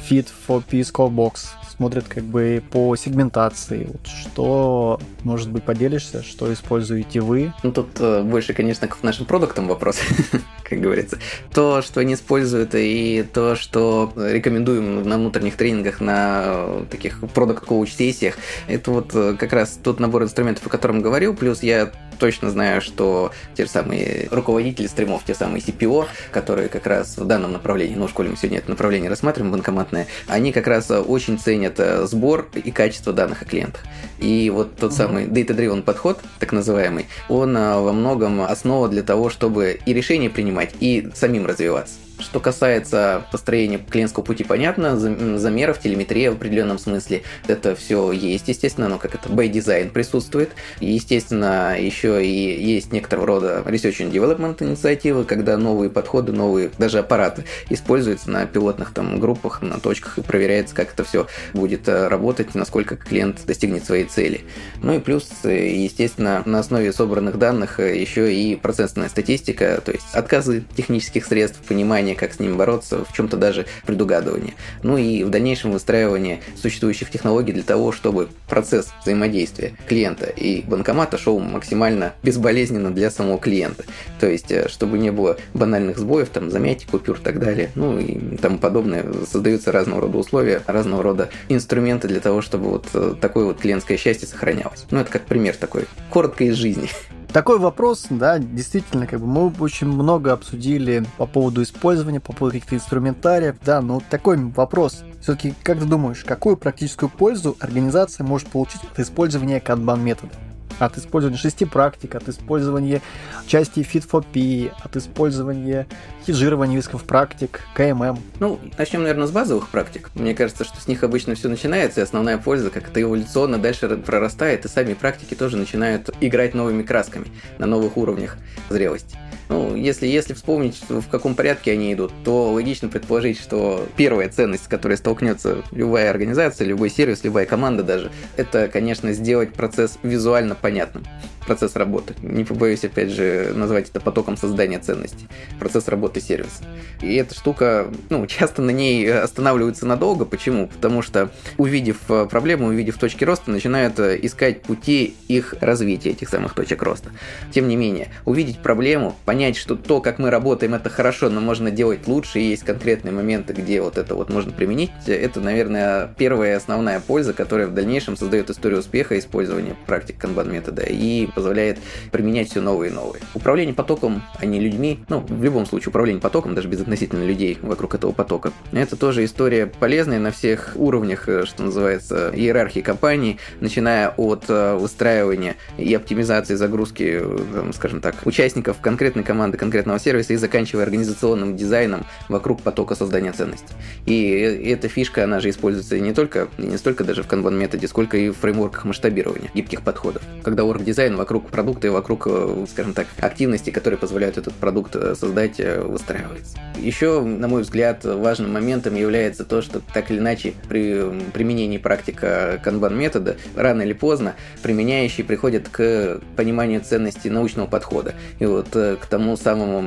Fit 0.08 0.28
for 0.48 0.62
Peace 0.66 0.90
Callbox 0.90 1.48
смотрят 1.76 2.06
как 2.08 2.24
бы 2.24 2.62
по 2.70 2.94
сегментации. 2.96 3.88
Вот 3.90 4.06
что, 4.06 5.00
может 5.22 5.50
быть, 5.50 5.64
поделишься, 5.64 6.22
что 6.22 6.52
используете 6.52 7.20
вы? 7.20 7.52
Ну, 7.62 7.72
тут 7.72 7.88
э, 7.98 8.22
больше, 8.22 8.54
конечно, 8.54 8.86
к 8.88 9.02
нашим 9.02 9.26
продуктам 9.26 9.68
вопрос, 9.68 9.98
как 10.68 10.80
говорится. 10.80 11.18
То, 11.52 11.82
что 11.82 12.00
они 12.00 12.14
используют, 12.14 12.74
и 12.74 13.24
то, 13.32 13.56
что 13.56 14.12
рекомендуем 14.16 15.02
на 15.08 15.16
внутренних 15.16 15.56
тренингах, 15.56 16.00
на 16.00 16.84
таких 16.90 17.20
продукт 17.34 17.64
коуч 17.64 17.92
сессиях 17.92 18.36
это 18.68 18.90
вот 18.90 19.14
э, 19.14 19.36
как 19.38 19.52
раз 19.52 19.78
тот 19.82 20.00
набор 20.00 20.22
инструментов, 20.22 20.66
о 20.66 20.70
котором 20.70 21.02
говорил, 21.02 21.34
плюс 21.34 21.62
я 21.62 21.90
точно 22.18 22.50
знаю, 22.50 22.80
что 22.80 23.32
те 23.54 23.64
же 23.64 23.70
самые 23.70 24.28
руководители 24.30 24.86
стримов, 24.86 25.24
те 25.24 25.34
самые 25.34 25.62
CPO, 25.62 26.06
которые 26.30 26.68
как 26.68 26.86
раз 26.86 27.16
в 27.16 27.24
данном 27.24 27.52
направлении, 27.52 27.94
ну, 27.94 28.06
в 28.06 28.10
школе 28.10 28.30
мы 28.30 28.36
сегодня 28.36 28.58
это 28.58 28.70
направление 28.70 29.10
рассматриваем, 29.10 29.52
банкоматное, 29.52 30.06
они 30.26 30.52
как 30.52 30.66
раз 30.66 30.90
очень 30.90 31.38
ценят 31.38 31.78
э, 31.78 32.06
сбор 32.06 32.48
и 32.54 32.70
качество 32.70 33.12
данных 33.12 33.42
о 33.42 33.44
клиентах. 33.44 33.82
И 34.18 34.50
вот 34.50 34.76
тот 34.76 34.92
самый 34.92 35.26
data-driven 35.26 35.82
подход, 35.82 36.20
так 36.38 36.52
называемый, 36.52 37.06
он 37.28 37.56
э, 37.56 37.78
во 37.78 37.92
многом 37.92 38.42
основа 38.42 38.88
для 38.88 39.02
того, 39.02 39.30
чтобы 39.30 39.78
и 39.84 39.92
решения 39.92 40.30
принимать, 40.30 40.74
и 40.80 41.10
самим 41.14 41.46
развиваться. 41.46 41.94
Что 42.24 42.40
касается 42.40 43.26
построения 43.30 43.78
клиентского 43.78 44.24
пути, 44.24 44.44
понятно, 44.44 44.96
замеров, 44.96 45.78
телеметрия 45.78 46.30
в 46.30 46.34
определенном 46.34 46.78
смысле, 46.78 47.22
это 47.46 47.76
все 47.76 48.12
есть, 48.12 48.48
естественно, 48.48 48.88
но 48.88 48.98
как 48.98 49.14
это 49.14 49.28
design 49.28 49.90
присутствует. 49.90 50.52
Естественно, 50.80 51.76
еще 51.78 52.24
и 52.24 52.28
есть 52.28 52.92
некоторого 52.92 53.26
рода 53.26 53.62
research 53.66 54.00
and 54.00 54.10
development 54.10 54.62
инициативы, 54.62 55.24
когда 55.24 55.56
новые 55.56 55.90
подходы, 55.90 56.32
новые 56.32 56.70
даже 56.78 56.98
аппараты 56.98 57.44
используются 57.68 58.30
на 58.30 58.46
пилотных 58.46 58.92
там 58.92 59.20
группах, 59.20 59.62
на 59.62 59.78
точках 59.78 60.18
и 60.18 60.22
проверяется, 60.22 60.74
как 60.74 60.92
это 60.92 61.04
все 61.04 61.26
будет 61.52 61.88
э, 61.88 62.08
работать, 62.08 62.54
насколько 62.54 62.96
клиент 62.96 63.44
достигнет 63.46 63.84
своей 63.84 64.04
цели. 64.04 64.42
Ну 64.82 64.94
и 64.94 64.98
плюс, 64.98 65.28
э, 65.44 65.74
естественно, 65.74 66.42
на 66.46 66.60
основе 66.60 66.92
собранных 66.92 67.38
данных 67.38 67.80
э, 67.80 68.00
еще 68.00 68.34
и 68.34 68.56
процессная 68.56 69.08
статистика, 69.08 69.80
то 69.84 69.92
есть 69.92 70.06
отказы 70.12 70.64
технических 70.76 71.26
средств, 71.26 71.60
понимание 71.66 72.13
понимание, 72.14 72.16
как 72.16 72.32
с 72.32 72.40
ними 72.40 72.54
бороться, 72.54 73.04
в 73.04 73.12
чем-то 73.12 73.36
даже 73.36 73.66
предугадывание. 73.86 74.54
Ну 74.82 74.96
и 74.96 75.24
в 75.24 75.30
дальнейшем 75.30 75.72
выстраивание 75.72 76.40
существующих 76.60 77.10
технологий 77.10 77.52
для 77.52 77.62
того, 77.62 77.92
чтобы 77.92 78.28
процесс 78.48 78.92
взаимодействия 79.02 79.76
клиента 79.88 80.26
и 80.26 80.62
банкомата 80.62 81.18
шел 81.18 81.38
максимально 81.40 82.12
безболезненно 82.22 82.90
для 82.90 83.10
самого 83.10 83.38
клиента. 83.38 83.84
То 84.20 84.26
есть, 84.26 84.50
э, 84.52 84.68
чтобы 84.68 84.98
не 84.98 85.10
было 85.10 85.36
банальных 85.54 85.98
сбоев, 85.98 86.28
там, 86.28 86.50
замятий, 86.50 86.86
купюр 86.90 87.18
и 87.18 87.22
так 87.22 87.38
далее, 87.38 87.70
ну 87.74 87.98
и 87.98 88.36
тому 88.36 88.58
подобное. 88.58 89.04
Создаются 89.30 89.72
разного 89.72 90.02
рода 90.02 90.18
условия, 90.18 90.62
разного 90.66 91.02
рода 91.02 91.28
инструменты 91.48 92.08
для 92.08 92.20
того, 92.20 92.42
чтобы 92.42 92.70
вот 92.70 92.86
э, 92.94 93.14
такое 93.20 93.44
вот 93.44 93.60
клиентское 93.60 93.98
счастье 93.98 94.28
сохранялось. 94.28 94.84
Ну, 94.90 95.00
это 95.00 95.10
как 95.10 95.22
пример 95.22 95.56
такой, 95.56 95.84
коротко 96.10 96.44
из 96.44 96.54
жизни. 96.54 96.88
Такой 97.34 97.58
вопрос, 97.58 98.06
да, 98.10 98.38
действительно, 98.38 99.08
как 99.08 99.18
бы 99.18 99.26
мы 99.26 99.52
очень 99.58 99.88
много 99.88 100.32
обсудили 100.32 101.04
по 101.16 101.26
поводу 101.26 101.64
использования, 101.64 102.20
по 102.20 102.32
поводу 102.32 102.52
каких-то 102.52 102.76
инструментариев, 102.76 103.56
да, 103.64 103.82
но 103.82 104.00
такой 104.08 104.36
вопрос. 104.36 105.02
Все-таки, 105.20 105.52
как 105.64 105.80
ты 105.80 105.84
думаешь, 105.84 106.22
какую 106.22 106.56
практическую 106.56 107.10
пользу 107.10 107.56
организация 107.58 108.22
может 108.22 108.46
получить 108.46 108.84
от 108.84 109.00
использования 109.00 109.58
канбан 109.58 110.00
метода? 110.00 110.32
От 110.78 110.98
использования 110.98 111.38
шести 111.38 111.64
практик, 111.64 112.14
от 112.14 112.28
использования 112.28 113.00
части 113.46 113.80
Fit 113.80 114.08
for 114.08 114.24
P, 114.24 114.72
от 114.82 114.96
использования 114.96 115.86
хеджирования 116.26 116.76
рисков 116.76 117.04
практик, 117.04 117.60
КММ. 117.74 118.18
Ну, 118.40 118.60
начнем, 118.78 119.02
наверное, 119.02 119.26
с 119.26 119.30
базовых 119.30 119.68
практик. 119.68 120.10
Мне 120.14 120.34
кажется, 120.34 120.64
что 120.64 120.80
с 120.80 120.88
них 120.88 121.02
обычно 121.04 121.34
все 121.34 121.48
начинается, 121.48 122.00
и 122.00 122.02
основная 122.02 122.38
польза, 122.38 122.70
как 122.70 122.88
это 122.88 123.02
эволюционно 123.02 123.58
дальше 123.58 123.88
прорастает, 123.96 124.64
и 124.64 124.68
сами 124.68 124.94
практики 124.94 125.34
тоже 125.34 125.56
начинают 125.56 126.10
играть 126.20 126.54
новыми 126.54 126.82
красками 126.82 127.26
на 127.58 127.66
новых 127.66 127.96
уровнях 127.96 128.36
зрелости. 128.70 129.16
Ну, 129.54 129.76
если, 129.76 130.08
если 130.08 130.34
вспомнить, 130.34 130.82
в 130.88 131.08
каком 131.08 131.36
порядке 131.36 131.70
они 131.70 131.92
идут, 131.92 132.10
то 132.24 132.50
логично 132.50 132.88
предположить, 132.88 133.38
что 133.38 133.86
первая 133.96 134.28
ценность, 134.28 134.64
с 134.64 134.66
которой 134.66 134.96
столкнется 134.96 135.62
любая 135.70 136.10
организация, 136.10 136.66
любой 136.66 136.90
сервис, 136.90 137.22
любая 137.22 137.46
команда 137.46 137.84
даже, 137.84 138.10
это, 138.36 138.66
конечно, 138.66 139.12
сделать 139.12 139.52
процесс 139.52 139.96
визуально 140.02 140.56
понятным 140.56 141.04
процесс 141.44 141.76
работы. 141.76 142.14
Не 142.22 142.44
побоюсь, 142.44 142.84
опять 142.84 143.10
же, 143.10 143.52
назвать 143.54 143.90
это 143.90 144.00
потоком 144.00 144.36
создания 144.36 144.78
ценностей. 144.78 145.28
Процесс 145.58 145.88
работы 145.88 146.20
сервиса. 146.20 146.64
И 147.00 147.14
эта 147.14 147.34
штука, 147.34 147.88
ну, 148.10 148.26
часто 148.26 148.62
на 148.62 148.70
ней 148.70 149.10
останавливаются 149.12 149.86
надолго. 149.86 150.24
Почему? 150.24 150.68
Потому 150.68 151.02
что, 151.02 151.30
увидев 151.58 151.98
э, 152.08 152.26
проблему, 152.30 152.68
увидев 152.68 152.98
точки 152.98 153.24
роста, 153.24 153.50
начинают 153.50 153.98
э, 153.98 154.18
искать 154.22 154.62
пути 154.62 155.14
их 155.28 155.54
развития, 155.60 156.10
этих 156.10 156.28
самых 156.28 156.54
точек 156.54 156.82
роста. 156.82 157.10
Тем 157.52 157.68
не 157.68 157.76
менее, 157.76 158.08
увидеть 158.24 158.58
проблему, 158.58 159.14
понять, 159.24 159.43
что 159.52 159.76
то, 159.76 160.00
как 160.00 160.18
мы 160.18 160.30
работаем, 160.30 160.74
это 160.74 160.88
хорошо, 160.88 161.28
но 161.28 161.40
можно 161.40 161.70
делать 161.70 162.06
лучше, 162.06 162.40
и 162.40 162.44
есть 162.44 162.64
конкретные 162.64 163.12
моменты, 163.12 163.52
где 163.52 163.80
вот 163.80 163.98
это 163.98 164.14
вот 164.14 164.30
можно 164.30 164.52
применить, 164.52 164.90
это, 165.06 165.40
наверное, 165.40 166.14
первая 166.16 166.56
основная 166.56 167.00
польза, 167.00 167.34
которая 167.34 167.66
в 167.66 167.74
дальнейшем 167.74 168.16
создает 168.16 168.50
историю 168.50 168.80
успеха 168.80 169.18
использования 169.18 169.76
практик 169.86 170.16
канбан 170.18 170.50
метода 170.50 170.82
и 170.82 171.26
позволяет 171.26 171.78
применять 172.10 172.50
все 172.50 172.60
новые 172.60 172.90
и 172.90 172.94
новые. 172.94 173.22
Управление 173.34 173.74
потоком, 173.74 174.22
а 174.38 174.46
не 174.46 174.60
людьми, 174.60 175.00
ну, 175.08 175.20
в 175.20 175.42
любом 175.42 175.66
случае, 175.66 175.90
управление 175.90 176.20
потоком, 176.22 176.54
даже 176.54 176.68
без 176.68 176.80
относительно 176.80 177.24
людей 177.24 177.58
вокруг 177.60 177.94
этого 177.94 178.12
потока, 178.12 178.52
это 178.72 178.96
тоже 178.96 179.24
история 179.24 179.66
полезная 179.66 180.18
на 180.18 180.30
всех 180.30 180.72
уровнях, 180.76 181.28
э, 181.28 181.44
что 181.44 181.64
называется, 181.64 182.32
иерархии 182.34 182.80
компании, 182.80 183.38
начиная 183.60 184.10
от 184.10 184.44
э, 184.48 184.76
выстраивания 184.76 185.56
и 185.76 185.92
оптимизации 185.94 186.54
загрузки, 186.54 187.20
э, 187.20 187.70
скажем 187.74 188.00
так, 188.00 188.14
участников 188.24 188.80
конкретной 188.80 189.23
команды, 189.24 189.58
конкретного 189.58 189.98
сервиса 189.98 190.34
и 190.34 190.36
заканчивая 190.36 190.84
организационным 190.84 191.56
дизайном 191.56 192.06
вокруг 192.28 192.62
потока 192.62 192.94
создания 192.94 193.32
ценностей. 193.32 193.74
И 194.06 194.30
эта 194.30 194.88
фишка, 194.88 195.24
она 195.24 195.40
же 195.40 195.50
используется 195.50 195.98
не 195.98 196.12
только, 196.12 196.48
не 196.58 196.76
столько 196.76 197.04
даже 197.04 197.22
в 197.22 197.26
канбан 197.26 197.58
методе, 197.58 197.88
сколько 197.88 198.16
и 198.16 198.30
в 198.30 198.36
фреймворках 198.36 198.84
масштабирования 198.84 199.50
гибких 199.54 199.82
подходов. 199.82 200.22
Когда 200.42 200.64
орг-дизайн 200.64 201.16
вокруг 201.16 201.48
продукта 201.48 201.86
и 201.86 201.90
вокруг, 201.90 202.26
э, 202.26 202.66
скажем 202.70 202.92
так, 202.92 203.06
активности, 203.20 203.70
которые 203.70 203.98
позволяют 203.98 204.38
этот 204.38 204.54
продукт 204.54 204.96
э, 204.96 205.14
создать, 205.14 205.58
э, 205.58 205.80
выстраивается. 205.80 206.58
Еще, 206.76 207.20
на 207.20 207.48
мой 207.48 207.62
взгляд, 207.62 208.04
важным 208.04 208.52
моментом 208.52 208.94
является 208.94 209.44
то, 209.44 209.62
что 209.62 209.80
так 209.92 210.10
или 210.10 210.18
иначе 210.18 210.54
при 210.68 211.02
применении 211.32 211.78
практика 211.78 212.60
канбан 212.62 212.96
метода 212.98 213.36
рано 213.56 213.82
или 213.82 213.92
поздно 213.92 214.34
применяющий 214.62 215.24
приходит 215.24 215.68
к 215.68 216.20
пониманию 216.36 216.80
ценности 216.80 217.28
научного 217.28 217.66
подхода 217.66 218.14
и 218.38 218.46
вот 218.46 218.68
к 218.70 219.06
тому 219.14 219.36
самому 219.36 219.80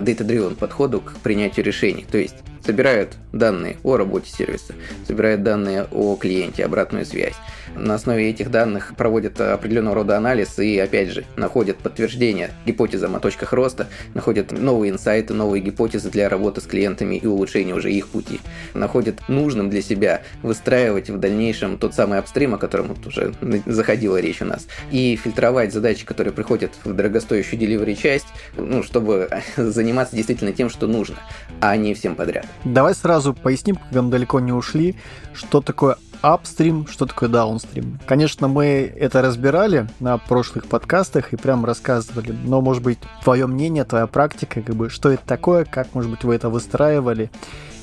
data-driven 0.00 0.54
подходу 0.54 1.00
к 1.00 1.14
принятию 1.22 1.64
решений. 1.64 2.04
То 2.10 2.18
есть 2.18 2.34
собирают 2.66 3.14
данные 3.32 3.78
о 3.82 3.96
работе 3.96 4.30
сервиса, 4.30 4.74
собирают 5.06 5.42
данные 5.42 5.86
о 5.90 6.16
клиенте, 6.16 6.66
обратную 6.66 7.06
связь. 7.06 7.36
На 7.76 7.94
основе 7.94 8.30
этих 8.30 8.50
данных 8.50 8.94
проводят 8.96 9.40
определенного 9.40 9.96
рода 9.96 10.16
анализ 10.16 10.58
и, 10.58 10.78
опять 10.78 11.10
же, 11.10 11.24
находят 11.36 11.78
подтверждение 11.78 12.50
гипотезам 12.66 13.16
о 13.16 13.20
точках 13.20 13.52
роста, 13.52 13.88
находят 14.14 14.52
новые 14.52 14.92
инсайты, 14.92 15.34
новые 15.34 15.62
гипотезы 15.62 16.10
для 16.10 16.28
работы 16.28 16.60
с 16.60 16.64
клиентами 16.64 17.16
и 17.16 17.26
улучшения 17.26 17.74
уже 17.74 17.92
их 17.92 18.08
пути. 18.08 18.40
Находят 18.74 19.28
нужным 19.28 19.70
для 19.70 19.82
себя 19.82 20.22
выстраивать 20.42 21.10
в 21.10 21.18
дальнейшем 21.18 21.78
тот 21.78 21.94
самый 21.94 22.18
апстрим, 22.18 22.54
о 22.54 22.58
котором 22.58 22.88
вот 22.88 23.06
уже 23.06 23.34
заходила 23.66 24.18
речь 24.18 24.42
у 24.42 24.44
нас, 24.44 24.66
и 24.90 25.16
фильтровать 25.16 25.72
задачи, 25.72 26.04
которые 26.04 26.32
приходят 26.32 26.72
в 26.84 26.92
дорогостоящую 26.92 27.60
delivery 27.60 27.94
часть, 27.94 28.26
ну, 28.56 28.82
чтобы 28.82 29.28
заниматься 29.56 30.16
действительно 30.16 30.52
тем, 30.52 30.70
что 30.70 30.86
нужно, 30.86 31.16
а 31.60 31.76
не 31.76 31.94
всем 31.94 32.14
подряд. 32.14 32.46
Давай 32.64 32.94
сразу 32.94 33.34
поясним, 33.34 33.76
когда 33.76 34.02
мы 34.02 34.10
далеко 34.10 34.40
не 34.40 34.52
ушли, 34.52 34.96
что 35.34 35.60
такое 35.60 35.96
апстрим, 36.20 36.86
что 36.86 37.06
такое 37.06 37.28
даунстрим. 37.28 37.98
Конечно, 38.06 38.48
мы 38.48 38.92
это 38.96 39.22
разбирали 39.22 39.88
на 40.00 40.18
прошлых 40.18 40.66
подкастах 40.66 41.32
и 41.32 41.36
прям 41.36 41.64
рассказывали, 41.64 42.32
но, 42.44 42.60
может 42.60 42.82
быть, 42.82 42.98
твое 43.22 43.46
мнение, 43.46 43.84
твоя 43.84 44.06
практика, 44.06 44.62
как 44.62 44.74
бы, 44.74 44.90
что 44.90 45.10
это 45.10 45.24
такое, 45.24 45.64
как, 45.64 45.94
может 45.94 46.10
быть, 46.10 46.24
вы 46.24 46.34
это 46.34 46.48
выстраивали 46.48 47.30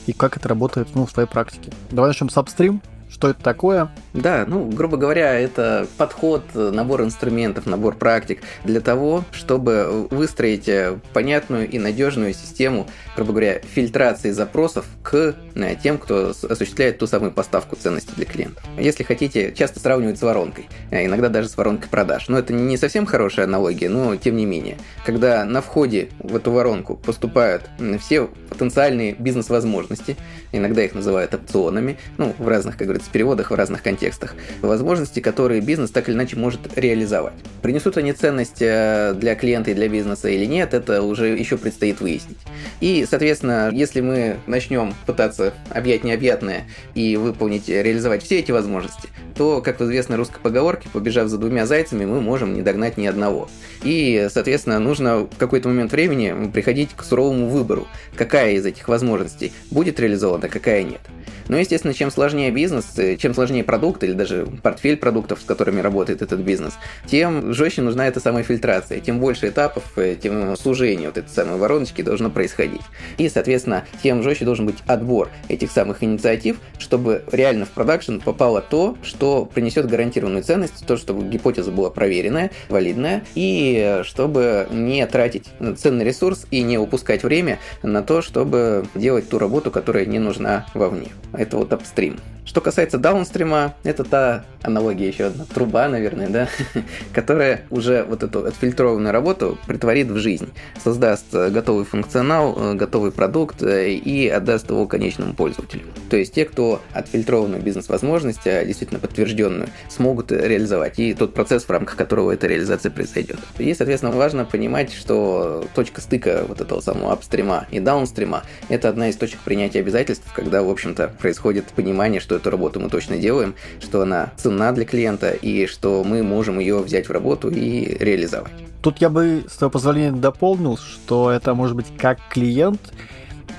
и 0.05 0.13
как 0.13 0.37
это 0.37 0.49
работает 0.49 0.89
ну, 0.93 1.05
в 1.05 1.13
твоей 1.13 1.27
практике. 1.27 1.71
Давай 1.91 2.09
начнем 2.09 2.29
с 2.29 2.37
апстрим. 2.37 2.81
Что 3.09 3.29
это 3.29 3.41
такое? 3.41 3.91
Да, 4.13 4.45
ну, 4.47 4.65
грубо 4.65 4.97
говоря, 4.97 5.39
это 5.39 5.87
подход, 5.97 6.43
набор 6.53 7.03
инструментов, 7.03 7.65
набор 7.65 7.95
практик 7.95 8.41
для 8.63 8.81
того, 8.81 9.23
чтобы 9.31 10.07
выстроить 10.09 10.67
э, 10.67 10.99
понятную 11.13 11.69
и 11.69 11.79
надежную 11.79 12.33
систему, 12.33 12.87
грубо 13.15 13.31
говоря, 13.31 13.59
фильтрации 13.59 14.31
запросов 14.31 14.85
к 15.03 15.35
э, 15.55 15.75
тем, 15.81 15.97
кто 15.97 16.33
осуществляет 16.49 16.97
ту 16.97 17.07
самую 17.07 17.31
поставку 17.31 17.75
ценности 17.75 18.11
для 18.15 18.25
клиентов. 18.25 18.63
Если 18.77 19.03
хотите, 19.03 19.53
часто 19.53 19.79
сравнивают 19.79 20.19
с 20.19 20.21
воронкой, 20.21 20.67
э, 20.91 21.05
иногда 21.05 21.29
даже 21.29 21.47
с 21.47 21.55
воронкой 21.55 21.89
продаж. 21.89 22.27
Но 22.27 22.39
это 22.39 22.53
не 22.53 22.75
совсем 22.75 23.05
хорошая 23.05 23.45
аналогия, 23.45 23.87
но 23.87 24.15
тем 24.15 24.35
не 24.35 24.45
менее. 24.45 24.77
Когда 25.05 25.45
на 25.45 25.61
входе 25.61 26.09
в 26.19 26.35
эту 26.35 26.51
воронку 26.51 26.95
поступают 26.95 27.69
все 27.99 28.29
потенциальные 28.49 29.13
бизнес-возможности, 29.13 30.17
иногда 30.57 30.83
их 30.83 30.93
называют 30.93 31.33
опционами, 31.33 31.97
ну, 32.17 32.33
в 32.37 32.47
разных, 32.47 32.77
как 32.77 32.87
говорится, 32.87 33.09
переводах 33.11 33.51
в 33.51 33.55
разных 33.55 33.83
контекстах, 33.83 34.35
возможности, 34.61 35.19
которые 35.19 35.61
бизнес 35.61 35.91
так 35.91 36.09
или 36.09 36.15
иначе 36.15 36.37
может 36.37 36.77
реализовать. 36.77 37.33
Принесут 37.61 37.97
они 37.97 38.13
ценность 38.13 38.61
э, 38.61 39.13
для 39.15 39.35
клиента 39.35 39.71
и 39.71 39.73
для 39.73 39.89
бизнеса 39.89 40.29
или 40.29 40.45
нет, 40.45 40.73
это 40.73 41.01
уже 41.01 41.29
еще 41.29 41.57
предстоит 41.57 42.01
выяснить. 42.01 42.37
И, 42.81 43.05
соответственно, 43.09 43.69
если 43.71 44.01
мы 44.01 44.37
начнем 44.47 44.93
пытаться 45.05 45.53
объять 45.69 46.03
необъятное 46.03 46.65
и 46.93 47.17
выполнить, 47.17 47.67
реализовать 47.67 48.23
все 48.23 48.39
эти 48.39 48.51
возможности, 48.51 49.09
то, 49.35 49.61
как 49.61 49.79
в 49.79 49.83
известной 49.83 50.17
русской 50.17 50.39
поговорке, 50.39 50.87
побежав 50.91 51.27
за 51.27 51.37
двумя 51.37 51.65
зайцами, 51.65 52.05
мы 52.05 52.21
можем 52.21 52.53
не 52.53 52.61
догнать 52.61 52.97
ни 52.97 53.05
одного. 53.05 53.49
И, 53.83 54.27
соответственно, 54.31 54.79
нужно 54.79 55.19
в 55.21 55.37
какой-то 55.37 55.67
момент 55.67 55.91
времени 55.91 56.49
приходить 56.51 56.91
к 56.95 57.03
суровому 57.03 57.49
выбору, 57.49 57.87
какая 58.15 58.53
из 58.53 58.65
этих 58.65 58.87
возможностей 58.87 59.51
будет 59.71 59.99
реализована, 59.99 60.44
какая 60.47 60.83
нет. 60.83 61.01
Но, 61.47 61.57
естественно, 61.57 61.93
чем 61.93 62.11
сложнее 62.11 62.51
бизнес, 62.51 62.85
э, 62.97 63.17
чем 63.17 63.33
сложнее 63.33 63.63
продукт 63.63 64.03
или 64.03 64.13
даже 64.13 64.47
портфель 64.63 64.97
продуктов, 64.97 65.41
с 65.41 65.45
которыми 65.45 65.81
работает 65.81 66.21
этот 66.21 66.39
бизнес, 66.39 66.73
тем 67.05 67.53
жестче 67.53 67.81
нужна 67.81 68.07
эта 68.07 68.19
самая 68.19 68.43
фильтрация, 68.43 68.99
тем 68.99 69.19
больше 69.19 69.49
этапов, 69.49 69.83
э, 69.97 70.15
тем 70.21 70.55
сужение 70.55 71.09
вот 71.09 71.17
этой 71.17 71.29
самой 71.29 71.57
вороночки 71.57 72.01
должно 72.01 72.29
происходить. 72.29 72.81
И, 73.17 73.29
соответственно, 73.29 73.85
тем 74.01 74.23
жестче 74.23 74.45
должен 74.45 74.65
быть 74.65 74.77
отбор 74.87 75.29
этих 75.47 75.71
самых 75.71 76.03
инициатив, 76.03 76.57
чтобы 76.79 77.23
реально 77.31 77.65
в 77.65 77.69
продакшн 77.69 78.17
попало 78.17 78.61
то, 78.61 78.97
что 79.03 79.45
принесет 79.45 79.87
гарантированную 79.87 80.43
ценность, 80.43 80.85
то, 80.85 80.97
чтобы 80.97 81.27
гипотеза 81.27 81.71
была 81.71 81.89
проверенная, 81.89 82.51
валидная, 82.69 83.23
и 83.35 84.01
чтобы 84.03 84.67
не 84.71 85.05
тратить 85.05 85.45
ценный 85.77 86.05
ресурс 86.05 86.45
и 86.51 86.61
не 86.61 86.77
упускать 86.77 87.23
время 87.23 87.59
на 87.83 88.01
то, 88.01 88.21
чтобы 88.21 88.85
делать 88.95 89.29
ту 89.29 89.37
работу, 89.39 89.71
которая 89.71 90.05
не 90.05 90.19
нужна 90.19 90.65
вовне. 90.73 91.09
Это 91.37 91.57
вот 91.57 91.73
апстрим. 91.73 92.19
Что 92.45 92.61
касается 92.61 92.99
даунстрима, 92.99 93.73
это 93.83 94.03
та 94.03 94.45
аналогия 94.61 95.07
еще 95.07 95.25
одна, 95.25 95.45
труба, 95.45 95.87
наверное, 95.87 96.29
да, 96.29 96.47
которая 97.13 97.61
уже 97.71 98.03
вот 98.03 98.21
эту 98.23 98.45
отфильтрованную 98.45 99.11
работу 99.11 99.57
притворит 99.67 100.07
в 100.07 100.17
жизнь, 100.17 100.49
создаст 100.83 101.33
готовый 101.33 101.85
функционал, 101.85 102.55
э, 102.57 102.73
готовый 102.75 103.11
продукт 103.11 103.63
э, 103.63 103.93
и 103.93 104.27
отдаст 104.27 104.69
его 104.69 104.87
конечному 104.87 105.33
пользователю. 105.33 105.83
То 106.09 106.17
есть 106.17 106.33
те, 106.33 106.45
кто 106.45 106.81
отфильтрованную 106.93 107.61
бизнес-возможность, 107.61 108.43
действительно 108.43 108.99
подтвержденную, 108.99 109.69
смогут 109.89 110.31
реализовать, 110.31 110.99
и 110.99 111.13
тот 111.13 111.33
процесс, 111.33 111.63
в 111.63 111.69
рамках 111.69 111.95
которого 111.95 112.31
эта 112.31 112.47
реализация 112.47 112.91
произойдет. 112.91 113.39
И, 113.57 113.73
соответственно, 113.73 114.11
важно 114.11 114.45
понимать, 114.45 114.93
что 114.93 115.65
точка 115.73 116.01
стыка 116.01 116.43
вот 116.47 116.61
этого 116.61 116.79
самого 116.79 117.11
апстрима 117.11 117.65
и 117.71 117.79
даунстрима– 117.79 118.43
это 118.69 118.89
одна 118.89 119.09
из 119.09 119.15
точек 119.15 119.39
принятия 119.39 119.79
обязательств, 119.79 120.31
когда, 120.33 120.61
в 120.61 120.69
общем-то, 120.69 121.07
происходит 121.19 121.65
понимание, 121.65 122.21
что 122.21 122.34
эту 122.35 122.49
работу 122.49 122.79
мы 122.79 122.89
точно 122.89 123.17
делаем, 123.17 123.55
что 123.79 124.01
она 124.01 124.31
ценна 124.37 124.71
для 124.71 124.85
клиента 124.85 125.31
и 125.31 125.65
что 125.65 126.03
мы 126.03 126.23
можем 126.23 126.59
ее 126.59 126.79
взять 126.79 127.07
в 127.07 127.11
работу 127.11 127.49
и 127.49 127.97
реализовать. 127.99 128.51
Тут 128.81 128.99
я 128.99 129.09
бы, 129.09 129.45
с 129.49 129.57
твоего 129.57 129.71
позволения, 129.71 130.11
дополнил, 130.11 130.77
что 130.77 131.31
это 131.31 131.53
может 131.55 131.75
быть 131.75 131.87
как 131.97 132.19
клиент, 132.29 132.79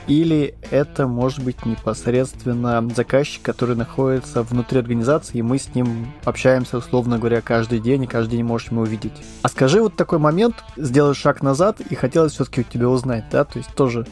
или 0.06 0.54
это 0.70 1.06
может 1.06 1.42
быть 1.42 1.66
непосредственно 1.66 2.88
заказчик, 2.94 3.42
который 3.42 3.74
находится 3.74 4.42
внутри 4.42 4.78
организации, 4.78 5.38
и 5.38 5.42
мы 5.42 5.58
с 5.58 5.74
ним 5.74 6.12
общаемся, 6.24 6.78
условно 6.78 7.18
говоря, 7.18 7.40
каждый 7.40 7.80
день, 7.80 8.04
и 8.04 8.06
каждый 8.06 8.36
день 8.36 8.44
можем 8.44 8.74
его 8.74 8.82
увидеть. 8.82 9.12
А 9.42 9.48
скажи 9.48 9.80
вот 9.80 9.96
такой 9.96 10.18
момент, 10.18 10.56
сделай 10.76 11.14
шаг 11.14 11.42
назад, 11.42 11.80
и 11.80 11.94
хотелось 11.94 12.32
все-таки 12.32 12.60
у 12.60 12.64
тебя 12.64 12.88
узнать, 12.88 13.24
да, 13.30 13.44
то 13.44 13.58
есть 13.58 13.74
тоже 13.74 14.06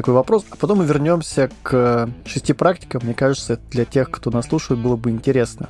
такой 0.00 0.14
вопрос. 0.14 0.46
А 0.50 0.56
потом 0.56 0.78
мы 0.78 0.86
вернемся 0.86 1.50
к 1.62 2.08
шести 2.24 2.54
практикам. 2.54 3.02
Мне 3.04 3.12
кажется, 3.12 3.60
для 3.70 3.84
тех, 3.84 4.10
кто 4.10 4.30
нас 4.30 4.46
слушает, 4.46 4.80
было 4.80 4.96
бы 4.96 5.10
интересно. 5.10 5.68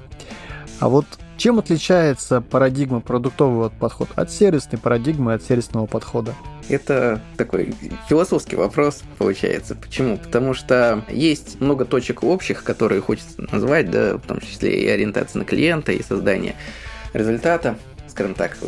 А 0.78 0.88
вот 0.88 1.04
чем 1.36 1.58
отличается 1.58 2.40
парадигма 2.40 3.00
продуктового 3.00 3.70
подхода 3.70 4.12
от 4.14 4.30
сервисной 4.30 4.78
парадигмы, 4.78 5.34
от 5.34 5.42
сервисного 5.42 5.86
подхода? 5.86 6.34
Это 6.68 7.20
такой 7.36 7.74
философский 8.08 8.54
вопрос 8.54 9.02
получается. 9.18 9.74
Почему? 9.74 10.16
Потому 10.16 10.54
что 10.54 11.04
есть 11.08 11.60
много 11.60 11.84
точек 11.84 12.22
общих, 12.22 12.62
которые 12.62 13.00
хочется 13.00 13.42
назвать, 13.50 13.90
да, 13.90 14.16
в 14.16 14.20
том 14.20 14.40
числе 14.40 14.80
и 14.80 14.86
ориентация 14.86 15.40
на 15.40 15.44
клиента, 15.44 15.90
и 15.90 16.02
создание 16.04 16.54
результата 17.12 17.76
скажем 18.20 18.34
так, 18.34 18.58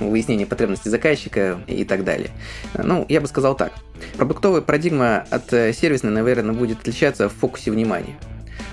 выяснение 0.00 0.46
потребностей 0.46 0.88
заказчика 0.88 1.60
и 1.66 1.84
так 1.84 2.02
далее. 2.02 2.30
Ну, 2.74 3.04
я 3.10 3.20
бы 3.20 3.26
сказал 3.26 3.54
так. 3.54 3.72
Продуктовая 4.16 4.62
парадигма 4.62 5.26
от 5.30 5.50
сервисной, 5.50 6.12
наверное, 6.12 6.54
будет 6.54 6.80
отличаться 6.80 7.28
в 7.28 7.34
фокусе 7.34 7.70
внимания 7.70 8.16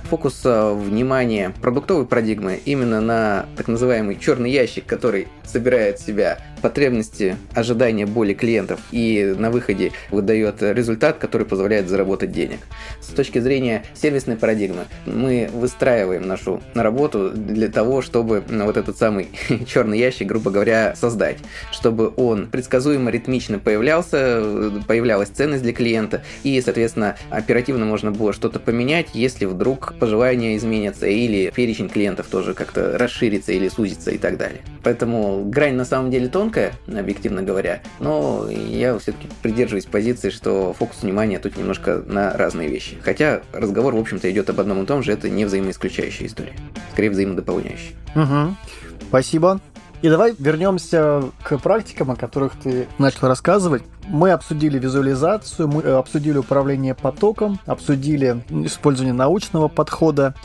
фокус 0.10 0.42
э, 0.46 0.74
внимания 0.74 1.54
продуктовой 1.62 2.06
парадигмы 2.06 2.60
именно 2.66 3.02
на 3.02 3.48
так 3.56 3.68
называемый 3.68 4.16
черный 4.20 4.52
ящик, 4.52 4.86
который 4.86 5.28
собирает 5.44 5.98
в 5.98 6.06
себя 6.06 6.38
потребности, 6.64 7.36
ожидания 7.54 8.06
боли 8.06 8.34
клиентов 8.34 8.80
и 8.92 9.36
на 9.38 9.52
выходе 9.52 9.92
выдает 10.12 10.64
результат, 10.64 11.18
который 11.18 11.46
позволяет 11.46 11.90
заработать 11.90 12.32
денег. 12.32 12.60
С 13.02 13.08
точки 13.08 13.40
зрения 13.40 13.84
сервисной 13.94 14.38
парадигмы, 14.38 14.86
мы 15.06 15.50
выстраиваем 15.54 16.26
нашу 16.26 16.62
работу 16.74 17.32
для 17.32 17.68
того, 17.68 18.02
чтобы 18.02 18.42
вот 18.48 18.78
этот 18.78 18.98
самый 18.98 19.28
черный 19.68 20.00
ящик, 20.00 20.28
грубо 20.28 20.52
говоря, 20.52 20.96
создать, 20.96 21.38
чтобы 21.72 22.14
он 22.16 22.48
предсказуемо, 22.48 23.12
ритмично 23.12 23.60
появлялся, 23.60 24.72
появлялась 24.88 25.30
ценность 25.30 25.64
для 25.64 25.74
клиента, 25.74 26.24
и, 26.44 26.62
соответственно, 26.62 27.18
оперативно 27.30 27.84
можно 27.86 28.12
было 28.12 28.32
что-то 28.32 28.62
поменять, 28.62 29.10
если 29.14 29.44
вдруг 29.44 29.96
пожелания 30.00 30.56
изменятся, 30.56 31.08
или 31.08 31.52
перечень 31.54 31.90
клиентов 31.90 32.28
тоже 32.28 32.54
как-то 32.54 32.98
расширится 32.98 33.52
или 33.52 33.68
сузится 33.68 34.12
и 34.12 34.18
так 34.18 34.38
далее. 34.38 34.62
Поэтому 34.82 35.44
грань 35.44 35.76
на 35.76 35.86
самом 35.86 36.10
деле 36.10 36.30
тонкая, 36.30 36.53
тонкая, 36.54 36.74
объективно 36.88 37.42
говоря, 37.42 37.82
но 38.00 38.48
я 38.50 38.98
все-таки 39.00 39.28
придерживаюсь 39.42 39.86
позиции, 39.86 40.30
что 40.30 40.74
фокус 40.74 41.02
внимания 41.02 41.40
тут 41.40 41.58
немножко 41.58 42.04
на 42.06 42.34
разные 42.34 42.70
вещи. 42.70 42.98
Хотя 43.02 43.42
разговор, 43.52 43.96
в 43.96 44.00
общем-то, 44.00 44.30
идет 44.32 44.50
об 44.50 44.60
одном 44.60 44.84
и 44.84 44.86
том 44.86 45.04
же, 45.04 45.12
это 45.12 45.30
не 45.30 45.46
взаимоисключающая 45.46 46.28
история, 46.28 46.54
скорее 46.92 47.10
взаимодополняющая. 47.10 47.96
Угу. 48.16 48.56
Спасибо. 49.10 49.60
И 50.02 50.10
давай 50.10 50.36
вернемся 50.38 51.24
к 51.44 51.58
практикам, 51.60 52.12
о 52.12 52.16
которых 52.16 52.54
ты 52.62 52.88
начал 52.98 53.28
рассказывать. 53.28 53.84
Мы 54.08 54.32
обсудили 54.32 54.78
визуализацию, 54.78 55.70
мы 55.70 55.82
обсудили 55.82 56.38
управление 56.38 56.94
потоком, 56.94 57.58
обсудили 57.66 58.44
использование 58.50 59.14
научного 59.14 59.70
подхода. 59.70 60.36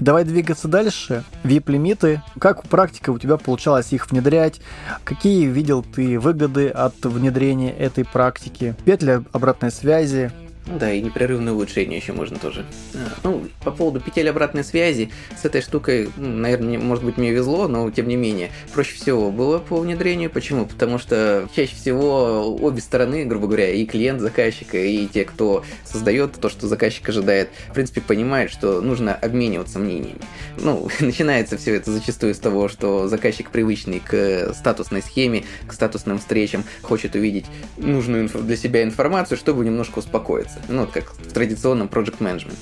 Давай 0.00 0.24
двигаться 0.24 0.66
дальше. 0.66 1.24
VIP-лимиты. 1.44 2.22
Как 2.38 2.62
практика 2.64 3.10
у 3.10 3.18
тебя 3.18 3.36
получалось 3.36 3.92
их 3.92 4.10
внедрять? 4.10 4.60
Какие 5.04 5.46
видел 5.46 5.82
ты 5.82 6.18
выгоды 6.18 6.68
от 6.68 6.94
внедрения 7.04 7.70
этой 7.70 8.06
практики? 8.06 8.74
Петля 8.84 9.22
обратной 9.32 9.70
связи. 9.70 10.32
Ну 10.70 10.78
да, 10.78 10.92
и 10.92 11.00
непрерывное 11.00 11.52
улучшение 11.52 11.98
еще 11.98 12.12
можно 12.12 12.38
тоже. 12.38 12.64
А, 12.94 12.98
ну, 13.24 13.48
по 13.64 13.72
поводу 13.72 13.98
петель 13.98 14.30
обратной 14.30 14.62
связи, 14.62 15.10
с 15.36 15.44
этой 15.44 15.62
штукой, 15.62 16.10
ну, 16.16 16.28
наверное, 16.28 16.78
может 16.78 17.02
быть, 17.02 17.16
мне 17.16 17.32
везло, 17.32 17.66
но 17.66 17.90
тем 17.90 18.06
не 18.06 18.14
менее, 18.14 18.50
проще 18.72 18.94
всего 18.94 19.32
было 19.32 19.58
по 19.58 19.80
внедрению. 19.80 20.30
Почему? 20.30 20.66
Потому 20.66 20.98
что 20.98 21.48
чаще 21.56 21.74
всего 21.74 22.56
обе 22.56 22.80
стороны, 22.80 23.24
грубо 23.24 23.48
говоря, 23.48 23.70
и 23.70 23.84
клиент 23.84 24.20
заказчика, 24.20 24.78
и 24.78 25.08
те, 25.08 25.24
кто 25.24 25.64
создает 25.84 26.34
то, 26.34 26.48
что 26.48 26.68
заказчик 26.68 27.08
ожидает, 27.08 27.48
в 27.70 27.74
принципе, 27.74 28.00
понимают, 28.00 28.52
что 28.52 28.80
нужно 28.80 29.12
обмениваться 29.12 29.80
мнениями. 29.80 30.20
Ну, 30.56 30.88
начинается 31.00 31.58
все 31.58 31.74
это 31.74 31.90
зачастую 31.90 32.32
с 32.32 32.38
того, 32.38 32.68
что 32.68 33.08
заказчик 33.08 33.50
привычный 33.50 33.98
к 33.98 34.54
статусной 34.54 35.02
схеме, 35.02 35.42
к 35.66 35.72
статусным 35.72 36.20
встречам, 36.20 36.62
хочет 36.82 37.16
увидеть 37.16 37.46
нужную 37.76 38.28
для 38.28 38.56
себя 38.56 38.84
информацию, 38.84 39.36
чтобы 39.36 39.64
немножко 39.64 39.98
успокоиться 39.98 40.59
ну, 40.68 40.86
как 40.86 41.12
в 41.12 41.32
традиционном 41.32 41.88
project 41.88 42.18
management. 42.18 42.56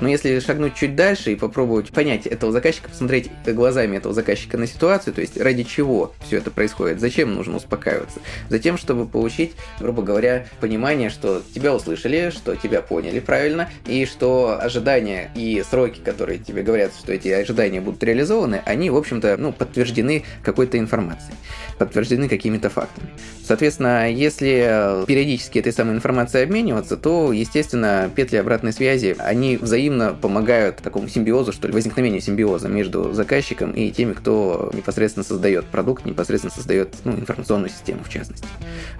Но 0.00 0.08
если 0.08 0.38
шагнуть 0.40 0.74
чуть 0.74 0.94
дальше 0.94 1.32
и 1.32 1.36
попробовать 1.36 1.90
понять 1.90 2.26
этого 2.26 2.52
заказчика, 2.52 2.88
посмотреть 2.88 3.30
глазами 3.46 3.96
этого 3.96 4.14
заказчика 4.14 4.58
на 4.58 4.66
ситуацию, 4.66 5.14
то 5.14 5.20
есть 5.20 5.38
ради 5.40 5.62
чего 5.62 6.12
все 6.26 6.38
это 6.38 6.50
происходит, 6.50 7.00
зачем 7.00 7.34
нужно 7.34 7.56
успокаиваться, 7.56 8.20
затем, 8.48 8.76
чтобы 8.76 9.06
получить, 9.06 9.52
грубо 9.80 10.02
говоря, 10.02 10.46
понимание, 10.60 11.10
что 11.10 11.42
тебя 11.54 11.74
услышали, 11.74 12.30
что 12.30 12.56
тебя 12.56 12.82
поняли 12.82 13.20
правильно, 13.20 13.70
и 13.86 14.04
что 14.04 14.58
ожидания 14.60 15.30
и 15.34 15.64
сроки, 15.68 16.00
которые 16.00 16.38
тебе 16.38 16.62
говорят, 16.62 16.92
что 16.98 17.12
эти 17.12 17.28
ожидания 17.28 17.80
будут 17.80 18.02
реализованы, 18.02 18.62
они, 18.64 18.90
в 18.90 18.96
общем-то, 18.96 19.36
ну, 19.38 19.52
подтверждены 19.52 20.24
какой-то 20.42 20.78
информацией, 20.78 21.36
подтверждены 21.78 22.28
какими-то 22.28 22.68
фактами. 22.68 23.08
Соответственно, 23.44 24.10
если 24.10 25.04
периодически 25.06 25.58
этой 25.58 25.72
самой 25.72 25.94
информацией 25.94 26.44
обмениваться, 26.44 26.96
то, 26.96 27.32
естественно, 27.32 28.10
петли 28.14 28.36
обратной 28.36 28.72
связи, 28.72 29.16
они 29.18 29.56
взаимно 29.56 29.85
взаимно 29.86 30.14
помогают 30.14 30.78
такому 30.78 31.08
симбиозу, 31.08 31.52
что 31.52 31.68
ли, 31.68 31.74
возникновению 31.74 32.20
симбиоза 32.20 32.68
между 32.68 33.12
заказчиком 33.12 33.70
и 33.70 33.90
теми, 33.90 34.14
кто 34.14 34.70
непосредственно 34.74 35.24
создает 35.24 35.66
продукт, 35.66 36.04
непосредственно 36.04 36.52
создает 36.52 36.94
ну, 37.04 37.12
информационную 37.12 37.70
систему, 37.70 38.00
в 38.02 38.08
частности. 38.08 38.46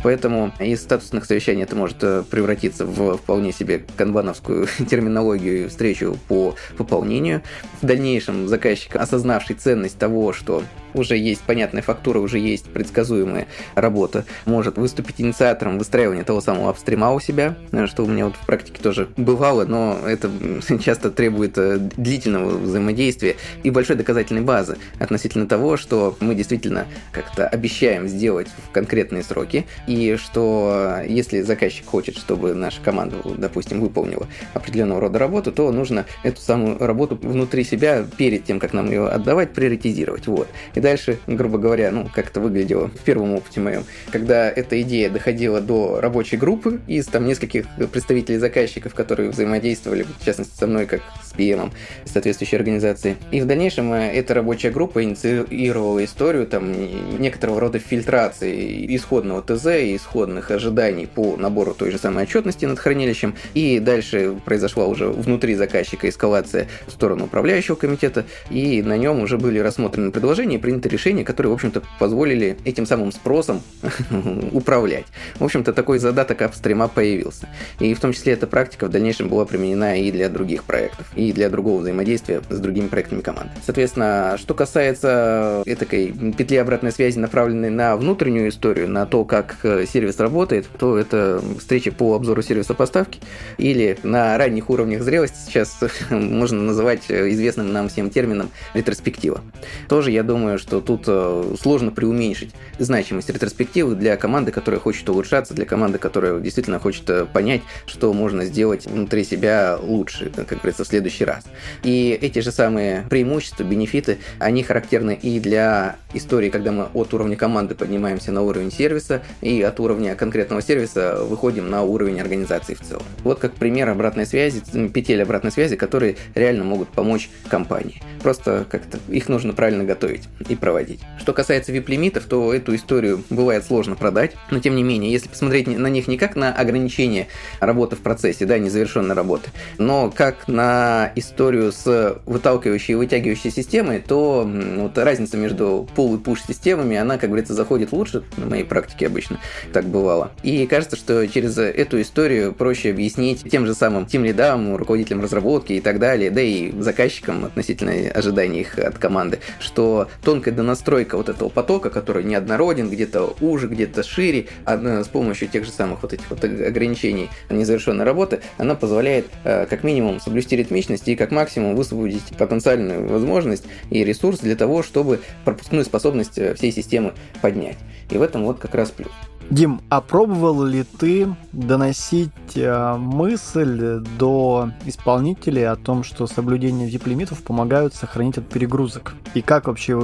Поэтому 0.03 0.53
из 0.61 0.81
статусных 0.83 1.25
совещаний 1.25 1.65
это 1.65 1.75
может 1.75 2.03
э, 2.03 2.23
превратиться 2.31 2.87
в 2.87 3.17
вполне 3.17 3.53
себе 3.53 3.85
канбановскую 3.97 4.69
терминологию 4.89 5.69
встречу 5.69 6.17
по 6.29 6.55
пополнению. 6.77 7.43
В 7.87 7.89
дальнейшем 7.89 8.49
заказчик, 8.49 8.97
осознавший 8.97 9.55
ценность 9.55 9.97
того, 9.97 10.33
что 10.33 10.65
уже 10.93 11.17
есть 11.17 11.43
понятная 11.43 11.83
фактура, 11.83 12.19
уже 12.19 12.39
есть 12.39 12.65
предсказуемая 12.65 13.47
работа, 13.77 14.25
может 14.45 14.77
выступить 14.77 15.21
инициатором 15.21 15.79
выстраивания 15.79 16.25
того 16.25 16.41
самого 16.41 16.71
апстрима 16.71 17.13
у 17.13 17.21
себя, 17.21 17.55
что 17.87 18.03
у 18.03 18.07
меня 18.07 18.25
вот 18.25 18.35
в 18.35 18.47
практике 18.47 18.83
тоже 18.83 19.09
бывало, 19.17 19.67
но 19.67 19.99
это 20.05 20.31
часто 20.83 21.11
требует 21.11 21.59
э, 21.59 21.79
длительного 21.79 22.59
взаимодействия 22.59 23.37
и 23.63 23.71
большой 23.71 23.97
доказательной 23.97 24.43
базы 24.43 24.79
относительно 24.99 25.47
того, 25.47 25.77
что 25.77 26.17
мы 26.19 26.35
действительно 26.35 26.87
как-то 27.13 27.47
обещаем 27.47 28.09
сделать 28.09 28.49
в 28.67 28.73
конкретные 28.73 29.23
сроки, 29.23 29.67
и 29.87 30.17
что 30.17 31.03
э, 31.03 31.07
если 31.09 31.43
заказчик 31.43 31.87
хочет, 31.87 32.17
чтобы 32.17 32.55
наша 32.55 32.81
команда, 32.81 33.17
допустим, 33.37 33.81
выполнила 33.81 34.27
определенного 34.55 35.03
рода 35.03 35.19
работу, 35.19 35.53
то 35.53 35.71
нужно 35.71 36.07
эту 36.23 36.41
самую 36.41 36.79
работу 36.79 37.17
внутри 37.21 37.63
себя 37.63 37.76
перед 37.77 38.45
тем, 38.45 38.59
как 38.59 38.73
нам 38.73 38.87
ее 38.87 39.09
отдавать, 39.09 39.53
приоритизировать. 39.53 40.27
Вот. 40.27 40.49
И 40.75 40.81
дальше, 40.81 41.19
грубо 41.27 41.59
говоря, 41.59 41.91
ну, 41.91 42.09
как 42.13 42.31
это 42.31 42.41
выглядело 42.41 42.89
в 42.89 43.01
первом 43.05 43.35
опыте 43.35 43.61
моем, 43.61 43.85
когда 44.11 44.51
эта 44.51 44.81
идея 44.83 45.11
доходила 45.11 45.61
до 45.61 46.01
рабочей 46.01 46.37
группы 46.37 46.81
из 46.87 47.07
там 47.07 47.27
нескольких 47.27 47.67
представителей 47.93 48.39
заказчиков, 48.39 48.95
которые 48.95 49.31
взаимодействовали, 49.31 50.07
в 50.21 50.25
частности, 50.25 50.57
со 50.59 50.67
мной 50.67 50.87
как 50.87 51.03
с 51.23 51.35
PM 51.35 51.71
соответствующей 52.05 52.57
организации. 52.57 53.17
И 53.31 53.41
в 53.41 53.47
дальнейшем 53.47 53.93
э, 53.93 54.13
эта 54.13 54.35
рабочая 54.35 54.71
группа 54.71 55.03
инициировала 55.03 56.05
историю 56.05 56.47
там 56.47 56.73
некоторого 57.21 57.61
рода 57.61 57.79
фильтрации 57.79 58.95
исходного 58.97 59.43
ТЗ 59.43 59.67
и 59.67 59.97
исходных 59.97 60.51
ожиданий 60.51 61.07
по 61.07 61.37
набору 61.37 61.75
той 61.75 61.91
же 61.91 61.99
самой 61.99 62.25
отчетности 62.25 62.65
над 62.65 62.79
хранилищем. 62.79 63.35
И 63.55 63.79
дальше 63.81 64.37
произошла 64.45 64.87
уже 64.87 65.09
внутри 65.09 65.55
заказчика 65.55 66.09
эскалация 66.09 66.69
в 66.87 66.93
сторону 66.93 67.27
управляющего 67.57 67.77
комитета, 67.77 68.27
и 68.51 68.83
на 68.83 68.97
нем 68.97 69.21
уже 69.21 69.39
были 69.39 69.59
рассмотрены 69.59 70.11
предложения 70.11 70.57
и 70.57 70.59
приняты 70.59 70.89
решения, 70.89 71.25
которые, 71.25 71.51
в 71.51 71.55
общем-то, 71.55 71.83
позволили 71.99 72.57
этим 72.65 72.87
самым 72.87 73.13
спросом 73.13 73.63
управлять. 74.53 75.07
В 75.39 75.45
общем-то, 75.45 75.73
такой 75.73 75.99
задаток 75.99 76.43
апстрима 76.43 76.89
появился. 76.89 77.49
И 77.81 77.95
в 77.95 78.01
том 78.01 78.13
числе 78.13 78.35
эта 78.35 78.47
практика 78.47 78.87
в 78.87 78.91
дальнейшем 78.91 79.29
была 79.29 79.47
применена 79.47 79.97
и 79.97 80.11
для 80.11 80.29
других 80.29 80.65
проектов, 80.65 81.07
и 81.17 81.33
для 81.33 81.49
другого 81.49 81.81
взаимодействия 81.81 82.43
с 82.49 82.59
другими 82.59 82.89
проектами 82.89 83.23
команды. 83.23 83.53
Соответственно, 83.65 84.37
что 84.39 84.55
касается 84.55 85.63
этой 85.67 86.13
петли 86.33 86.57
обратной 86.57 86.93
связи, 86.93 87.19
направленной 87.19 87.71
на 87.71 87.97
внутреннюю 87.97 88.51
историю, 88.51 88.89
на 88.89 89.07
то, 89.07 89.25
как 89.25 89.57
э, 89.63 89.87
сервис 89.87 90.19
работает, 90.21 90.67
то 90.79 90.99
это 90.99 91.43
встречи 91.59 91.91
по 91.91 92.15
обзору 92.15 92.43
сервиса 92.43 92.75
поставки 92.75 93.21
или 93.59 93.99
на 94.03 94.37
ранних 94.37 94.71
уровнях 94.71 95.03
зрелости 95.03 95.37
сейчас 95.47 95.79
можно 96.11 96.63
называть 96.63 97.05
э, 97.09 97.31
известным 97.47 97.73
нам 97.73 97.89
всем 97.89 98.11
термином 98.11 98.51
ретроспектива. 98.75 99.41
Тоже, 99.89 100.11
я 100.11 100.23
думаю, 100.23 100.59
что 100.59 100.81
тут 100.81 101.05
э, 101.07 101.55
сложно 101.61 101.93
преуменьшить 101.93 102.55
значимость 102.79 103.31
ретроспективы 103.31 103.95
для 103.95 104.17
команды, 104.17 104.51
которая 104.51 104.81
хочет 104.81 105.09
улучшаться, 105.09 105.55
для 105.55 105.65
команды, 105.65 105.99
которая 105.99 106.41
действительно 106.41 106.81
хочет 106.81 107.09
э, 107.09 107.25
понять, 107.25 107.63
что 107.87 108.13
можно 108.13 108.45
сделать 108.45 108.87
внутри 108.87 109.25
себя 109.25 109.79
лучше, 109.81 110.31
как 110.35 110.59
говорится, 110.59 110.85
в 110.85 110.89
следующий 110.89 111.25
раз. 111.25 111.45
И 111.85 112.19
эти 112.21 112.41
же 112.41 112.51
самые 112.51 113.07
преимущества, 113.09 113.63
бенефиты, 113.63 114.19
они 114.41 114.63
характерны 114.63 115.19
и 115.21 115.39
для 115.39 115.97
истории, 116.15 116.51
когда 116.51 116.73
мы 116.73 116.89
от 116.95 117.15
уровня 117.15 117.37
команды 117.37 117.75
поднимаемся 117.75 118.33
на 118.33 118.43
уровень 118.43 118.73
сервиса, 118.73 119.23
и 119.41 119.63
от 119.63 119.79
уровня 119.79 120.17
конкретного 120.17 120.63
сервиса 120.63 121.23
выходим 121.23 121.71
на 121.71 121.83
уровень 121.83 122.21
организации 122.21 122.75
в 122.75 122.81
целом. 122.81 123.05
Вот 123.23 123.39
как 123.39 123.53
пример 123.53 123.89
обратной 123.89 124.27
связи, 124.27 124.63
петель 124.89 125.23
обратной 125.23 125.53
связи, 125.53 125.77
которые 125.77 126.17
реально 126.35 126.65
могут 126.65 126.89
помочь 126.89 127.31
компании. 127.49 128.03
Просто 128.23 128.67
как-то 128.69 128.99
их 129.09 129.29
нужно 129.29 129.53
правильно 129.53 129.85
готовить 129.85 130.25
и 130.49 130.57
проводить. 130.57 131.01
Что 131.21 131.33
касается 131.33 131.73
VIP-лимитов, 131.73 132.25
то 132.25 132.53
эту 132.53 132.75
историю 132.75 133.23
бывает 133.31 133.65
сложно 133.65 133.95
продать, 133.95 134.33
но 134.51 134.59
тем 134.59 134.75
не 134.75 134.83
менее, 134.83 135.13
если 135.13 135.29
посмотреть 135.29 135.67
на 135.67 135.87
них 135.87 136.09
не 136.09 136.17
как 136.19 136.37
на 136.37 136.53
ограничение 136.53 137.29
работы 137.61 137.97
в 137.97 138.01
процессе, 138.01 138.47
да, 138.47 138.59
незавершенной 138.59 139.15
работы, 139.15 139.51
но 139.79 140.11
как 140.11 140.49
на 140.49 141.13
историю 141.15 141.73
с 141.73 142.21
выталкивающей 142.27 142.93
и 142.93 142.97
вытягивающей 142.97 143.51
системой, 143.51 144.01
то 144.01 144.49
вот 144.77 144.99
разница 144.99 145.37
между 145.37 145.89
pull 145.95 146.17
и 146.17 146.19
push 146.19 146.39
системами, 146.47 146.97
она, 146.97 147.19
как 147.19 147.31
говорится, 147.31 147.55
заходит 147.55 147.93
лучше, 147.93 148.23
на 148.37 148.47
моей 148.47 148.65
практике 148.65 149.07
обычно 149.07 149.39
так 149.73 149.85
бывало. 149.85 150.33
И 150.43 150.67
кажется, 150.67 150.97
что 150.97 151.27
через 151.29 151.59
эту 151.59 152.01
историю 152.01 152.53
проще 152.53 152.91
объяснить 152.91 153.49
тем 153.51 153.67
же 153.67 153.75
самым 153.75 154.07
тем 154.07 154.25
лидам, 154.25 154.77
руководителям 154.77 155.21
разработки 155.21 155.75
и 155.75 155.81
так 155.81 155.99
далее, 155.99 156.31
да 156.31 156.41
и 156.41 156.73
заказчикам 156.81 157.26
относительно 157.29 157.93
ожиданий 158.11 158.61
их 158.61 158.79
от 158.79 158.99
команды, 158.99 159.41
что 159.61 160.09
тонкая 160.23 160.55
донастройка 160.55 161.17
вот 161.17 161.29
этого 161.29 161.49
потока, 161.49 161.91
который 161.91 162.25
неоднороден, 162.25 162.89
где-то 162.89 163.37
уже, 163.41 163.69
где-то 163.69 164.03
шире, 164.03 164.47
а 164.65 165.03
с 165.03 165.09
помощью 165.09 165.49
тех 165.49 165.65
же 165.65 165.71
самых 165.71 166.03
вот 166.03 166.13
этих 166.13 166.29
вот 166.31 166.45
ограничений 166.45 167.29
незавершенной 167.51 168.05
работы, 168.05 168.41
она 168.59 168.75
позволяет 168.75 169.27
э, 169.45 169.67
как 169.67 169.85
минимум 169.85 170.21
соблюсти 170.21 170.57
ритмичность 170.57 171.09
и 171.09 171.17
как 171.17 171.31
максимум 171.31 171.77
высвободить 171.77 172.37
потенциальную 172.39 173.07
возможность 173.09 173.65
и 173.91 174.05
ресурс 174.05 174.41
для 174.41 174.57
того, 174.57 174.83
чтобы 174.83 175.21
пропускную 175.45 175.85
способность 175.85 176.39
э, 176.39 176.55
всей 176.55 176.73
системы 176.73 177.15
поднять. 177.41 177.77
И 178.11 178.19
в 178.19 178.23
этом 178.23 178.45
вот 178.45 178.59
как 178.59 178.75
раз 178.75 178.91
плюс. 178.91 179.13
Дим, 179.49 179.81
а 179.91 180.01
пробовал 180.01 180.65
ли 180.65 180.83
ты 180.83 181.29
доносить 181.53 182.31
э, 182.57 182.97
мысль 182.97 184.01
до 184.19 184.71
исполнителей 184.85 185.69
о 185.69 185.77
том, 185.77 186.03
что 186.03 186.27
соблюдение 186.27 186.89
VIP-лимитов 186.89 187.43
помогают 187.43 187.95
сохранить 187.95 188.39
от 188.39 188.49
перегрузок? 188.49 189.15
И 189.35 189.43
как 189.43 189.69
вообще 189.69 189.95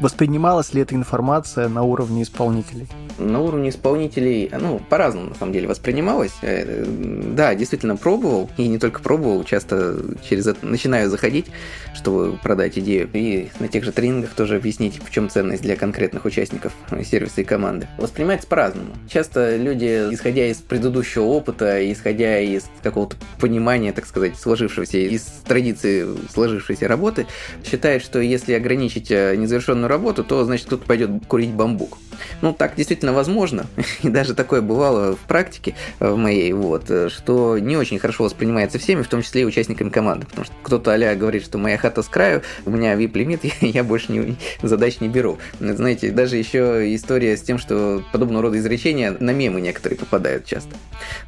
воспринималась 0.00 0.74
ли 0.74 0.82
эта 0.82 0.94
информация 0.94 1.68
на 1.68 1.82
уровне 1.82 2.22
исполнителей? 2.24 2.86
На 3.16 3.40
уровне 3.40 3.70
исполнителей, 3.70 4.50
ну, 4.60 4.80
по-разному, 4.90 5.30
на 5.30 5.34
самом 5.34 5.52
деле, 5.54 5.66
воспринималось. 5.66 6.34
Э, 6.42 6.84
да, 6.86 7.54
действительно 7.54 7.96
пробовал, 7.96 8.50
и 8.58 8.68
не 8.68 8.78
только 8.78 9.00
пробовал, 9.00 9.44
часто 9.44 9.96
через 10.28 10.46
это 10.46 10.66
начинаю 10.66 11.08
заходить, 11.08 11.46
чтобы 11.94 12.36
продать 12.36 12.78
идею. 12.78 13.08
И 13.14 13.48
на 13.60 13.68
тех 13.68 13.82
же 13.82 13.92
тренингах 13.92 14.34
тоже 14.34 14.56
объяснить, 14.56 15.00
в 15.02 15.10
чем 15.10 15.30
ценность 15.30 15.62
для 15.62 15.76
конкретных 15.76 16.26
участников 16.26 16.74
сервиса 17.02 17.33
и 17.42 17.44
команды. 17.44 17.88
Воспринимается 17.98 18.46
по-разному. 18.46 18.90
Часто 19.08 19.56
люди, 19.56 20.08
исходя 20.10 20.46
из 20.46 20.58
предыдущего 20.58 21.24
опыта, 21.24 21.90
исходя 21.92 22.38
из 22.38 22.64
какого-то 22.82 23.16
понимания, 23.40 23.92
так 23.92 24.06
сказать, 24.06 24.36
сложившегося, 24.38 24.98
из 24.98 25.22
традиции 25.46 26.06
сложившейся 26.32 26.88
работы, 26.88 27.26
считают, 27.64 28.02
что 28.02 28.20
если 28.20 28.52
ограничить 28.54 29.10
э, 29.10 29.36
незавершенную 29.36 29.88
работу, 29.88 30.24
то, 30.24 30.44
значит, 30.44 30.66
кто-то 30.66 30.86
пойдет 30.86 31.10
курить 31.26 31.52
бамбук. 31.52 31.98
Ну, 32.42 32.52
так 32.52 32.74
действительно 32.76 33.12
возможно, 33.12 33.66
и 34.02 34.08
даже 34.08 34.34
такое 34.34 34.62
бывало 34.62 35.16
в 35.16 35.20
практике 35.20 35.74
э, 36.00 36.10
в 36.10 36.16
моей, 36.16 36.52
вот, 36.52 36.90
э, 36.90 37.08
что 37.08 37.58
не 37.58 37.76
очень 37.76 37.98
хорошо 37.98 38.24
воспринимается 38.24 38.78
всеми, 38.78 39.02
в 39.02 39.08
том 39.08 39.22
числе 39.22 39.42
и 39.42 39.44
участниками 39.44 39.90
команды, 39.90 40.26
потому 40.26 40.44
что 40.44 40.54
кто-то 40.62 40.94
а 40.94 41.14
говорит, 41.16 41.44
что 41.44 41.58
моя 41.58 41.76
хата 41.76 42.02
с 42.02 42.08
краю, 42.08 42.42
у 42.64 42.70
меня 42.70 42.94
VIP-лимит, 42.94 43.44
я 43.60 43.84
больше 43.84 44.12
не, 44.12 44.36
задач 44.62 45.00
не 45.00 45.08
беру. 45.08 45.38
Знаете, 45.60 46.10
даже 46.10 46.36
еще 46.36 46.94
история 46.94 47.23
с 47.32 47.42
тем, 47.42 47.58
что 47.58 48.02
подобного 48.12 48.42
рода 48.42 48.58
изречения 48.58 49.16
на 49.18 49.30
мемы 49.30 49.60
некоторые 49.60 49.98
попадают 49.98 50.44
часто. 50.44 50.76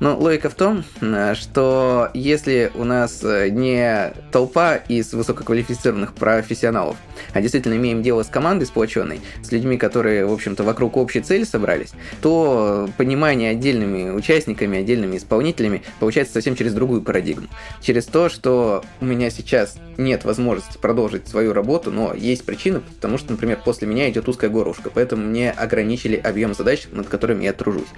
Но 0.01 0.17
логика 0.19 0.51
в 0.51 0.55
том, 0.55 0.85
э, 1.01 1.35
что 1.35 2.11
если 2.15 2.71
у 2.75 2.85
нас 2.85 3.23
не 3.23 4.13
толпа 4.31 4.77
из 4.77 5.13
высококвалифицированных 5.13 6.15
профессионалов, 6.15 6.97
а 7.33 7.41
действительно 7.41 7.75
имеем 7.75 8.03
дело 8.03 8.23
с 8.23 8.29
командой 8.29 8.65
сплоченной, 8.65 9.21
с 9.43 9.51
людьми, 9.53 9.77
которые, 9.77 10.27
в 10.27 10.33
общем-то, 10.33 10.65
вокруг 10.65 10.97
общей 10.97 11.21
цели 11.21 11.45
собрались, 11.45 11.93
то 12.21 12.89
понимание 12.97 13.51
отдельными 13.51 14.11
участниками, 14.11 14.79
отдельными 14.79 15.17
исполнителями 15.17 15.83
получается 16.01 16.35
совсем 16.35 16.57
через 16.57 16.75
другую 16.75 17.03
парадигму. 17.03 17.49
Через 17.81 18.07
то, 18.07 18.29
что 18.29 18.85
у 19.01 19.05
меня 19.05 19.31
сейчас 19.31 19.77
нет 19.97 20.25
возможности 20.25 20.79
продолжить 20.79 21.29
свою 21.29 21.53
работу, 21.53 21.91
но 21.91 22.15
есть 22.15 22.45
причина, 22.45 22.81
потому 22.81 23.19
что, 23.19 23.33
например, 23.33 23.59
после 23.65 23.89
меня 23.89 24.11
идет 24.11 24.29
узкая 24.29 24.51
горлышко, 24.51 24.91
поэтому 24.93 25.27
мне 25.27 25.51
ограничили 25.87 26.17
объем 26.17 26.55
задач, 26.55 26.87
над 26.91 27.09
которыми 27.09 27.45
я 27.45 27.53
тружусь. 27.53 27.89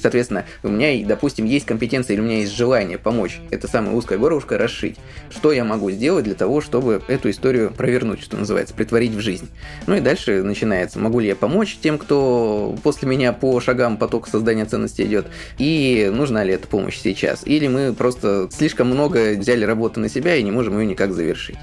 Соответственно, 0.00 0.44
у 0.62 0.68
меня, 0.68 1.06
допустим, 1.06 1.46
есть 1.46 1.66
компетенция 1.66 2.14
или 2.14 2.20
у 2.20 2.24
меня 2.24 2.38
есть 2.38 2.54
желание 2.54 2.98
помочь 2.98 3.40
это 3.50 3.66
самое 3.68 3.96
узкое 3.96 4.18
горлышко 4.18 4.58
расшить. 4.58 4.96
Что 5.30 5.52
я 5.52 5.64
могу 5.64 5.90
сделать 5.90 6.24
для 6.24 6.34
того, 6.34 6.60
чтобы 6.60 7.02
эту 7.08 7.30
историю 7.30 7.72
провернуть, 7.72 8.22
что 8.22 8.36
называется, 8.36 8.74
притворить 8.74 9.12
в 9.12 9.20
жизнь? 9.20 9.48
Ну 9.86 9.96
и 9.96 10.00
дальше 10.00 10.42
начинается, 10.42 10.98
могу 10.98 11.20
ли 11.20 11.28
я 11.28 11.36
помочь 11.36 11.78
тем, 11.82 11.98
кто 11.98 12.76
после 12.82 13.08
меня 13.08 13.32
по 13.32 13.60
шагам 13.60 13.96
потока 13.96 14.28
создания 14.28 14.66
ценности 14.66 15.02
идет, 15.02 15.26
и 15.58 16.10
нужна 16.12 16.44
ли 16.44 16.52
эта 16.52 16.66
помощь 16.68 16.98
сейчас? 16.98 17.46
Или 17.46 17.68
мы 17.68 17.94
просто 17.94 18.48
слишком 18.52 18.88
много 18.88 19.34
взяли 19.34 19.64
работы 19.64 20.00
на 20.00 20.08
себя 20.08 20.36
и 20.36 20.42
не 20.42 20.50
можем 20.50 20.78
ее 20.78 20.86
никак 20.86 21.12
завершить? 21.12 21.56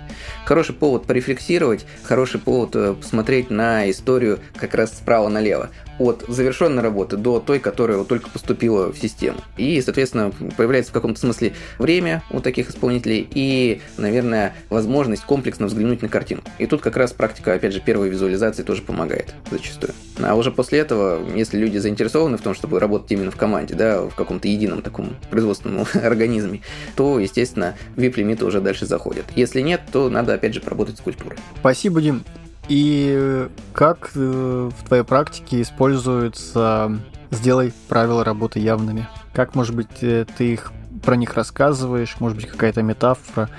Хороший 0.46 0.74
повод 0.76 1.06
порефлексировать, 1.06 1.86
хороший 2.04 2.40
повод 2.40 2.76
э, 2.76 2.96
посмотреть 3.00 3.50
на 3.50 3.90
историю 3.90 4.40
как 4.56 4.74
раз 4.76 4.92
справа 4.92 5.30
налево 5.30 5.70
от 6.00 6.26
завершенной 6.28 6.84
работы 6.84 7.18
до 7.18 7.40
той, 7.40 7.60
которая 7.60 7.98
вот 7.98 8.08
только 8.08 8.30
поступила 8.30 8.92
в 8.92 8.98
систему. 8.98 9.40
И, 9.58 9.82
соответственно, 9.82 10.32
появляется 10.58 10.92
в 10.92 10.94
каком-то 10.94 11.20
смысле 11.20 11.54
время 11.80 12.24
у 12.32 12.42
таких 12.42 12.70
исполнителей 12.70 13.28
и, 13.34 13.82
наверное, 13.98 14.56
возможность 14.70 15.24
комплексно 15.24 15.68
взглянуть 15.68 16.02
на 16.02 16.10
картину. 16.10 16.42
И 16.60 16.66
тут 16.66 16.82
как 16.82 16.98
раз 16.98 17.14
практика, 17.14 17.54
опять 17.54 17.74
же, 17.74 17.80
первой 17.80 18.10
визуализации 18.10 18.64
тоже 18.64 18.82
помогает 18.82 19.34
зачастую. 19.50 19.94
А 20.22 20.36
уже 20.36 20.52
после 20.52 20.80
этого, 20.80 21.20
если 21.34 21.58
люди 21.58 21.78
заинтересованы 21.78 22.38
в 22.38 22.42
том, 22.42 22.54
чтобы 22.54 22.80
работать 22.80 23.12
именно 23.12 23.32
в 23.32 23.38
команде, 23.38 23.76
да, 23.76 24.02
в 24.02 24.16
каком-то 24.16 24.48
едином 24.48 24.82
таком 24.82 25.16
производственном 25.30 25.86
организме, 25.94 26.62
то, 26.96 27.20
естественно, 27.20 27.76
VIP-лимиты 27.96 28.46
уже 28.46 28.62
дальше 28.62 28.86
заходят. 28.86 29.26
Если 29.36 29.62
нет, 29.62 29.82
то 29.92 30.10
надо, 30.10 30.34
опять 30.34 30.54
же, 30.54 30.62
поработать 30.62 30.98
с 30.98 31.02
культурой. 31.02 31.38
Спасибо, 31.60 32.02
Дим. 32.02 32.24
И 32.68 33.48
как 33.74 34.12
э, 34.16 34.70
в 34.76 34.88
твоей 34.88 35.04
практике 35.04 35.62
используются 35.62 37.00
«сделай 37.30 37.74
правила 37.88 38.24
работы 38.24 38.60
явными»? 38.60 39.08
Как, 39.34 39.54
может 39.54 39.76
быть, 39.76 40.02
э, 40.02 40.26
ты 40.38 40.54
их 40.54 40.72
про 41.04 41.16
них 41.16 41.36
рассказываешь, 41.36 42.16
может 42.20 42.38
быть, 42.38 42.48
какая-то 42.48 42.82
метафора, 42.82 43.50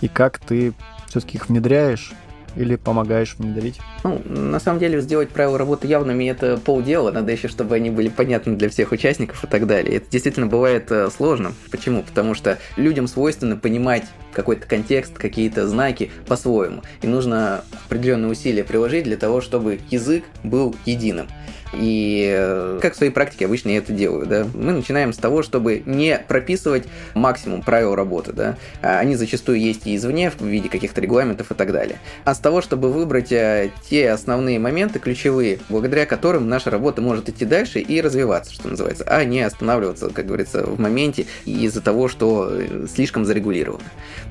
и 0.00 0.08
как 0.08 0.38
ты 0.38 0.74
все-таки 1.08 1.38
их 1.38 1.48
внедряешь 1.48 2.12
или 2.56 2.76
помогаешь 2.76 3.36
внедрить? 3.38 3.80
Ну, 4.04 4.20
на 4.26 4.60
самом 4.60 4.78
деле, 4.78 5.00
сделать 5.00 5.30
правила 5.30 5.56
работы 5.56 5.86
явными 5.86 6.24
это 6.24 6.58
полдела. 6.58 7.10
Надо 7.10 7.32
еще, 7.32 7.48
чтобы 7.48 7.76
они 7.76 7.90
были 7.90 8.08
понятны 8.08 8.56
для 8.56 8.68
всех 8.68 8.92
участников 8.92 9.42
и 9.44 9.46
так 9.46 9.66
далее. 9.66 9.96
Это 9.96 10.10
действительно 10.10 10.46
бывает 10.46 10.90
э, 10.90 11.08
сложно. 11.16 11.52
Почему? 11.70 12.02
Потому 12.02 12.34
что 12.34 12.58
людям 12.76 13.06
свойственно 13.06 13.56
понимать 13.56 14.04
какой-то 14.32 14.66
контекст, 14.66 15.14
какие-то 15.14 15.66
знаки 15.68 16.10
по-своему. 16.26 16.82
И 17.02 17.06
нужно 17.06 17.64
определенные 17.86 18.30
усилия 18.30 18.64
приложить 18.64 19.04
для 19.04 19.16
того, 19.16 19.40
чтобы 19.40 19.80
язык 19.90 20.24
был 20.42 20.74
единым. 20.84 21.28
И 21.72 22.30
э, 22.30 22.78
как 22.82 22.92
в 22.92 22.96
своей 22.96 23.12
практике 23.12 23.46
обычно 23.46 23.70
я 23.70 23.78
это 23.78 23.92
делаю, 23.92 24.26
да, 24.26 24.46
мы 24.54 24.72
начинаем 24.72 25.12
с 25.12 25.16
того, 25.16 25.42
чтобы 25.42 25.82
не 25.86 26.18
прописывать 26.18 26.84
максимум 27.14 27.62
правил 27.62 27.94
работы, 27.94 28.32
да, 28.32 28.56
а 28.82 28.98
они 28.98 29.16
зачастую 29.16 29.58
есть 29.58 29.86
и 29.86 29.96
извне 29.96 30.30
в 30.30 30.42
виде 30.42 30.68
каких-то 30.68 31.00
регламентов 31.00 31.50
и 31.50 31.54
так 31.54 31.72
далее, 31.72 31.98
а 32.24 32.34
с 32.34 32.38
того, 32.38 32.60
чтобы 32.60 32.92
выбрать 32.92 33.32
э, 33.32 33.70
те 33.88 34.10
основные 34.10 34.58
моменты 34.58 34.98
ключевые, 34.98 35.60
благодаря 35.70 36.04
которым 36.04 36.48
наша 36.48 36.70
работа 36.70 37.00
может 37.00 37.30
идти 37.30 37.46
дальше 37.46 37.80
и 37.80 38.00
развиваться, 38.02 38.52
что 38.52 38.68
называется, 38.68 39.04
а 39.06 39.24
не 39.24 39.40
останавливаться, 39.40 40.10
как 40.10 40.26
говорится, 40.26 40.64
в 40.64 40.78
моменте 40.78 41.26
из-за 41.46 41.80
того, 41.80 42.08
что 42.08 42.50
э, 42.50 42.86
слишком 42.92 43.24
зарегулировано. 43.24 43.84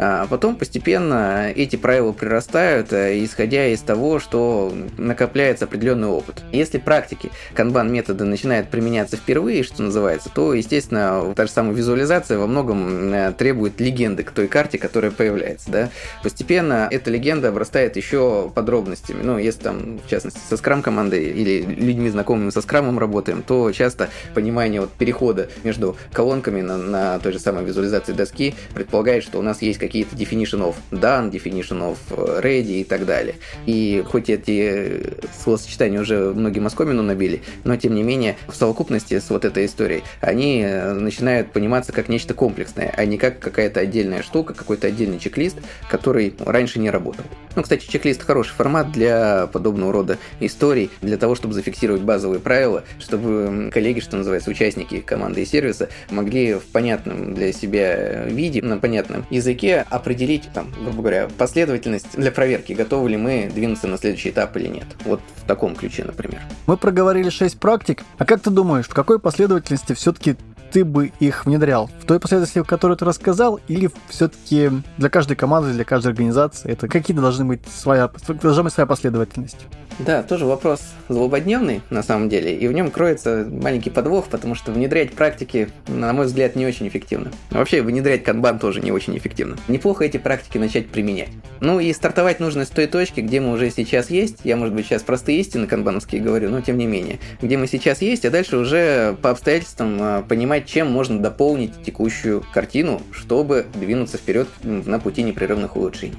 А 0.04 0.26
потом 0.26 0.56
постепенно 0.56 1.52
эти 1.56 1.76
правила 1.76 2.12
прирастают, 2.12 2.92
исходя 2.92 3.68
из 3.68 3.82
того, 3.82 4.20
что 4.20 4.74
накопляется 4.98 5.66
определенный 5.66 6.08
опыт. 6.08 6.42
Если 6.52 6.80
практики 6.80 7.30
канбан 7.54 7.94
методы 7.94 8.24
начинают 8.24 8.70
применяться 8.70 9.16
впервые, 9.16 9.62
что 9.62 9.84
называется, 9.84 10.32
то, 10.34 10.56
естественно, 10.56 11.34
та 11.36 11.46
же 11.46 11.52
самая 11.52 11.76
визуализация 11.76 12.40
во 12.40 12.48
многом 12.48 13.14
э, 13.14 13.32
требует 13.34 13.80
легенды 13.80 14.24
к 14.24 14.32
той 14.32 14.48
карте, 14.48 14.80
которая 14.80 15.12
появляется. 15.12 15.70
Да? 15.70 15.90
Постепенно 16.24 16.88
эта 16.90 17.12
легенда 17.12 17.50
обрастает 17.50 17.96
еще 17.96 18.52
подробностями. 18.56 19.22
Ну, 19.22 19.38
если 19.38 19.62
там, 19.62 20.00
в 20.04 20.10
частности, 20.10 20.40
со 20.50 20.58
скрам 20.58 20.82
командой 20.82 21.26
или 21.26 21.62
людьми, 21.62 22.10
знакомыми 22.10 22.50
со 22.50 22.62
скрамом 22.62 22.98
работаем, 22.98 23.44
то 23.44 23.72
часто 23.72 24.10
понимание 24.34 24.82
вот 24.82 24.90
перехода 24.94 25.50
между 25.64 25.96
колонками 26.12 26.62
на, 26.62 26.78
на 26.78 27.20
той 27.20 27.34
же 27.34 27.40
самой 27.40 27.66
визуализации 27.66 28.14
доски 28.14 28.56
предполагает, 28.74 29.24
что 29.24 29.38
у 29.38 29.44
нас 29.44 29.62
есть 29.62 29.78
какие-то 29.92 30.16
definition 30.16 30.62
of 30.62 30.76
done, 30.90 31.30
definition 31.30 31.82
of 31.82 31.98
ready 32.42 32.80
и 32.80 32.84
так 32.86 33.06
далее. 33.06 33.36
И 33.66 34.02
хоть 34.08 34.30
эти 34.30 35.18
словосочетания 35.38 36.00
уже 36.00 36.34
многим 36.34 36.66
оскомину 36.66 37.04
набили. 37.04 37.42
Но, 37.66 37.76
тем 37.76 37.94
не 37.94 38.02
менее, 38.02 38.38
в 38.48 38.56
совокупности 38.56 39.20
с 39.20 39.30
вот 39.30 39.44
этой 39.44 39.66
историей 39.66 40.04
они 40.22 40.62
э, 40.64 40.94
начинают 40.94 41.52
пониматься 41.52 41.92
как 41.92 42.08
нечто 42.08 42.34
комплексное, 42.34 42.94
а 42.96 43.04
не 43.04 43.18
как 43.18 43.40
какая-то 43.40 43.82
отдельная 43.82 44.24
штука, 44.24 44.54
какой-то 44.54 44.88
отдельный 44.88 45.20
чек-лист, 45.20 45.58
который 45.90 46.34
раньше 46.40 46.80
не 46.80 46.90
работал. 46.90 47.26
Ну, 47.58 47.64
кстати, 47.64 47.86
чек-лист 47.86 48.24
хороший 48.24 48.54
формат 48.54 48.94
для 48.94 49.48
подобного 49.48 49.92
рода 49.92 50.18
историй, 50.40 50.90
для 51.02 51.18
того, 51.18 51.36
чтобы 51.36 51.54
зафиксировать 51.54 52.02
базовые 52.02 52.40
правила, 52.40 52.86
чтобы 52.98 53.70
коллеги, 53.74 54.00
что 54.00 54.16
называется, 54.16 54.50
участники 54.50 55.02
команды 55.02 55.42
и 55.42 55.46
сервиса, 55.46 55.90
могли 56.10 56.54
в 56.54 56.64
понятном 56.64 57.34
для 57.34 57.52
себя 57.52 58.24
виде, 58.24 58.62
на 58.62 58.78
понятном 58.78 59.26
языке 59.30 59.81
определить, 59.90 60.50
там, 60.54 60.72
грубо 60.72 61.02
говоря, 61.02 61.28
последовательность 61.38 62.18
для 62.18 62.32
проверки, 62.32 62.74
готовы 62.74 63.12
ли 63.12 63.18
мы 63.18 63.52
двинуться 63.54 63.88
на 63.88 63.98
следующий 63.98 64.30
этап 64.30 64.56
или 64.58 64.68
нет. 64.68 64.86
Вот 65.06 65.22
в 65.36 65.48
таком 65.48 65.76
ключе, 65.76 66.04
например. 66.04 66.42
Мы 66.68 66.78
проговорили 66.78 67.12
говорили 67.12 67.30
6 67.30 67.60
практик. 67.60 68.04
А 68.18 68.26
как 68.26 68.42
ты 68.42 68.50
думаешь, 68.50 68.86
в 68.88 68.94
какой 68.94 69.20
последовательности 69.20 69.94
все-таки 69.94 70.38
ты 70.72 70.86
бы 70.86 71.12
их 71.20 71.46
внедрял? 71.46 71.90
В 72.02 72.06
той 72.06 72.20
последовательности, 72.20 72.68
которую 72.68 72.98
ты 72.98 73.06
рассказал, 73.06 73.60
или 73.68 73.90
все-таки 74.10 74.70
для 74.98 75.10
каждой 75.10 75.36
команды, 75.36 75.74
для 75.74 75.84
каждой 75.84 76.08
организации 76.08 76.72
это 76.72 76.88
какие-то 76.88 77.22
должны 77.22 77.46
быть 77.46 77.62
своя, 77.68 78.10
должна 78.42 78.64
быть 78.64 78.74
своя 78.74 78.88
последовательность? 78.88 79.68
Да, 80.00 80.24
тоже 80.24 80.46
вопрос 80.46 80.82
злободневный, 81.10 81.82
на 81.90 82.02
самом 82.02 82.30
деле, 82.30 82.56
и 82.56 82.68
в 82.68 82.72
нем 82.72 82.90
кроется 82.90 83.48
маленький 83.50 83.90
подвох, 83.90 84.28
потому 84.28 84.56
что 84.56 84.72
внедрять 84.72 85.12
практики, 85.14 85.70
на 85.88 86.12
мой 86.14 86.26
взгляд, 86.26 86.56
не 86.56 86.66
очень 86.66 86.88
эффективно. 86.88 87.32
Вообще, 87.52 87.82
внедрять 87.82 88.24
канбан 88.24 88.58
тоже 88.58 88.82
не 88.82 88.92
очень 88.92 89.16
эффективно. 89.18 89.58
Неплохо 89.68 90.06
эти 90.06 90.18
практики 90.18 90.58
начать 90.58 90.88
применять. 90.90 91.30
Ну 91.60 91.80
и 91.80 91.94
стартовать 91.94 92.40
нужно 92.40 92.66
с 92.66 92.70
той 92.70 92.88
точки, 92.88 93.20
где 93.20 93.40
мы 93.40 93.52
уже 93.52 93.70
сейчас 93.70 94.10
есть. 94.10 94.40
Я, 94.44 94.56
может 94.56 94.74
быть, 94.74 94.88
сейчас 94.88 95.04
простые 95.04 95.40
истины 95.40 95.68
канбановские 95.68 96.22
говорю, 96.22 96.50
но 96.50 96.62
тем 96.62 96.78
не 96.78 96.88
менее. 96.88 97.20
Где 97.42 97.58
мы 97.58 97.68
сейчас 97.68 98.02
есть, 98.02 98.26
а 98.26 98.32
дальше 98.32 98.58
уже 98.58 99.16
по 99.22 99.30
обстоятельствам 99.30 99.98
а, 100.00 100.22
понимать, 100.62 100.68
чем 100.68 100.92
можно 100.92 101.20
дополнить 101.20 101.72
текущую 101.84 102.44
картину, 102.54 103.02
чтобы 103.12 103.66
двинуться 103.74 104.18
вперед 104.18 104.48
на 104.64 105.00
пути 105.00 105.24
непрерывных 105.24 105.76
улучшений. 105.76 106.16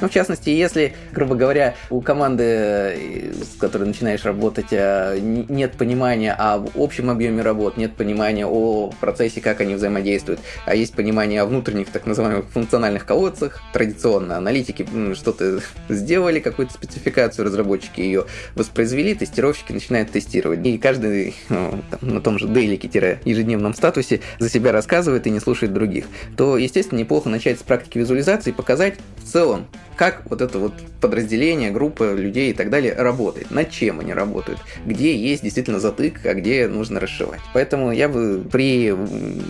Ну, 0.00 0.08
в 0.08 0.12
частности, 0.12 0.50
если, 0.50 0.94
грубо 1.12 1.34
говоря, 1.34 1.74
у 1.90 2.00
команды, 2.00 2.44
э, 2.44 3.32
с 3.32 3.58
которой 3.58 3.84
начинаешь 3.84 4.24
работать, 4.24 4.68
э, 4.70 5.18
нет 5.20 5.72
понимания 5.72 6.32
о 6.32 6.64
общем 6.76 7.10
объеме 7.10 7.42
работ, 7.42 7.76
нет 7.76 7.94
понимания 7.94 8.46
о 8.46 8.92
процессе, 9.00 9.40
как 9.40 9.60
они 9.60 9.74
взаимодействуют, 9.74 10.40
а 10.66 10.74
есть 10.74 10.94
понимание 10.94 11.42
о 11.42 11.46
внутренних 11.46 11.88
так 11.88 12.06
называемых 12.06 12.46
функциональных 12.50 13.06
колодцах, 13.06 13.60
традиционно 13.72 14.36
аналитики 14.36 14.86
что-то 15.14 15.60
сделали, 15.88 16.40
какую-то 16.40 16.72
спецификацию, 16.74 17.44
разработчики 17.44 18.00
ее 18.00 18.26
воспроизвели, 18.54 19.14
тестировщики 19.14 19.72
начинают 19.72 20.10
тестировать. 20.10 20.64
И 20.66 20.78
каждый 20.78 21.34
ну, 21.48 21.82
там, 21.90 22.14
на 22.14 22.20
том 22.20 22.38
же 22.38 22.46
дейлике-ежедневном 22.46 23.74
статусе 23.74 24.20
за 24.38 24.48
себя 24.48 24.72
рассказывает 24.72 25.26
и 25.26 25.30
не 25.30 25.40
слушает 25.40 25.72
других. 25.72 26.06
То, 26.36 26.56
естественно, 26.56 26.98
неплохо 26.98 27.28
начать 27.28 27.58
с 27.58 27.62
практики 27.62 27.98
визуализации 27.98 28.50
и 28.50 28.52
показать 28.52 28.94
в 29.16 29.24
целом, 29.24 29.66
как 29.98 30.22
вот 30.30 30.40
это 30.40 30.60
вот 30.60 30.72
подразделение, 31.00 31.72
группа 31.72 32.14
людей 32.14 32.50
и 32.50 32.54
так 32.54 32.70
далее 32.70 32.94
работает, 32.94 33.50
над 33.50 33.70
чем 33.70 33.98
они 33.98 34.14
работают, 34.14 34.60
где 34.86 35.14
есть 35.16 35.42
действительно 35.42 35.80
затык, 35.80 36.24
а 36.24 36.34
где 36.34 36.68
нужно 36.68 37.00
расшивать. 37.00 37.40
Поэтому 37.52 37.90
я 37.90 38.08
бы 38.08 38.40
при 38.50 38.94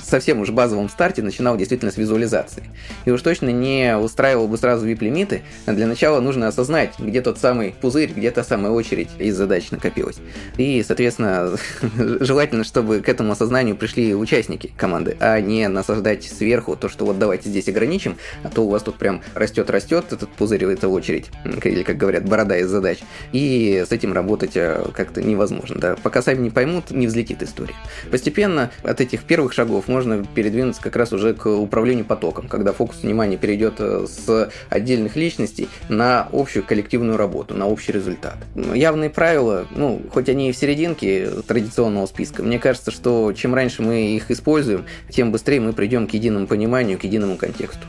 совсем 0.02 0.40
уж 0.40 0.50
базовом 0.50 0.88
старте 0.88 1.22
начинал 1.22 1.58
действительно 1.58 1.92
с 1.92 1.98
визуализации. 1.98 2.64
И 3.04 3.10
уж 3.10 3.20
точно 3.20 3.50
не 3.50 3.94
устраивал 3.96 4.48
бы 4.48 4.56
сразу 4.56 4.88
VIP-лимиты, 4.88 5.42
а 5.66 5.74
для 5.74 5.86
начала 5.86 6.20
нужно 6.20 6.48
осознать, 6.48 6.94
где 6.98 7.20
тот 7.20 7.38
самый 7.38 7.74
пузырь, 7.78 8.12
где 8.16 8.30
та 8.30 8.42
самая 8.42 8.72
очередь 8.72 9.10
из 9.18 9.36
задач 9.36 9.70
накопилась. 9.70 10.16
И, 10.56 10.82
соответственно, 10.82 11.58
желательно, 12.20 12.64
чтобы 12.64 13.00
к 13.00 13.08
этому 13.10 13.32
осознанию 13.32 13.76
пришли 13.76 14.14
участники 14.14 14.72
команды, 14.78 15.14
а 15.20 15.38
не 15.40 15.68
насаждать 15.68 16.24
сверху 16.24 16.74
то, 16.74 16.88
что 16.88 17.04
вот 17.04 17.18
давайте 17.18 17.50
здесь 17.50 17.68
ограничим, 17.68 18.16
а 18.42 18.48
то 18.48 18.62
у 18.62 18.70
вас 18.70 18.82
тут 18.82 18.96
прям 18.96 19.20
растет-растет 19.34 20.06
этот 20.12 20.37
пузырь, 20.38 20.64
эта 20.64 20.88
очередь, 20.88 21.26
или, 21.64 21.82
как 21.82 21.96
говорят, 21.96 22.26
борода 22.26 22.56
из 22.56 22.68
задач, 22.68 22.98
и 23.32 23.84
с 23.86 23.92
этим 23.92 24.12
работать 24.12 24.52
э, 24.56 24.84
как-то 24.94 25.22
невозможно. 25.22 25.80
Да? 25.80 25.96
Пока 26.02 26.22
сами 26.22 26.42
не 26.42 26.50
поймут, 26.50 26.90
не 26.90 27.06
взлетит 27.06 27.42
история. 27.42 27.74
Постепенно 28.10 28.70
от 28.82 29.00
этих 29.00 29.24
первых 29.24 29.52
шагов 29.52 29.88
можно 29.88 30.24
передвинуться 30.24 30.80
как 30.80 30.96
раз 30.96 31.12
уже 31.12 31.34
к 31.34 31.46
управлению 31.46 32.04
потоком, 32.04 32.48
когда 32.48 32.72
фокус 32.72 33.02
внимания 33.02 33.36
перейдет 33.36 33.74
э, 33.78 34.06
с 34.08 34.50
отдельных 34.70 35.16
личностей 35.16 35.68
на 35.88 36.28
общую 36.32 36.64
коллективную 36.64 37.16
работу, 37.16 37.54
на 37.54 37.66
общий 37.66 37.92
результат. 37.92 38.36
Явные 38.54 39.10
правила, 39.10 39.66
ну, 39.74 40.00
хоть 40.12 40.28
они 40.28 40.50
и 40.50 40.52
в 40.52 40.56
серединке 40.56 41.30
традиционного 41.46 42.06
списка, 42.06 42.42
мне 42.42 42.58
кажется, 42.58 42.90
что 42.90 43.32
чем 43.32 43.54
раньше 43.54 43.82
мы 43.82 44.14
их 44.14 44.30
используем, 44.30 44.84
тем 45.10 45.32
быстрее 45.32 45.60
мы 45.60 45.72
придем 45.72 46.06
к 46.06 46.14
единому 46.14 46.46
пониманию, 46.46 46.98
к 46.98 47.04
единому 47.04 47.36
контексту. 47.36 47.86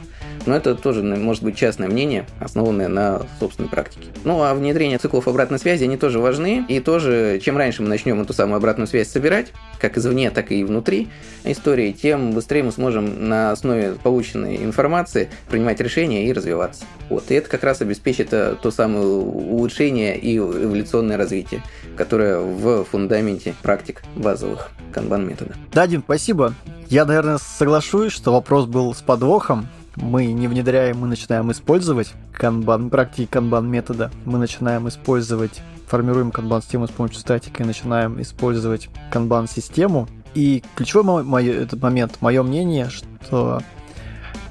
Но 0.49 0.55
это 0.55 0.73
тоже 0.73 1.03
может 1.03 1.43
быть 1.43 1.55
частное 1.55 1.87
мнение, 1.87 2.25
основанное 2.39 2.87
на 2.87 3.21
собственной 3.39 3.69
практике. 3.69 4.07
Ну 4.23 4.41
а 4.41 4.55
внедрение 4.55 4.97
циклов 4.97 5.27
обратной 5.27 5.59
связи, 5.59 5.83
они 5.83 5.95
тоже 5.95 6.17
важны. 6.17 6.65
И 6.67 6.79
тоже, 6.79 7.39
чем 7.39 7.55
раньше 7.55 7.83
мы 7.83 7.87
начнем 7.87 8.19
эту 8.19 8.33
самую 8.33 8.57
обратную 8.57 8.87
связь 8.87 9.11
собирать, 9.11 9.53
как 9.79 9.99
извне, 9.99 10.31
так 10.31 10.51
и 10.51 10.63
внутри 10.63 11.09
истории, 11.43 11.91
тем 11.91 12.31
быстрее 12.31 12.63
мы 12.63 12.71
сможем 12.71 13.29
на 13.29 13.51
основе 13.51 13.93
полученной 14.01 14.55
информации 14.57 15.29
принимать 15.51 15.79
решения 15.81 16.25
и 16.25 16.33
развиваться. 16.33 16.83
Вот. 17.11 17.29
И 17.29 17.35
это 17.35 17.47
как 17.47 17.63
раз 17.63 17.81
обеспечит 17.81 18.33
э, 18.33 18.55
то 18.59 18.71
самое 18.71 19.05
улучшение 19.05 20.17
и 20.17 20.35
эволюционное 20.37 21.17
развитие, 21.17 21.61
которое 21.95 22.39
в 22.39 22.85
фундаменте 22.85 23.53
практик 23.61 24.01
базовых 24.15 24.71
канбан-метода. 24.93 25.53
Да, 25.71 25.85
Дим, 25.85 26.01
спасибо. 26.03 26.55
Я, 26.87 27.05
наверное, 27.05 27.37
соглашусь, 27.37 28.13
что 28.13 28.33
вопрос 28.33 28.65
был 28.65 28.95
с 28.95 29.01
подвохом, 29.03 29.67
мы 30.01 30.27
не 30.27 30.47
внедряем, 30.47 30.99
мы 30.99 31.07
начинаем 31.07 31.51
использовать 31.51 32.13
канбан, 32.31 32.89
практики 32.89 33.27
канбан 33.29 33.69
метода, 33.69 34.11
мы 34.25 34.39
начинаем 34.39 34.87
использовать, 34.87 35.61
формируем 35.87 36.31
канбан 36.31 36.61
систему 36.61 36.87
с 36.87 36.91
помощью 36.91 37.19
статика 37.19 37.63
и 37.63 37.65
начинаем 37.65 38.21
использовать 38.21 38.89
канбан 39.11 39.47
систему. 39.47 40.07
И 40.35 40.63
ключевой 40.75 41.03
мой, 41.03 41.23
мой, 41.23 41.47
этот 41.47 41.81
момент, 41.81 42.17
мое 42.21 42.43
мнение, 42.43 42.89
что 42.89 43.61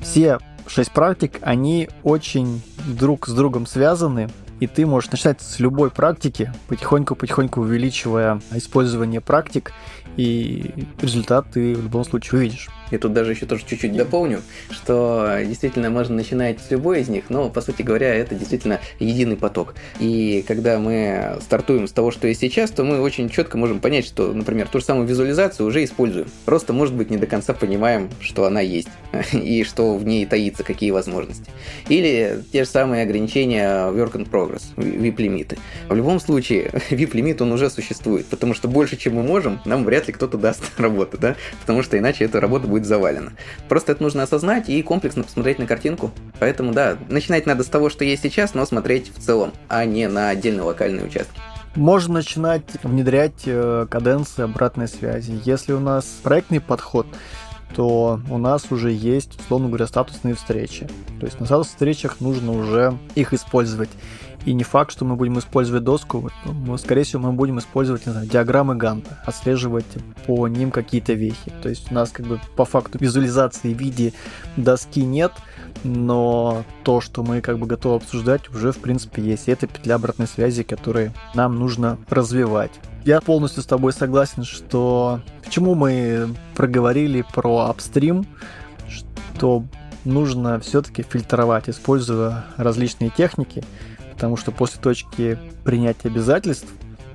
все 0.00 0.38
шесть 0.66 0.92
практик, 0.92 1.38
они 1.40 1.88
очень 2.02 2.62
друг 2.86 3.26
с 3.26 3.32
другом 3.32 3.66
связаны, 3.66 4.28
и 4.60 4.66
ты 4.66 4.86
можешь 4.86 5.10
начинать 5.10 5.40
с 5.40 5.60
любой 5.60 5.90
практики, 5.90 6.52
потихоньку-потихоньку 6.68 7.60
увеличивая 7.60 8.40
использование 8.52 9.20
практик, 9.20 9.72
и 10.16 10.86
результат 11.00 11.46
ты 11.52 11.74
в 11.74 11.82
любом 11.84 12.04
случае 12.04 12.40
увидишь. 12.40 12.68
И 12.90 12.98
тут 12.98 13.12
даже 13.12 13.32
еще 13.32 13.46
тоже 13.46 13.64
чуть-чуть 13.66 13.96
дополню, 13.96 14.42
что 14.70 15.38
действительно 15.44 15.90
можно 15.90 16.14
начинать 16.14 16.60
с 16.60 16.70
любой 16.70 17.00
из 17.00 17.08
них, 17.08 17.24
но, 17.28 17.50
по 17.50 17.60
сути 17.60 17.82
говоря, 17.82 18.14
это 18.14 18.34
действительно 18.34 18.80
единый 18.98 19.36
поток. 19.36 19.74
И 20.00 20.44
когда 20.46 20.78
мы 20.78 21.38
стартуем 21.40 21.86
с 21.86 21.92
того, 21.92 22.10
что 22.10 22.28
есть 22.28 22.40
сейчас, 22.40 22.70
то 22.70 22.84
мы 22.84 23.00
очень 23.00 23.28
четко 23.28 23.58
можем 23.58 23.80
понять, 23.80 24.06
что, 24.06 24.32
например, 24.32 24.68
ту 24.68 24.78
же 24.78 24.84
самую 24.84 25.06
визуализацию 25.06 25.66
уже 25.66 25.84
используем. 25.84 26.28
Просто, 26.44 26.72
может 26.72 26.94
быть, 26.94 27.10
не 27.10 27.16
до 27.16 27.26
конца 27.26 27.52
понимаем, 27.52 28.10
что 28.20 28.44
она 28.44 28.60
есть, 28.60 28.88
и 29.32 29.64
что 29.64 29.96
в 29.96 30.04
ней 30.04 30.26
таится, 30.26 30.64
какие 30.64 30.90
возможности. 30.90 31.50
Или 31.88 32.42
те 32.52 32.64
же 32.64 32.70
самые 32.70 33.02
ограничения 33.02 33.90
work 33.90 34.12
in 34.12 34.28
progress, 34.28 34.62
VIP-лимиты. 34.76 35.58
В 35.88 35.94
любом 35.94 36.20
случае, 36.20 36.70
VIP-лимит, 36.90 37.42
он 37.42 37.52
уже 37.52 37.70
существует, 37.70 38.26
потому 38.26 38.54
что 38.54 38.68
больше, 38.68 38.96
чем 38.96 39.14
мы 39.14 39.22
можем, 39.22 39.60
нам 39.64 39.84
вряд 39.84 40.06
ли 40.06 40.12
кто-то 40.12 40.38
даст 40.38 40.62
работу, 40.78 41.18
да, 41.18 41.36
потому 41.60 41.82
что 41.82 41.98
иначе 41.98 42.24
эта 42.24 42.40
работа 42.40 42.66
будет 42.66 42.77
будет 42.78 42.86
завалено. 42.86 43.32
Просто 43.68 43.92
это 43.92 44.02
нужно 44.02 44.22
осознать 44.22 44.68
и 44.68 44.82
комплексно 44.82 45.24
посмотреть 45.24 45.58
на 45.58 45.66
картинку. 45.66 46.10
Поэтому, 46.38 46.72
да, 46.72 46.96
начинать 47.08 47.46
надо 47.46 47.64
с 47.64 47.66
того, 47.66 47.90
что 47.90 48.04
есть 48.04 48.22
сейчас, 48.22 48.54
но 48.54 48.64
смотреть 48.64 49.12
в 49.14 49.20
целом, 49.20 49.52
а 49.68 49.84
не 49.84 50.08
на 50.08 50.30
отдельные 50.30 50.62
локальные 50.62 51.06
участки. 51.06 51.38
Можно 51.74 52.14
начинать 52.14 52.64
внедрять 52.82 53.42
э, 53.44 53.86
каденции 53.88 54.42
обратной 54.42 54.88
связи. 54.88 55.40
Если 55.44 55.72
у 55.72 55.80
нас 55.80 56.04
проектный 56.22 56.60
подход, 56.60 57.06
то 57.74 58.20
у 58.30 58.38
нас 58.38 58.70
уже 58.70 58.90
есть, 58.90 59.38
условно 59.40 59.68
говоря, 59.68 59.86
статусные 59.86 60.34
встречи. 60.34 60.88
То 61.20 61.26
есть 61.26 61.38
на 61.40 61.46
статусных 61.46 61.74
встречах 61.74 62.20
нужно 62.20 62.52
уже 62.52 62.98
их 63.14 63.32
использовать. 63.32 63.90
И 64.44 64.52
не 64.52 64.64
факт, 64.64 64.92
что 64.92 65.04
мы 65.04 65.16
будем 65.16 65.38
использовать 65.38 65.84
доску, 65.84 66.30
мы, 66.44 66.78
скорее 66.78 67.02
всего, 67.02 67.22
мы 67.22 67.32
будем 67.32 67.58
использовать, 67.58 68.06
не 68.06 68.12
знаю, 68.12 68.26
диаграммы 68.26 68.76
Ганта, 68.76 69.18
отслеживать 69.26 69.84
по 70.26 70.46
ним 70.48 70.70
какие-то 70.70 71.12
вехи. 71.12 71.52
То 71.62 71.68
есть 71.68 71.90
у 71.90 71.94
нас 71.94 72.10
как 72.10 72.26
бы 72.26 72.40
по 72.56 72.64
факту 72.64 72.98
визуализации 72.98 73.74
в 73.74 73.78
виде 73.78 74.14
доски 74.56 75.02
нет, 75.02 75.32
но 75.84 76.64
то, 76.84 77.00
что 77.00 77.22
мы 77.22 77.40
как 77.40 77.58
бы 77.58 77.66
готовы 77.66 77.96
обсуждать, 77.96 78.48
уже 78.48 78.72
в 78.72 78.78
принципе 78.78 79.22
есть. 79.22 79.48
И 79.48 79.50
это 79.50 79.66
петля 79.66 79.96
обратной 79.96 80.26
связи, 80.26 80.62
которую 80.62 81.12
нам 81.34 81.58
нужно 81.58 81.98
развивать. 82.08 82.72
Я 83.08 83.22
полностью 83.22 83.62
с 83.62 83.66
тобой 83.66 83.94
согласен, 83.94 84.44
что 84.44 85.22
почему 85.42 85.74
мы 85.74 86.28
проговорили 86.54 87.24
про 87.32 87.60
апстрим, 87.60 88.26
что 89.34 89.64
нужно 90.04 90.60
все-таки 90.60 91.02
фильтровать, 91.02 91.70
используя 91.70 92.44
различные 92.58 93.08
техники, 93.08 93.64
потому 94.12 94.36
что 94.36 94.52
после 94.52 94.78
точки 94.82 95.38
принятия 95.64 96.08
обязательств 96.08 96.68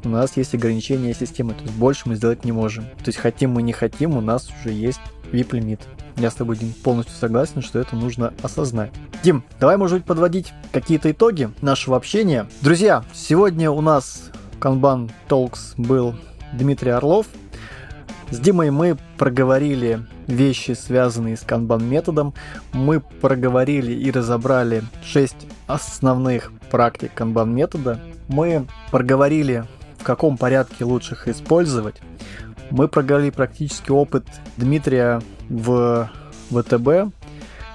у 0.03 0.09
нас 0.09 0.35
есть 0.35 0.55
ограничения 0.55 1.13
системы, 1.13 1.53
то 1.53 1.61
есть 1.61 1.75
больше 1.75 2.09
мы 2.09 2.15
сделать 2.15 2.43
не 2.43 2.51
можем. 2.51 2.85
То 2.85 3.09
есть 3.09 3.19
хотим 3.19 3.51
мы 3.51 3.61
не 3.61 3.71
хотим, 3.71 4.17
у 4.17 4.21
нас 4.21 4.49
уже 4.49 4.73
есть 4.73 4.99
VIP-лимит. 5.31 5.81
Я 6.17 6.31
с 6.31 6.33
тобой, 6.33 6.57
Дим, 6.57 6.73
полностью 6.73 7.15
согласен, 7.15 7.61
что 7.61 7.77
это 7.77 7.95
нужно 7.95 8.33
осознать. 8.41 8.91
Дим, 9.23 9.43
давай, 9.59 9.77
может 9.77 9.99
быть, 9.99 10.05
подводить 10.07 10.53
какие-то 10.71 11.11
итоги 11.11 11.51
нашего 11.61 11.95
общения. 11.97 12.47
Друзья, 12.61 13.05
сегодня 13.13 13.69
у 13.69 13.81
нас 13.81 14.31
Kanban 14.63 15.11
Talks 15.27 15.73
был 15.75 16.15
Дмитрий 16.53 16.91
Орлов. 16.91 17.27
С 18.29 18.39
Димой 18.39 18.71
мы 18.71 18.97
проговорили 19.17 20.05
вещи, 20.25 20.71
связанные 20.71 21.35
с 21.35 21.41
канбан 21.41 21.85
методом. 21.85 22.33
Мы 22.71 23.01
проговорили 23.01 23.91
и 23.91 24.09
разобрали 24.09 24.83
6 25.03 25.35
основных 25.67 26.53
практик 26.71 27.13
канбан 27.13 27.53
метода. 27.53 27.99
Мы 28.29 28.65
проговорили, 28.89 29.65
в 29.99 30.03
каком 30.03 30.37
порядке 30.37 30.85
лучше 30.85 31.15
их 31.15 31.27
использовать. 31.27 31.95
Мы 32.71 32.87
проговорили 32.87 33.31
практический 33.31 33.91
опыт 33.91 34.25
Дмитрия 34.55 35.21
в 35.49 36.09
ВТБ 36.51 37.13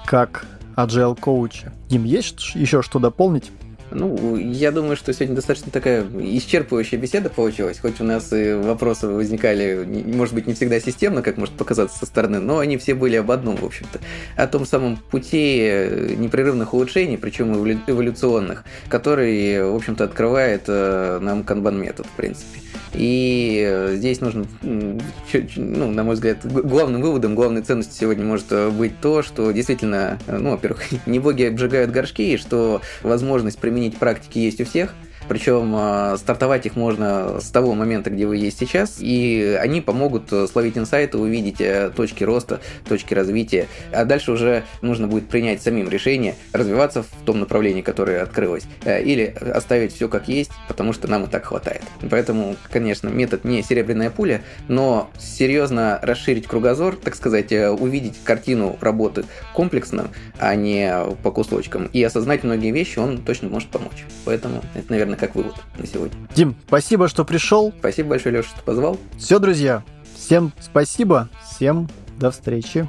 как 0.07 0.43
agile 0.75 1.17
коуча. 1.17 1.71
Дим, 1.87 2.03
есть 2.03 2.55
еще 2.55 2.81
что 2.81 2.97
дополнить? 2.97 3.51
Ну, 3.91 4.35
я 4.35 4.71
думаю, 4.71 4.95
что 4.95 5.13
сегодня 5.13 5.35
достаточно 5.35 5.71
такая 5.71 6.03
исчерпывающая 6.03 6.97
беседа 6.97 7.29
получилась, 7.29 7.79
хоть 7.79 7.99
у 8.01 8.03
нас 8.03 8.31
и 8.33 8.53
вопросы 8.53 9.07
возникали, 9.07 10.03
может 10.05 10.35
быть, 10.35 10.47
не 10.47 10.53
всегда 10.53 10.79
системно, 10.79 11.21
как 11.21 11.37
может 11.37 11.55
показаться 11.55 11.97
со 11.97 12.05
стороны, 12.05 12.39
но 12.39 12.59
они 12.59 12.77
все 12.77 12.93
были 12.93 13.15
об 13.15 13.31
одном, 13.31 13.57
в 13.57 13.65
общем-то, 13.65 13.99
о 14.35 14.47
том 14.47 14.65
самом 14.65 14.97
пути 14.97 15.59
э, 15.61 16.15
непрерывных 16.17 16.73
улучшений, 16.73 17.17
причем 17.17 17.53
эволюционных, 17.87 18.63
который, 18.87 19.71
в 19.71 19.75
общем-то, 19.75 20.03
открывает 20.03 20.63
э, 20.67 21.19
нам 21.21 21.43
канбан-метод, 21.43 22.05
в 22.05 22.15
принципе. 22.15 22.59
И 22.93 23.63
э, 23.67 23.95
здесь 23.97 24.19
нужно, 24.19 24.45
ну, 24.61 25.91
на 25.91 26.03
мой 26.03 26.15
взгляд, 26.15 26.39
главным 26.43 27.01
выводом, 27.01 27.35
главной 27.35 27.61
ценностью 27.61 27.95
сегодня 27.99 28.25
может 28.25 28.73
быть 28.73 28.99
то, 28.99 29.21
что 29.21 29.51
действительно, 29.51 30.17
ну, 30.27 30.51
во-первых, 30.51 30.81
не 31.05 31.19
боги 31.19 31.43
обжигают 31.43 31.91
горшки, 31.91 32.33
и 32.33 32.37
что 32.37 32.81
возможность 33.03 33.59
применить 33.59 33.78
практики 33.97 34.39
есть 34.39 34.59
у 34.61 34.65
всех– 34.65 34.93
причем 35.29 35.73
а, 35.75 36.17
стартовать 36.17 36.65
их 36.65 36.75
можно 36.75 37.39
с 37.39 37.51
того 37.51 37.75
момента, 37.75 38.09
где 38.09 38.25
вы 38.25 38.37
есть 38.37 38.57
сейчас, 38.57 38.97
и 38.99 39.57
они 39.61 39.79
помогут 39.79 40.33
э, 40.33 40.47
словить 40.47 40.75
инсайты, 40.75 41.19
увидеть 41.19 41.61
э, 41.61 41.91
точки 41.95 42.23
роста, 42.23 42.59
точки 42.87 43.13
развития. 43.13 43.67
А 43.93 44.05
дальше 44.05 44.31
уже 44.31 44.63
нужно 44.81 45.07
будет 45.07 45.29
принять 45.29 45.61
самим 45.61 45.87
решение, 45.87 46.33
развиваться 46.51 47.03
в 47.03 47.09
том 47.25 47.39
направлении, 47.39 47.83
которое 47.83 48.23
открылось, 48.23 48.63
э, 48.83 49.03
или 49.03 49.25
оставить 49.53 49.93
все 49.93 50.09
как 50.09 50.27
есть, 50.27 50.51
потому 50.67 50.93
что 50.93 51.07
нам 51.07 51.25
и 51.25 51.27
так 51.27 51.45
хватает. 51.45 51.83
Поэтому, 52.09 52.55
конечно, 52.71 53.07
метод 53.07 53.45
не 53.45 53.61
серебряная 53.61 54.09
пуля, 54.09 54.41
но 54.67 55.11
серьезно 55.19 55.99
расширить 56.01 56.47
кругозор, 56.47 56.95
так 56.95 57.13
сказать, 57.13 57.51
увидеть 57.51 58.15
картину 58.23 58.77
работы 58.81 59.25
комплексно, 59.53 60.07
а 60.39 60.55
не 60.55 60.91
по 61.21 61.31
кусочкам, 61.31 61.87
и 61.93 62.01
осознать 62.01 62.43
многие 62.43 62.71
вещи, 62.71 62.97
он 62.97 63.19
точно 63.19 63.49
может 63.49 63.69
помочь. 63.69 64.05
Поэтому 64.25 64.63
это, 64.73 64.89
наверное, 64.89 65.18
как 65.19 65.35
вывод 65.35 65.55
на 65.77 65.85
сегодня. 65.85 66.27
Дим, 66.35 66.55
спасибо, 66.67 67.07
что 67.07 67.25
пришел. 67.25 67.73
Спасибо 67.79 68.09
большое, 68.09 68.35
Леша, 68.35 68.49
что 68.49 68.61
позвал. 68.63 68.97
Все, 69.17 69.39
друзья, 69.39 69.83
всем 70.15 70.51
спасибо, 70.59 71.29
всем 71.43 71.89
до 72.17 72.31
встречи. 72.31 72.87